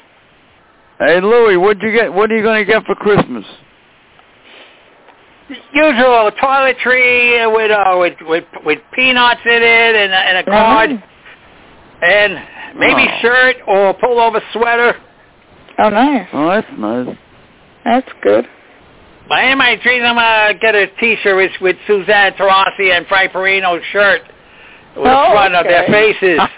Hey, 1.00 1.22
Louie, 1.22 1.58
what'd 1.58 1.82
you 1.82 1.92
get? 1.92 2.12
What 2.14 2.32
are 2.32 2.36
you 2.36 2.44
going 2.44 2.60
to 2.66 2.72
get 2.72 2.84
for 2.86 2.96
Christmas? 2.96 3.46
Usual 5.74 6.30
toiletry 6.44 7.54
with 7.56 7.72
uh, 7.72 7.96
with 8.00 8.16
with 8.28 8.44
with 8.66 8.80
peanuts 8.94 9.40
in 9.46 9.62
it 9.64 9.96
and 9.96 10.12
a, 10.12 10.18
and 10.18 10.38
a 10.40 10.44
card 10.44 10.90
Mhm. 10.90 11.04
and 12.02 12.80
maybe 12.80 13.08
Oh. 13.10 13.20
shirt 13.22 13.56
or 13.66 13.94
pullover 13.94 14.42
sweater. 14.52 14.98
Oh, 15.80 15.90
nice. 15.90 16.28
Oh, 16.34 16.48
that's 16.50 16.68
nice. 16.78 17.16
That's 17.86 18.10
good. 18.24 18.46
But 19.30 19.44
in 19.46 19.58
my 19.58 19.76
dreams, 19.84 20.04
I'm 20.06 20.16
gonna 20.16 20.58
get 20.60 20.74
a 20.76 20.88
T-shirt 21.00 21.36
with, 21.36 21.52
with 21.62 21.76
Suzanne 21.86 22.34
Tarasi 22.34 22.96
and 22.96 23.06
Frank 23.08 23.32
Perino's 23.34 23.84
shirt 23.92 24.22
with 24.96 25.04
the 25.06 25.12
Oh, 25.18 25.32
front 25.34 25.54
of 25.56 25.66
their 25.66 25.86
faces. 25.88 26.40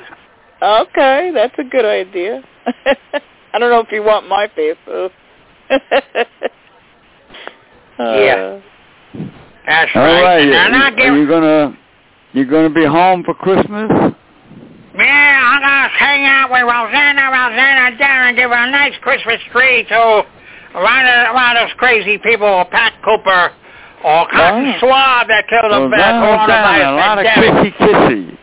Okay, 0.61 1.31
that's 1.33 1.55
a 1.57 1.63
good 1.63 1.85
idea. 1.85 2.43
I 3.53 3.57
don't 3.59 3.69
know 3.69 3.79
if 3.79 3.87
you 3.93 4.03
want 4.03 4.27
my 4.27 4.49
face 4.55 4.75
though. 4.85 5.09
Uh, 7.99 8.03
yeah. 8.13 8.61
That's 9.65 9.91
All 9.93 10.01
right. 10.01 10.23
right. 10.23 10.41
And 10.41 10.55
I'm 10.55 10.71
not 10.71 10.93
Are 10.93 10.95
giving. 10.95 11.19
you 11.19 11.27
gonna 11.27 11.77
you 12.33 12.45
gonna 12.49 12.69
be 12.69 12.85
home 12.85 13.23
for 13.25 13.33
Christmas? 13.33 13.89
Yeah, 14.99 15.39
I'm 15.55 15.61
gonna 15.61 15.87
hang 15.89 16.25
out 16.25 16.51
with 16.51 16.63
Rosanna, 16.63 17.31
Rosanna 17.31 17.97
down 17.97 18.27
and 18.27 18.37
give 18.37 18.49
her 18.51 18.67
a 18.67 18.71
nice 18.71 18.93
Christmas 19.01 19.39
tree 19.51 19.83
to 19.89 20.25
around, 20.75 21.05
around 21.07 21.55
those 21.55 21.73
crazy 21.77 22.17
people, 22.17 22.65
Pat 22.71 22.93
Cooper 23.03 23.51
or 24.03 24.27
Cotton 24.29 24.63
Nice. 24.71 24.79
Swab 24.79 25.27
that 25.27 25.47
killed 25.49 25.65
the 25.65 25.69
Well, 25.69 25.83
uh, 25.83 25.89
Rosanna, 25.89 26.19
coronavirus 26.19 26.91
a 26.91 26.95
lot 26.95 27.17
of 27.19 27.25
pandemic. 27.25 27.73
kissy 27.73 27.77
kissy. 27.77 28.35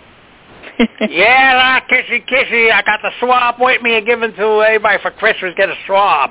Yeah, 1.10 1.54
a 1.54 1.56
lot 1.56 1.82
of 1.82 1.88
kissy 1.88 2.26
kissy. 2.28 2.70
I 2.70 2.82
got 2.82 3.00
the 3.02 3.10
swab 3.20 3.54
with 3.58 3.80
me 3.82 3.96
and 3.96 4.06
given 4.06 4.32
to 4.34 4.62
everybody 4.62 5.00
for 5.02 5.10
Christmas. 5.10 5.54
Get 5.56 5.70
a 5.70 5.74
swab. 5.86 6.30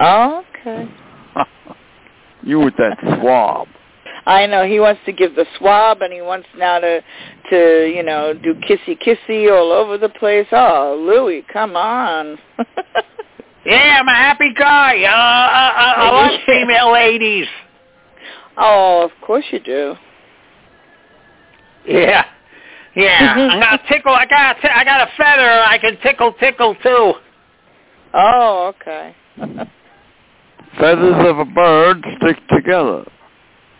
okay. 0.00 0.88
you 2.42 2.60
with 2.60 2.76
that 2.76 2.98
swab. 3.20 3.66
I 4.26 4.46
know 4.46 4.66
he 4.66 4.80
wants 4.80 5.00
to 5.06 5.12
give 5.12 5.34
the 5.34 5.46
swab, 5.58 6.00
and 6.00 6.12
he 6.12 6.22
wants 6.22 6.46
now 6.56 6.78
to, 6.78 7.02
to 7.50 7.92
you 7.94 8.02
know, 8.02 8.32
do 8.34 8.54
kissy 8.54 8.98
kissy 8.98 9.50
all 9.50 9.72
over 9.72 9.98
the 9.98 10.08
place. 10.08 10.46
Oh, 10.52 11.02
Louis, 11.06 11.44
come 11.52 11.76
on. 11.76 12.38
Yeah, 13.64 13.98
I'm 14.00 14.08
a 14.08 14.14
happy 14.14 14.52
guy. 14.52 15.02
Uh, 15.04 15.08
I, 15.08 15.72
I, 15.76 15.92
I 15.96 16.10
love 16.10 16.40
female 16.44 16.92
ladies. 16.92 17.46
oh, 18.58 19.02
of 19.04 19.10
course 19.26 19.44
you 19.50 19.60
do. 19.60 19.94
Yeah. 21.86 22.26
Yeah, 22.94 23.34
I'm 23.50 23.60
gonna 23.60 23.82
tickle. 23.88 24.12
I 24.12 24.26
got. 24.26 24.56
T- 24.60 24.68
I 24.68 24.84
got 24.84 25.00
a 25.00 25.10
feather. 25.16 25.50
I 25.50 25.78
can 25.78 25.98
tickle, 26.00 26.32
tickle 26.34 26.76
too. 26.76 27.14
Oh, 28.12 28.72
okay. 28.76 29.16
Feathers 30.78 31.26
of 31.26 31.38
a 31.38 31.44
bird 31.44 32.04
stick 32.18 32.36
together. 32.48 33.04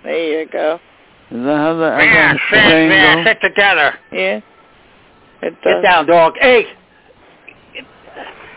There 0.05 0.41
you 0.43 0.49
go. 0.49 0.79
Is 1.31 1.43
that 1.45 1.57
how 1.57 1.75
that, 1.79 1.95
how 1.95 2.01
Yeah, 2.01 2.33
that 2.35 2.41
sit, 2.51 2.59
saying 2.71 2.91
yeah, 2.91 3.15
goes? 3.17 3.25
sit 3.27 3.39
together. 3.43 3.95
Yeah. 4.13 4.41
It 5.43 5.55
Get 5.63 5.83
down, 5.83 6.07
dog. 6.07 6.35
Hey, 6.41 6.67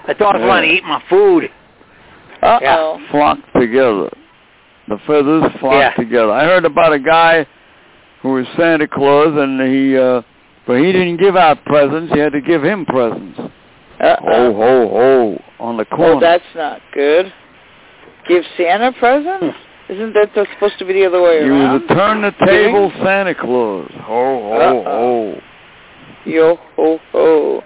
the 0.08 0.14
dog's 0.14 0.40
Yeah. 0.40 0.48
want 0.48 0.66
to 0.66 0.72
eat 0.72 0.84
my 0.84 1.02
food. 1.10 1.50
Uh 2.42 2.60
oh. 2.64 3.00
Flock 3.12 3.40
together. 3.60 4.10
The 4.88 4.98
feathers 5.08 5.52
flock 5.60 5.74
Yeah. 5.74 5.92
together. 5.94 6.32
I 6.32 6.44
heard 6.46 6.66
about 6.66 6.94
a 6.94 7.00
guy 7.00 7.46
who 8.22 8.34
was 8.34 8.48
Santa 8.56 8.88
Claus, 8.88 9.36
and 9.36 9.60
he, 9.62 9.98
uh, 9.98 10.22
but 10.66 10.78
he 10.80 10.92
didn't 10.92 11.18
give 11.18 11.36
out 11.36 11.64
presents. 11.66 12.14
He 12.14 12.20
had 12.20 12.32
to 12.34 12.42
give 12.42 12.64
him 12.64 12.86
presents. 12.86 13.40
Uh 14.00 14.16
Ho 14.20 14.28
oh. 14.28 14.54
ho 14.54 14.88
ho! 14.90 15.42
On 15.60 15.78
the 15.78 15.86
Well, 15.92 15.98
corner. 15.98 16.20
that's 16.22 16.44
not 16.56 16.82
good. 16.94 17.34
Give 18.28 18.44
Santa 18.56 18.92
presents? 18.94 19.58
Isn't 19.90 20.14
that 20.14 20.34
the- 20.36 20.46
supposed 20.54 20.78
to 20.80 20.86
be 20.86 20.94
the 20.94 21.06
other 21.06 21.22
way 21.22 21.44
He 21.44 21.50
was 21.50 21.62
around? 21.62 21.84
a 21.84 21.88
turn 21.96 22.22
the 22.22 22.32
table 22.46 22.92
Santa 23.04 23.34
Claus. 23.36 23.90
Ho 24.02 24.04
ho 24.04 24.84
Uh-oh. 24.84 25.42
Yo 26.26 26.56
ho 26.76 27.00
ho. 27.12 27.64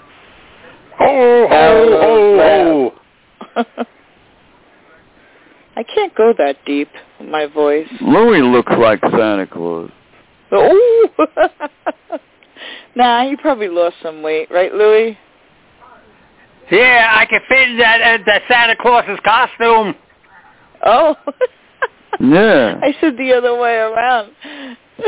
Ho, 1.00 1.48
ho, 1.50 2.00
ho, 2.02 2.94
ho. 3.56 3.64
I 5.76 5.84
can't 5.84 6.14
go 6.16 6.34
that 6.38 6.58
deep 6.66 6.90
with 7.20 7.30
my 7.30 7.48
voice. 7.48 7.88
ho! 8.00 8.06
Louis 8.06 8.42
looks 8.42 8.72
like 8.78 9.00
Santa 9.02 9.48
Claus. 9.48 9.90
Oh. 10.52 11.08
nah, 12.96 13.24
you 13.24 13.38
probably 13.38 13.70
lost 13.70 13.96
some 14.04 14.22
weight, 14.22 14.52
right, 14.52 14.72
Louis? 14.74 15.18
Yeah, 16.70 17.14
I 17.16 17.26
can 17.26 17.40
fit 17.50 17.70
in 17.70 17.78
that 17.80 18.02
uh, 18.02 18.24
that 18.28 18.42
Santa 18.48 18.76
Claus's 18.80 19.20
costume. 19.24 19.96
Oh. 20.86 21.16
Yeah. 22.20 22.80
I 22.84 22.94
said 23.02 23.18
the 23.18 23.34
other 23.34 23.56
way 23.60 23.76
around. 23.76 24.32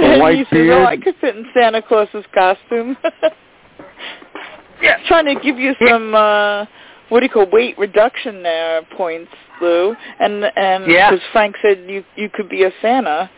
A 0.01 0.17
white 0.19 0.37
you 0.37 0.45
said, 0.49 0.69
"Oh. 0.69 0.85
I 0.85 0.97
could 0.97 1.15
fit 1.21 1.35
in 1.35 1.45
Santa 1.53 1.81
Claus's 1.81 2.25
costume." 2.33 2.97
Yeah. 4.81 4.97
Trying 5.07 5.25
to 5.25 5.35
give 5.41 5.57
you 5.59 5.73
some 5.87 6.13
uh 6.15 6.65
what 7.09 7.19
do 7.19 7.25
you 7.25 7.29
call 7.31 7.45
weight 7.51 7.77
reduction 7.77 8.41
there 8.43 8.81
points, 8.97 9.31
Lou, 9.61 9.95
and 10.19 10.43
and 10.55 10.85
Yeah. 10.89 11.11
because 11.11 11.25
Frank 11.31 11.55
said 11.61 11.85
you 11.87 12.03
you 12.15 12.29
could 12.29 12.49
be 12.49 12.63
a 12.63 12.71
Santa, 12.81 13.29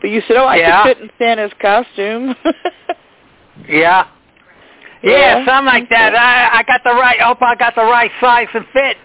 but 0.00 0.10
you 0.10 0.22
said, 0.26 0.36
"Oh, 0.36 0.46
I 0.46 0.56
Yeah. 0.56 0.82
could 0.84 0.96
fit 0.96 1.04
in 1.04 1.10
Santa's 1.18 1.52
costume." 1.60 2.34
Yeah. 3.68 4.06
Yeah, 5.02 5.38
Yeah, 5.38 5.46
something 5.46 5.66
like 5.66 5.88
that. 5.90 6.14
I 6.14 6.58
I 6.58 6.62
got 6.62 6.82
the 6.84 6.94
right. 6.94 7.20
Hope 7.20 7.42
I 7.42 7.54
got 7.54 7.74
the 7.74 7.84
right 7.84 8.10
size 8.20 8.48
and 8.54 8.66
fit. 8.72 8.96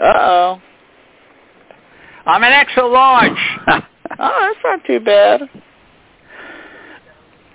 uh 0.00 0.12
oh. 0.16 0.62
I'm 2.26 2.42
an 2.42 2.52
extra 2.52 2.86
large. 2.86 3.38
Oh, 4.18 4.40
that's 4.40 4.58
not 4.64 4.86
too 4.86 5.00
bad. 5.00 5.42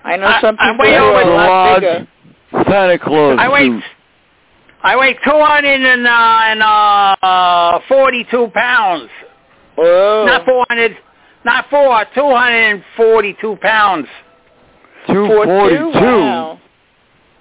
I 0.03 0.17
know 0.17 0.27
I- 0.27 0.41
some 0.41 0.57
I 0.59 0.71
people 0.73 0.85
weigh 0.85 0.97
who 0.97 1.03
over 1.03 1.17
are 1.17 1.21
a 1.21 1.35
lot 1.47 1.79
bigger. 1.79 2.07
Santa 2.69 2.99
Claus 2.99 3.37
I 3.39 3.47
weigh 3.49 3.67
suit. 3.67 3.83
I 4.83 4.95
weigh 4.97 5.13
two 5.13 5.19
hundred 5.31 5.81
and 5.81 6.05
uh, 6.05 6.39
and 6.43 6.61
uh, 6.61 7.79
forty-two 7.87 8.49
pounds. 8.53 9.09
Whoa. 9.75 10.25
Not 10.27 10.45
four 10.45 10.65
hundred. 10.69 10.97
Not 11.45 11.65
four. 11.69 12.03
Two 12.13 12.29
hundred 12.35 12.73
and 12.73 12.83
forty-two 12.97 13.55
pounds. 13.61 14.07
Two 15.07 15.25
Four 15.27 15.45
forty-two. 15.45 15.91
two? 15.93 15.99
Wow. 15.99 16.59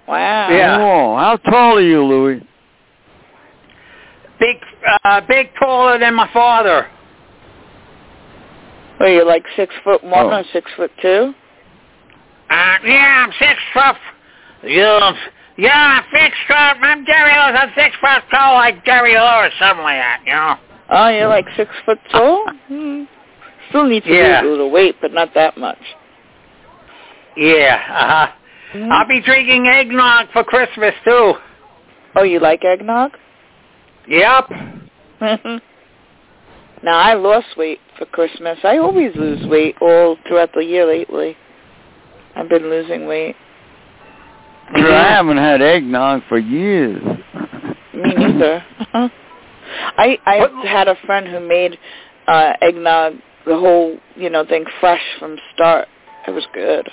Wow. 0.06 0.50
Yeah. 0.50 0.78
Oh, 0.80 1.16
how 1.16 1.36
tall 1.36 1.78
are 1.78 1.82
you, 1.82 2.02
Louis? 2.04 2.46
Big, 4.38 4.56
uh, 5.04 5.20
big, 5.28 5.48
taller 5.60 5.98
than 5.98 6.14
my 6.14 6.30
father. 6.32 6.86
Are 9.00 9.08
you 9.08 9.24
like 9.26 9.44
six 9.56 9.74
foot 9.82 10.04
one 10.04 10.26
Oh. 10.26 10.36
or 10.38 10.44
six 10.52 10.70
foot 10.76 10.90
two? 11.00 11.34
Uh, 12.50 12.76
yeah, 12.84 13.24
I'm 13.26 13.32
six 13.38 13.60
foot. 13.72 13.96
Yeah, 14.64 15.12
yeah, 15.56 16.00
I'm 16.02 16.04
six 16.12 16.36
foot. 16.46 16.54
I'm 16.56 17.06
Jerry 17.06 17.32
Lewis. 17.32 17.60
I'm 17.62 17.72
six 17.74 17.96
foot 18.00 18.22
tall 18.30 18.54
like 18.54 18.84
Jerry 18.84 19.14
Lewis, 19.14 19.52
something 19.58 19.82
like 19.84 19.98
that. 19.98 20.20
You 20.26 20.32
know. 20.32 20.56
Oh, 20.90 21.08
you're 21.08 21.28
like 21.28 21.46
six 21.56 21.70
foot 21.86 21.98
tall? 22.10 22.44
Hmm. 22.68 23.04
Still 23.70 23.84
need 23.86 24.04
to 24.04 24.12
Yeah. 24.12 24.40
lose 24.42 24.48
a 24.48 24.50
little 24.50 24.70
weight, 24.70 24.96
but 25.00 25.12
not 25.12 25.32
that 25.34 25.56
much. 25.56 25.78
Yeah. 27.36 27.80
Uh 27.88 28.08
huh. 28.26 28.32
Mhm. 28.74 28.90
I'll 28.92 29.08
be 29.08 29.20
drinking 29.20 29.66
eggnog 29.68 30.28
for 30.32 30.44
Christmas 30.44 30.94
too. 31.04 31.34
Oh, 32.16 32.22
you 32.22 32.40
like 32.40 32.64
eggnog? 32.64 33.16
Yep. 34.08 34.50
now, 36.82 36.98
I 36.98 37.14
lost 37.14 37.48
weight 37.56 37.78
for 37.98 38.06
Christmas. 38.06 38.58
I 38.64 38.78
always 38.78 39.14
lose 39.16 39.46
weight 39.46 39.76
all 39.80 40.16
throughout 40.26 40.50
the 40.54 40.64
year 40.64 40.86
lately. 40.86 41.36
I've 42.36 42.48
been 42.48 42.70
losing 42.70 43.06
weight. 43.06 43.36
Sure, 44.76 44.94
I 44.94 45.10
haven't 45.12 45.36
had 45.36 45.60
eggnog 45.60 46.22
for 46.28 46.38
years. 46.38 47.02
Me 47.92 48.14
neither. 48.14 48.64
I 49.96 50.18
I 50.26 50.38
What- 50.38 50.66
had 50.66 50.88
a 50.88 50.94
friend 51.06 51.26
who 51.26 51.40
made 51.40 51.78
uh 52.28 52.52
eggnog 52.62 53.14
the 53.46 53.58
whole 53.58 53.98
you 54.16 54.30
know 54.30 54.44
thing 54.46 54.64
fresh 54.80 55.02
from 55.18 55.36
start. 55.54 55.88
It 56.26 56.30
was 56.30 56.46
good. 56.54 56.88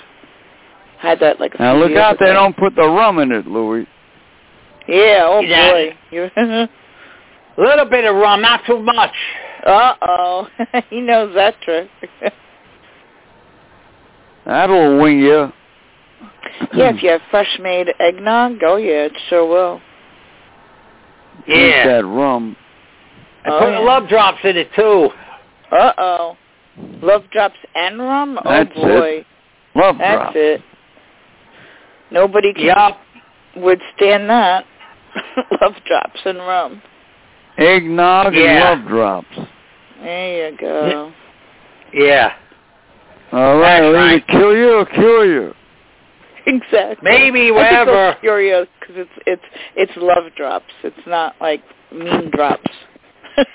Had 0.98 1.20
that 1.20 1.38
like 1.38 1.54
a 1.54 1.58
Now 1.62 1.74
few 1.74 1.80
look 1.82 1.90
years 1.90 2.00
out 2.02 2.16
they 2.18 2.32
don't 2.32 2.56
put 2.56 2.74
the 2.74 2.82
rum 2.88 3.20
in 3.20 3.30
it, 3.30 3.46
Louis. 3.46 3.86
Yeah. 4.88 5.26
Oh 5.28 5.40
Yeah. 5.40 5.70
boy. 5.70 5.96
You. 6.10 6.30
A 6.36 6.68
little 7.56 7.84
bit 7.86 8.04
of 8.04 8.14
rum, 8.16 8.40
not 8.42 8.60
too 8.66 8.80
much. 8.80 9.14
Uh 9.66 9.94
oh. 10.02 10.48
he 10.90 11.00
knows 11.00 11.34
that 11.34 11.60
trick. 11.62 11.88
That'll 14.46 14.98
wing 15.00 15.18
you. 15.20 15.52
yeah. 16.74 16.94
If 16.94 17.02
you 17.02 17.10
have 17.10 17.20
fresh 17.30 17.58
made 17.60 17.88
eggnog, 18.00 18.58
oh 18.62 18.76
yeah, 18.76 19.04
it 19.06 19.12
sure 19.28 19.46
will. 19.46 19.80
Drink 21.46 21.60
Yeah. 21.74 21.86
that 21.86 22.04
rum. 22.06 22.56
I 23.44 23.50
Oh, 23.50 23.58
put 23.60 23.70
yeah. 23.72 23.78
love 23.80 24.08
drops 24.08 24.38
in 24.44 24.56
it 24.56 24.68
too. 24.74 25.10
Uh 25.70 25.92
oh. 25.98 26.36
Love 27.02 27.24
drops 27.30 27.56
and 27.74 27.98
rum. 27.98 28.38
Oh 28.44 28.50
That's 28.50 28.70
it. 28.70 28.74
boy. 28.76 29.24
Love 29.80 29.96
That's 29.98 30.22
drop. 30.22 30.36
it. 30.36 30.60
Nobody 32.10 32.54
can 32.54 32.64
Yup. 32.64 32.98
withstand 33.56 34.30
that. 34.30 34.64
Love 35.60 35.74
drops 35.86 36.20
and 36.24 36.38
rum. 36.38 36.82
Eggnog 37.58 38.34
Yeah. 38.34 38.72
and 38.72 38.80
love 38.82 38.88
drops. 38.88 39.36
There 40.02 40.50
you 40.50 40.56
go. 40.56 41.12
Yeah. 41.92 42.32
All 43.32 43.58
right, 43.58 43.80
That's 43.80 43.82
will 43.82 43.92
right. 43.94 44.26
kill 44.28 44.56
you 44.56 44.72
or 44.78 44.86
cure 44.86 45.24
you. 45.26 45.54
Exactly. 46.46 46.96
Maybe 47.02 47.40
I 47.40 47.44
think 47.44 47.56
whatever. 47.56 47.92
they'll 47.92 48.14
cure 48.20 48.40
you 48.40 48.66
because 48.80 48.96
it's 48.96 49.10
it's 49.26 49.42
it's 49.76 49.92
love 49.96 50.32
drops. 50.36 50.72
It's 50.82 51.06
not 51.06 51.34
like 51.40 51.62
mean 51.92 52.30
drops. 52.30 52.70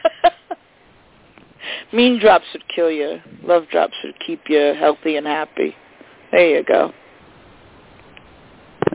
mean 1.93 2.19
drops 2.19 2.45
would 2.53 2.67
kill 2.67 2.91
you. 2.91 3.19
Love 3.43 3.63
drops 3.71 3.93
would 4.03 4.15
keep 4.25 4.41
you 4.47 4.73
healthy 4.77 5.15
and 5.17 5.25
happy. 5.25 5.75
There 6.31 6.57
you 6.57 6.63
go. 6.63 6.91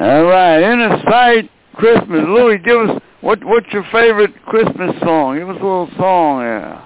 All 0.01 0.25
right, 0.25 0.61
Innersight 0.63 1.49
Christmas. 1.75 2.25
Louis, 2.29 2.59
give 2.59 2.89
us 2.91 3.03
what 3.21 3.43
what's 3.45 3.67
your 3.73 3.85
favorite 3.93 4.35
Christmas 4.47 4.95
song? 5.01 5.37
Give 5.39 5.49
us 5.49 5.57
a 5.61 5.63
little 5.65 5.89
song 5.97 6.41
there. 6.41 6.85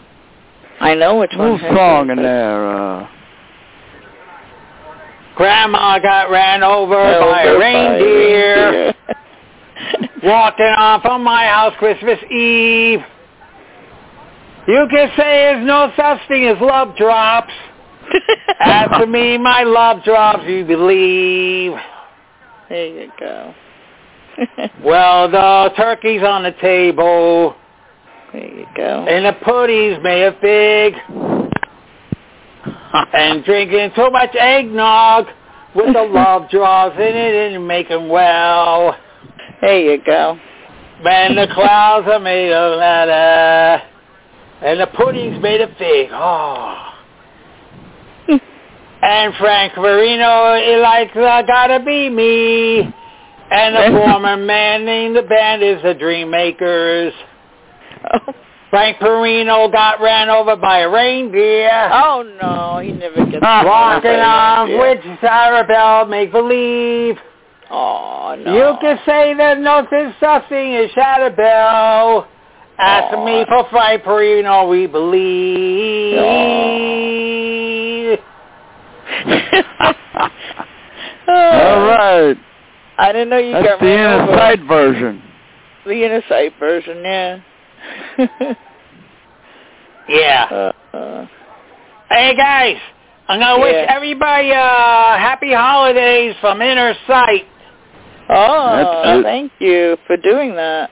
I 0.80 0.94
know 0.94 1.18
which 1.20 1.30
A 1.34 1.38
one. 1.38 1.52
little 1.52 1.76
song 1.76 2.10
in 2.10 2.16
there. 2.16 2.68
Uh, 2.68 3.08
Grandma 5.36 5.98
got 5.98 6.30
ran 6.30 6.62
over 6.62 6.94
Over 6.94 7.30
by 7.30 7.42
a 7.44 7.58
reindeer. 7.58 8.72
reindeer. 8.86 8.94
Walking 10.22 10.74
off 10.78 11.02
from 11.02 11.22
my 11.24 11.44
house 11.46 11.72
Christmas 11.78 12.18
Eve. 12.30 13.00
You 14.68 14.86
can 14.90 15.08
say 15.16 15.22
there's 15.52 15.66
no 15.66 15.90
such 15.96 16.20
thing 16.28 16.46
as 16.46 16.56
love 16.60 16.96
drops. 16.96 17.52
As 18.60 18.88
for 18.98 19.06
me, 19.06 19.38
my 19.38 19.62
love 19.64 20.04
drops, 20.04 20.44
you 20.46 20.64
believe. 20.64 21.72
there 22.68 22.86
you 22.86 23.10
go. 23.18 23.54
Well, 24.84 25.30
the 25.30 25.70
turkey's 25.76 26.22
on 26.22 26.42
the 26.42 26.52
table, 26.60 27.54
there 28.32 28.44
you 28.46 28.66
go. 28.76 29.06
and 29.08 29.24
the 29.26 29.32
pudding's 29.44 30.02
made 30.02 30.24
of 30.24 30.40
big, 30.40 30.94
and 33.12 33.44
drinking 33.44 33.92
too 33.94 34.10
much 34.10 34.34
eggnog 34.34 35.26
with 35.74 35.92
the 35.94 36.02
love 36.10 36.50
drops 36.50 36.96
in 36.96 37.02
it 37.02 37.52
and 37.54 37.66
make 37.66 37.90
'em 37.90 38.08
well. 38.08 38.96
There 39.60 39.78
you 39.78 40.02
go. 40.04 40.38
Man, 41.02 41.34
the 41.36 41.46
clouds 41.54 42.08
are 42.10 42.20
made 42.20 42.52
of 42.52 42.78
leather, 42.78 43.82
and 44.62 44.80
the 44.80 44.86
pudding's 44.88 45.40
made 45.42 45.60
of 45.60 45.70
fig. 45.76 46.08
Oh. 46.12 46.88
and 49.02 49.34
Frank 49.36 49.76
Marino, 49.76 50.56
he 50.64 50.76
likes 50.76 51.14
uh, 51.16 51.42
Gotta 51.42 51.80
Be 51.84 52.08
Me. 52.08 52.94
And 53.52 53.76
the 53.76 53.98
former 54.06 54.36
man 54.36 54.88
in 54.88 55.14
the 55.14 55.22
band 55.22 55.62
is 55.62 55.80
the 55.82 55.94
Dream 55.94 56.30
Makers. 56.30 57.12
Oh. 58.12 58.34
Frank 58.70 58.96
Perino 58.96 59.70
got 59.70 60.00
ran 60.00 60.30
over 60.30 60.56
by 60.56 60.78
a 60.78 60.88
reindeer. 60.88 61.90
oh 61.92 62.22
no, 62.40 62.78
he 62.78 62.90
never 62.90 63.26
gets 63.26 63.42
Walking 63.42 64.12
on 64.12 64.78
with 64.78 65.04
Sarah 65.20 65.66
Bell, 65.66 66.06
make 66.06 66.32
believe. 66.32 67.16
Oh 67.70 68.34
no. 68.42 68.54
You 68.54 68.78
can 68.80 68.98
say 69.04 69.34
there's 69.34 69.62
no 69.62 69.86
such 70.18 70.48
thing 70.48 70.74
as 70.76 70.90
Shadow 70.92 71.36
Bell. 71.36 72.26
Ask 72.78 73.14
Aw. 73.14 73.24
me 73.26 73.44
for 73.46 73.68
Frank 73.68 74.04
Perino, 74.04 74.70
we 74.70 74.86
believe. 74.86 76.18
all 81.28 81.86
right, 81.86 82.36
I 83.02 83.10
didn't 83.12 83.30
know 83.30 83.38
you 83.38 83.52
that's 83.52 83.66
got 83.66 83.80
the 83.80 83.92
inner 83.92 84.22
over. 84.22 84.32
sight 84.34 84.60
version. 84.68 85.20
The 85.84 85.90
Innersight 85.90 86.56
version, 86.60 86.98
yeah. 87.02 87.40
Yeah. 90.08 90.44
uh, 90.92 90.96
uh, 90.96 91.26
Hey 92.08 92.36
guys, 92.36 92.76
I'm 93.26 93.40
gonna 93.40 93.56
Yeah. 93.58 93.62
wish 93.62 93.88
everybody 93.88 94.52
uh 94.52 95.16
happy 95.18 95.52
holidays 95.52 96.36
from 96.40 96.62
Inner 96.62 96.94
Sight. 97.08 97.46
oh, 98.30 99.20
thank 99.24 99.50
you 99.58 99.96
for 100.06 100.16
doing 100.16 100.54
that. 100.54 100.90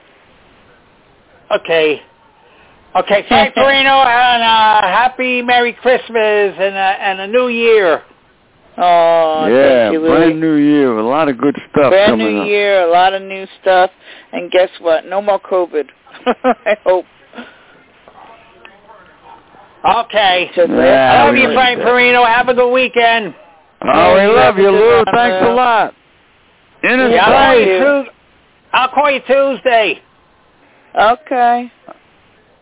Okay. 1.51 2.01
Okay, 2.93 3.25
Frank 3.29 3.55
Perino 3.55 4.05
and 4.05 4.43
uh 4.43 4.81
happy 4.87 5.41
Merry 5.41 5.71
Christmas 5.73 6.55
and 6.59 6.75
a 6.75 6.89
and 7.07 7.21
a 7.21 7.27
New 7.27 7.47
Year. 7.47 8.03
Oh, 8.77 9.47
yeah, 9.47 9.89
thank 9.89 9.93
you, 9.93 9.99
brand 10.01 10.39
new 10.39 10.53
year. 10.55 10.97
A 10.97 11.05
lot 11.05 11.27
of 11.27 11.37
good 11.37 11.55
stuff 11.71 11.91
Brand 11.91 12.11
coming 12.13 12.35
new 12.35 12.41
up. 12.41 12.47
year, 12.47 12.81
a 12.87 12.91
lot 12.91 13.13
of 13.13 13.21
new 13.21 13.45
stuff, 13.61 13.91
and 14.31 14.49
guess 14.49 14.69
what? 14.79 15.05
No 15.05 15.21
more 15.21 15.39
COVID. 15.41 15.89
I 16.43 16.77
hope. 16.85 17.05
Okay. 19.83 20.49
Just 20.55 20.69
Yeah, 20.69 21.21
I 21.21 21.25
love 21.25 21.33
we 21.33 21.41
you, 21.41 21.53
Frank 21.53 21.79
that. 21.79 21.87
Perino. 21.87 22.25
Have 22.27 22.49
a 22.49 22.53
good 22.53 22.71
weekend. 22.71 23.33
Oh, 23.83 24.13
we 24.13 24.21
love 24.27 24.29
you, 24.29 24.35
have 24.37 24.55
a 24.55 24.57
good 24.61 24.71
Lou. 24.73 24.95
one, 24.97 25.05
Thanks 25.13 25.45
a 25.45 25.49
Lou. 25.49 25.55
lot. 25.55 25.93
Inner 26.83 27.09
Yeah, 27.09 27.25
I'll 27.25 27.53
call 27.53 27.59
you 27.59 27.79
Tues- 28.03 28.13
I'll 28.73 28.87
call 28.89 29.11
you 29.11 29.19
Tuesday. 29.21 30.01
Okay. 30.95 31.71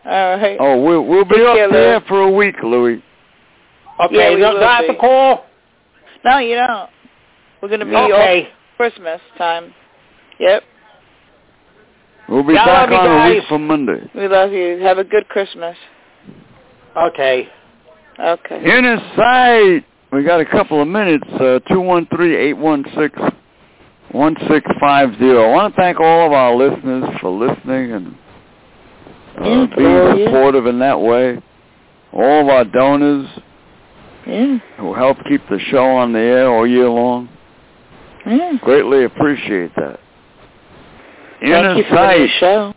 All 0.06 0.36
right. 0.38 0.56
Oh, 0.58 0.82
we'll 0.82 1.04
we'll 1.04 1.24
be 1.24 1.36
Take 1.36 1.46
up 1.46 1.56
care, 1.56 1.66
Lou. 1.68 1.72
there 1.72 2.00
for 2.08 2.22
a 2.22 2.30
week, 2.30 2.56
Louis. 2.62 3.02
Okay, 4.02 4.14
Yeah, 4.16 4.30
we 4.30 4.36
do 4.36 4.42
will 4.42 4.60
have 4.66 4.86
to 4.86 4.94
call? 4.96 5.44
No, 6.24 6.38
you 6.38 6.56
don't. 6.56 6.90
We're 7.62 7.68
gonna 7.68 7.84
be 7.84 7.94
all 7.94 8.12
Okay. 8.12 8.48
Christmas 8.76 9.20
time. 9.36 9.74
Yep. 10.38 10.62
We'll 12.28 12.42
be 12.42 12.54
Yeah, 12.54 12.62
I 12.62 12.66
back 12.66 12.90
love 12.90 13.04
you 13.04 13.10
on 13.10 13.30
a 13.30 13.34
week 13.34 13.44
from 13.48 13.66
Monday. 13.66 14.10
We 14.14 14.28
love 14.28 14.52
you. 14.52 14.78
Have 14.78 14.98
a 14.98 15.04
good 15.04 15.28
Christmas. 15.28 15.76
Okay. 16.96 17.48
Okay. 18.18 18.78
Inner 18.78 18.98
sight. 19.16 19.84
We 20.12 20.24
got 20.24 20.40
a 20.40 20.44
couple 20.44 20.80
of 20.80 20.88
minutes. 20.88 21.26
Uh, 21.32 21.60
two 21.68 21.80
one 21.80 22.06
three 22.14 22.36
eight 22.36 22.56
one 22.56 22.84
six 22.96 23.18
one 24.12 24.36
six 24.48 24.66
five 24.80 25.16
zero. 25.18 25.50
I 25.50 25.54
want 25.54 25.74
to 25.74 25.80
thank 25.80 26.00
all 26.00 26.26
of 26.26 26.32
our 26.32 26.54
listeners 26.54 27.04
for 27.20 27.30
listening 27.30 27.92
and 27.92 28.14
uh, 29.38 29.76
being 29.76 30.24
supportive 30.26 30.66
in 30.66 30.78
that 30.80 31.00
way. 31.00 31.40
All 32.12 32.42
of 32.42 32.48
our 32.48 32.64
donors 32.64 33.28
Yeah. 34.30 34.58
who 34.78 34.94
help 34.94 35.18
keep 35.28 35.42
the 35.48 35.58
show 35.70 35.84
on 35.84 36.12
the 36.12 36.20
air 36.20 36.48
all 36.48 36.66
year 36.66 36.88
long. 36.88 37.28
Yeah. 38.24 38.52
Greatly 38.62 39.04
appreciate 39.04 39.74
that. 39.76 39.98
Thank 41.40 41.78
you 41.78 41.84
for 41.88 41.96
the 41.96 42.28
show. 42.38 42.74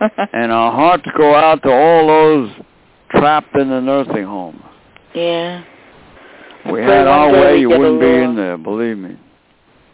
And 0.32 0.52
our 0.52 0.70
hearts 0.72 1.06
go 1.16 1.34
out 1.34 1.62
to 1.64 1.70
all 1.70 2.06
those 2.06 2.50
trapped 3.10 3.54
in 3.56 3.68
the 3.68 3.80
nursing 3.80 4.24
home. 4.24 4.62
yeah. 5.14 5.64
I 6.64 6.72
we 6.72 6.80
had 6.82 7.06
our 7.06 7.32
way, 7.32 7.58
you 7.58 7.68
wouldn't 7.68 8.00
be 8.00 8.06
in 8.06 8.36
there, 8.36 8.58
believe 8.58 8.98
me. 8.98 9.16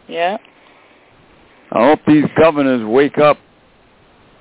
Yeah. 0.07 0.37
I 1.71 1.87
hope 1.87 1.99
these 2.07 2.25
governors 2.37 2.85
wake 2.85 3.17
up 3.17 3.37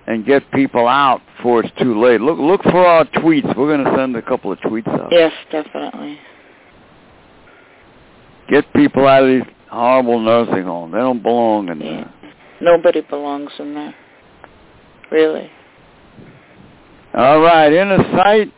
and 0.07 0.27
get 0.27 0.51
people 0.53 0.87
out 0.87 1.21
before 1.37 1.65
it's 1.65 1.75
too 1.81 2.01
late. 2.01 2.21
Look 2.21 2.39
look 2.39 2.63
for 2.63 2.85
our 2.87 3.05
tweets. 3.07 3.57
We're 3.57 3.75
going 3.77 3.85
to 3.85 3.95
send 3.97 4.17
a 4.17 4.23
couple 4.23 4.53
of 4.53 4.59
tweets 4.61 4.89
out. 4.89 5.09
Yes, 5.11 5.33
definitely. 5.51 6.19
Get 8.49 8.71
people 8.75 9.07
out 9.07 9.23
of 9.25 9.29
these 9.29 9.55
horrible 9.71 10.21
nursing 10.21 10.65
homes. 10.65 10.93
They 10.93 10.99
don't 10.99 11.23
belong 11.23 11.69
in 11.69 11.79
there. 11.79 12.13
Nobody 12.61 13.01
belongs 13.03 13.51
in 13.59 13.75
there. 13.75 13.95
Really. 15.11 15.51
All 17.15 17.41
right, 17.41 17.73
inner 17.73 17.99
sight. 18.17 18.53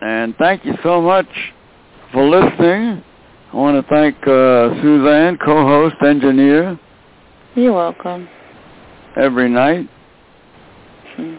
And 0.00 0.34
thank 0.36 0.64
you 0.64 0.74
so 0.82 1.00
much 1.00 1.28
for 2.12 2.24
listening. 2.28 3.02
I 3.52 3.56
want 3.56 3.86
to 3.86 3.88
thank 3.94 4.16
uh, 4.26 4.74
Suzanne, 4.82 5.38
co-host, 5.38 5.96
engineer, 6.04 6.78
You're 7.54 7.72
welcome. 7.72 8.28
every 9.16 9.48
night, 9.48 9.88
Hmm. 11.16 11.36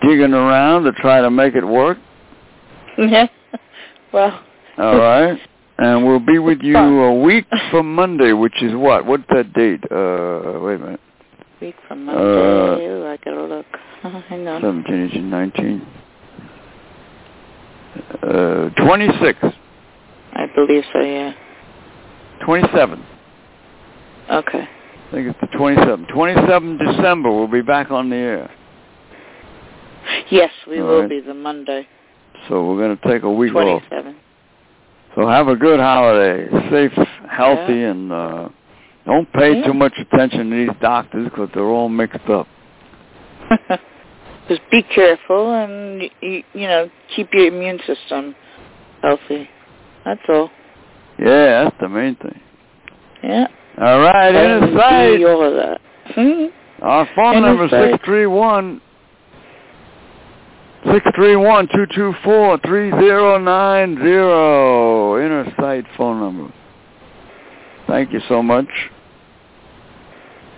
digging 0.00 0.32
around 0.32 0.84
to 0.84 0.92
try 0.92 1.20
to 1.20 1.30
make 1.30 1.54
it 1.54 1.64
work. 1.64 1.98
Yeah. 2.98 3.28
Well. 4.12 4.42
All 4.78 4.96
right. 4.98 5.38
And 5.82 6.06
we'll 6.06 6.20
be 6.20 6.38
with 6.38 6.60
you 6.60 6.76
a 6.76 7.14
week 7.22 7.46
from 7.70 7.94
Monday, 7.94 8.32
which 8.34 8.62
is 8.62 8.74
what? 8.74 9.06
What's 9.06 9.24
that 9.30 9.50
date? 9.54 9.82
Uh, 9.90 10.60
wait 10.60 10.74
a 10.74 10.78
minute. 10.78 11.00
Week 11.62 11.74
from 11.88 12.06
Uh, 12.06 12.12
Monday. 12.12 12.86
Ooh, 12.86 13.06
I 13.06 13.16
gotta 13.24 13.44
look. 13.44 13.64
Hang 14.28 14.46
on. 14.46 14.60
17, 14.60 15.10
18, 15.10 15.30
19. 15.30 15.86
Uh, 18.22 18.68
26. 18.84 19.38
I 20.34 20.46
believe 20.54 20.84
so. 20.92 21.00
Yeah. 21.00 21.32
27. 22.44 23.02
Okay. 24.30 24.68
I 24.68 25.10
think 25.10 25.28
it's 25.28 25.40
the 25.40 25.46
27th. 25.58 26.08
27 26.12 26.76
December, 26.78 27.30
we'll 27.30 27.48
be 27.48 27.62
back 27.62 27.90
on 27.90 28.10
the 28.10 28.16
air. 28.16 28.50
Yes, 30.30 30.50
we 30.68 30.78
All 30.80 30.86
will 30.86 31.00
right. 31.00 31.08
be 31.10 31.20
the 31.20 31.34
Monday. 31.34 31.86
So 32.48 32.66
we're 32.66 32.76
going 32.78 32.96
to 32.98 33.08
take 33.08 33.22
a 33.22 33.30
week 33.32 33.54
off. 33.54 33.82
Twenty-seven. 33.88 34.16
So 35.14 35.26
have 35.26 35.48
a 35.48 35.56
good 35.56 35.80
holiday. 35.80 36.48
Safe, 36.70 36.92
healthy, 37.28 37.82
and 37.82 38.12
uh, 38.12 38.48
don't 39.06 39.30
pay 39.32 39.58
Yeah. 39.58 39.66
too 39.66 39.74
much 39.74 39.94
attention 39.98 40.50
to 40.50 40.56
these 40.56 40.76
doctors 40.80 41.24
because 41.24 41.48
they're 41.54 41.64
all 41.64 41.88
mixed 41.88 42.28
up. 42.28 42.46
Just 44.48 44.62
be 44.70 44.82
careful 44.82 45.54
and 45.54 46.02
you, 46.20 46.42
you 46.54 46.66
know 46.66 46.90
keep 47.14 47.32
your 47.32 47.46
immune 47.46 47.80
system 47.86 48.34
healthy. 49.02 49.48
That's 50.04 50.20
all. 50.28 50.50
Yeah, 51.18 51.64
that's 51.64 51.76
the 51.80 51.88
main 51.88 52.16
thing. 52.16 52.40
Yeah. 53.22 53.46
All 53.80 54.00
right, 54.00 54.34
And 54.34 54.72
do 55.18 55.28
all 55.28 55.44
of 55.44 55.54
that. 55.54 55.80
Hmm. 56.14 56.46
Our 56.82 57.08
phone 57.14 57.42
number 57.42 57.64
is 57.66 57.70
six 57.70 58.04
three 58.04 58.26
one 58.26 58.80
six 60.92 61.06
three 61.14 61.36
one 61.36 61.68
two 61.74 61.86
two 61.94 62.14
four 62.24 62.58
three 62.66 62.90
zero 62.90 63.38
nine 63.38 63.96
zero. 63.96 64.99
Innersight 65.18 65.84
phone 65.96 66.20
number. 66.20 66.52
Thank 67.86 68.12
you 68.12 68.20
so 68.28 68.42
much. 68.42 68.68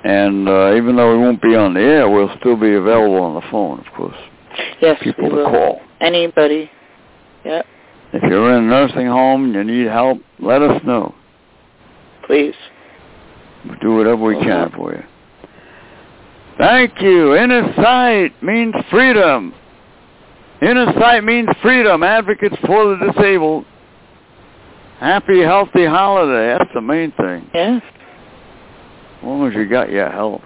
And 0.05 0.49
uh, 0.49 0.75
even 0.75 0.97
though 0.97 1.17
we 1.17 1.23
won't 1.23 1.41
be 1.41 1.55
on 1.55 1.75
the 1.75 1.81
air, 1.81 2.09
we'll 2.11 2.35
still 2.41 2.57
be 2.57 2.75
available 2.75 3.23
on 3.23 3.35
the 3.35 3.49
phone, 3.51 3.79
of 3.79 3.87
course. 3.95 4.17
Yes, 4.81 4.99
People 5.03 5.29
to 5.31 5.35
will. 5.37 5.45
call. 5.47 5.81
Anybody. 6.01 6.71
Yep. 7.45 7.67
If 8.13 8.23
you're 8.25 8.57
in 8.57 8.65
a 8.65 8.67
nursing 8.67 9.07
home 9.07 9.45
and 9.45 9.55
you 9.55 9.65
need 9.65 9.87
help, 9.91 10.19
let 10.41 10.61
us 10.61 10.83
know. 10.85 11.15
Please. 12.27 12.55
We'll 13.65 13.79
do 13.81 13.95
whatever 13.97 14.23
we 14.23 14.35
can 14.35 14.71
for 14.73 14.93
you. 14.93 15.03
Thank 16.59 17.01
you. 17.01 17.29
Innersight 17.31 18.43
means 18.43 18.75
freedom. 18.91 19.55
Innersight 20.61 21.25
means 21.25 21.49
freedom. 21.63 22.03
Advocates 22.03 22.57
for 22.67 22.97
the 22.97 23.13
disabled. 23.13 23.65
Happy, 25.03 25.41
healthy 25.41 25.85
holiday. 25.85 26.57
That's 26.57 26.71
the 26.75 26.81
main 26.81 27.11
thing. 27.13 27.51
Yeah. 27.53 27.81
As 27.81 29.25
long 29.25 29.49
as 29.49 29.55
you 29.55 29.69
got 29.69 29.91
your 29.91 30.09
health. 30.09 30.43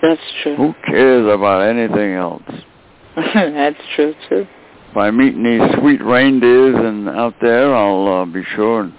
That's 0.00 0.20
true. 0.42 0.56
Who 0.56 0.74
cares 0.86 1.30
about 1.30 1.68
anything 1.68 2.14
else? 2.14 2.42
That's 3.34 3.76
true 3.94 4.14
too. 4.30 4.46
By 4.94 5.10
meeting 5.10 5.42
these 5.42 5.60
sweet 5.78 6.02
reindeers 6.02 6.74
and 6.74 7.06
out 7.10 7.34
there, 7.42 7.74
I'll 7.76 8.22
uh, 8.22 8.24
be 8.24 8.42
sure 8.56 8.84
and 8.84 8.94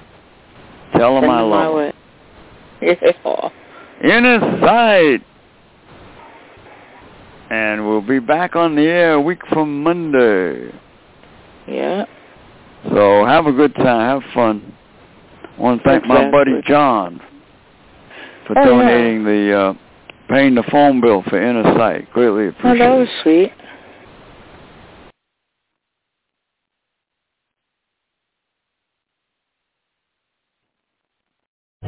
tell 0.95 1.16
them 1.16 1.24
Send 1.24 1.32
I 1.32 1.41
love 1.41 1.78
them. 1.78 1.93
Yeah. 2.84 3.49
Innersight. 4.03 5.24
And 7.49 7.88
we'll 7.88 8.01
be 8.01 8.20
back 8.20 8.55
on 8.55 8.76
the 8.76 8.84
air 8.84 9.14
a 9.14 9.22
week 9.22 9.39
from 9.49 9.82
Monday. 9.82 10.72
Yeah. 11.68 12.05
So 12.90 13.26
have 13.26 13.46
a 13.46 13.52
good 13.52 13.74
time. 13.76 14.22
Have 14.22 14.34
fun. 14.34 14.74
I 15.58 15.62
want 15.62 15.84
to 15.84 15.88
thank 15.88 16.06
my 16.06 16.30
buddy 16.32 16.60
John 16.68 17.22
for 18.48 18.58
Oh, 18.58 18.62
yeah. 18.62 18.66
donating 18.66 19.24
the, 19.24 19.58
uh, 19.60 19.74
paying 20.30 20.56
the 20.56 20.64
phone 20.72 21.00
bill 21.02 21.24
for 21.30 21.40
Inner 21.42 21.64
Sight. 21.78 22.12
Greatly 22.12 22.48
appreciate 22.48 22.66
Oh, 22.66 22.72
appreciate 22.72 22.88
that 22.88 22.98
was 22.98 23.08
it. 23.08 23.22
sweet. 23.24 23.52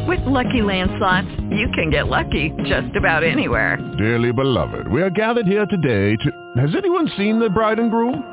With 0.07 0.21
LuckyLand 0.21 0.97
slots, 0.97 1.27
you 1.51 1.67
can 1.75 1.89
get 1.91 2.07
lucky 2.07 2.51
just 2.65 2.95
about 2.95 3.23
anywhere. 3.23 3.77
Dearly 3.97 4.31
beloved, 4.31 4.91
we 4.91 5.01
are 5.03 5.09
gathered 5.11 5.45
here 5.45 5.65
today 5.67 6.15
to... 6.15 6.61
Has 6.61 6.75
anyone 6.75 7.09
seen 7.15 7.39
the 7.39 7.49
bride 7.49 7.77
and 7.79 7.91
groom? 7.91 8.23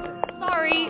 Sorry, 0.41 0.90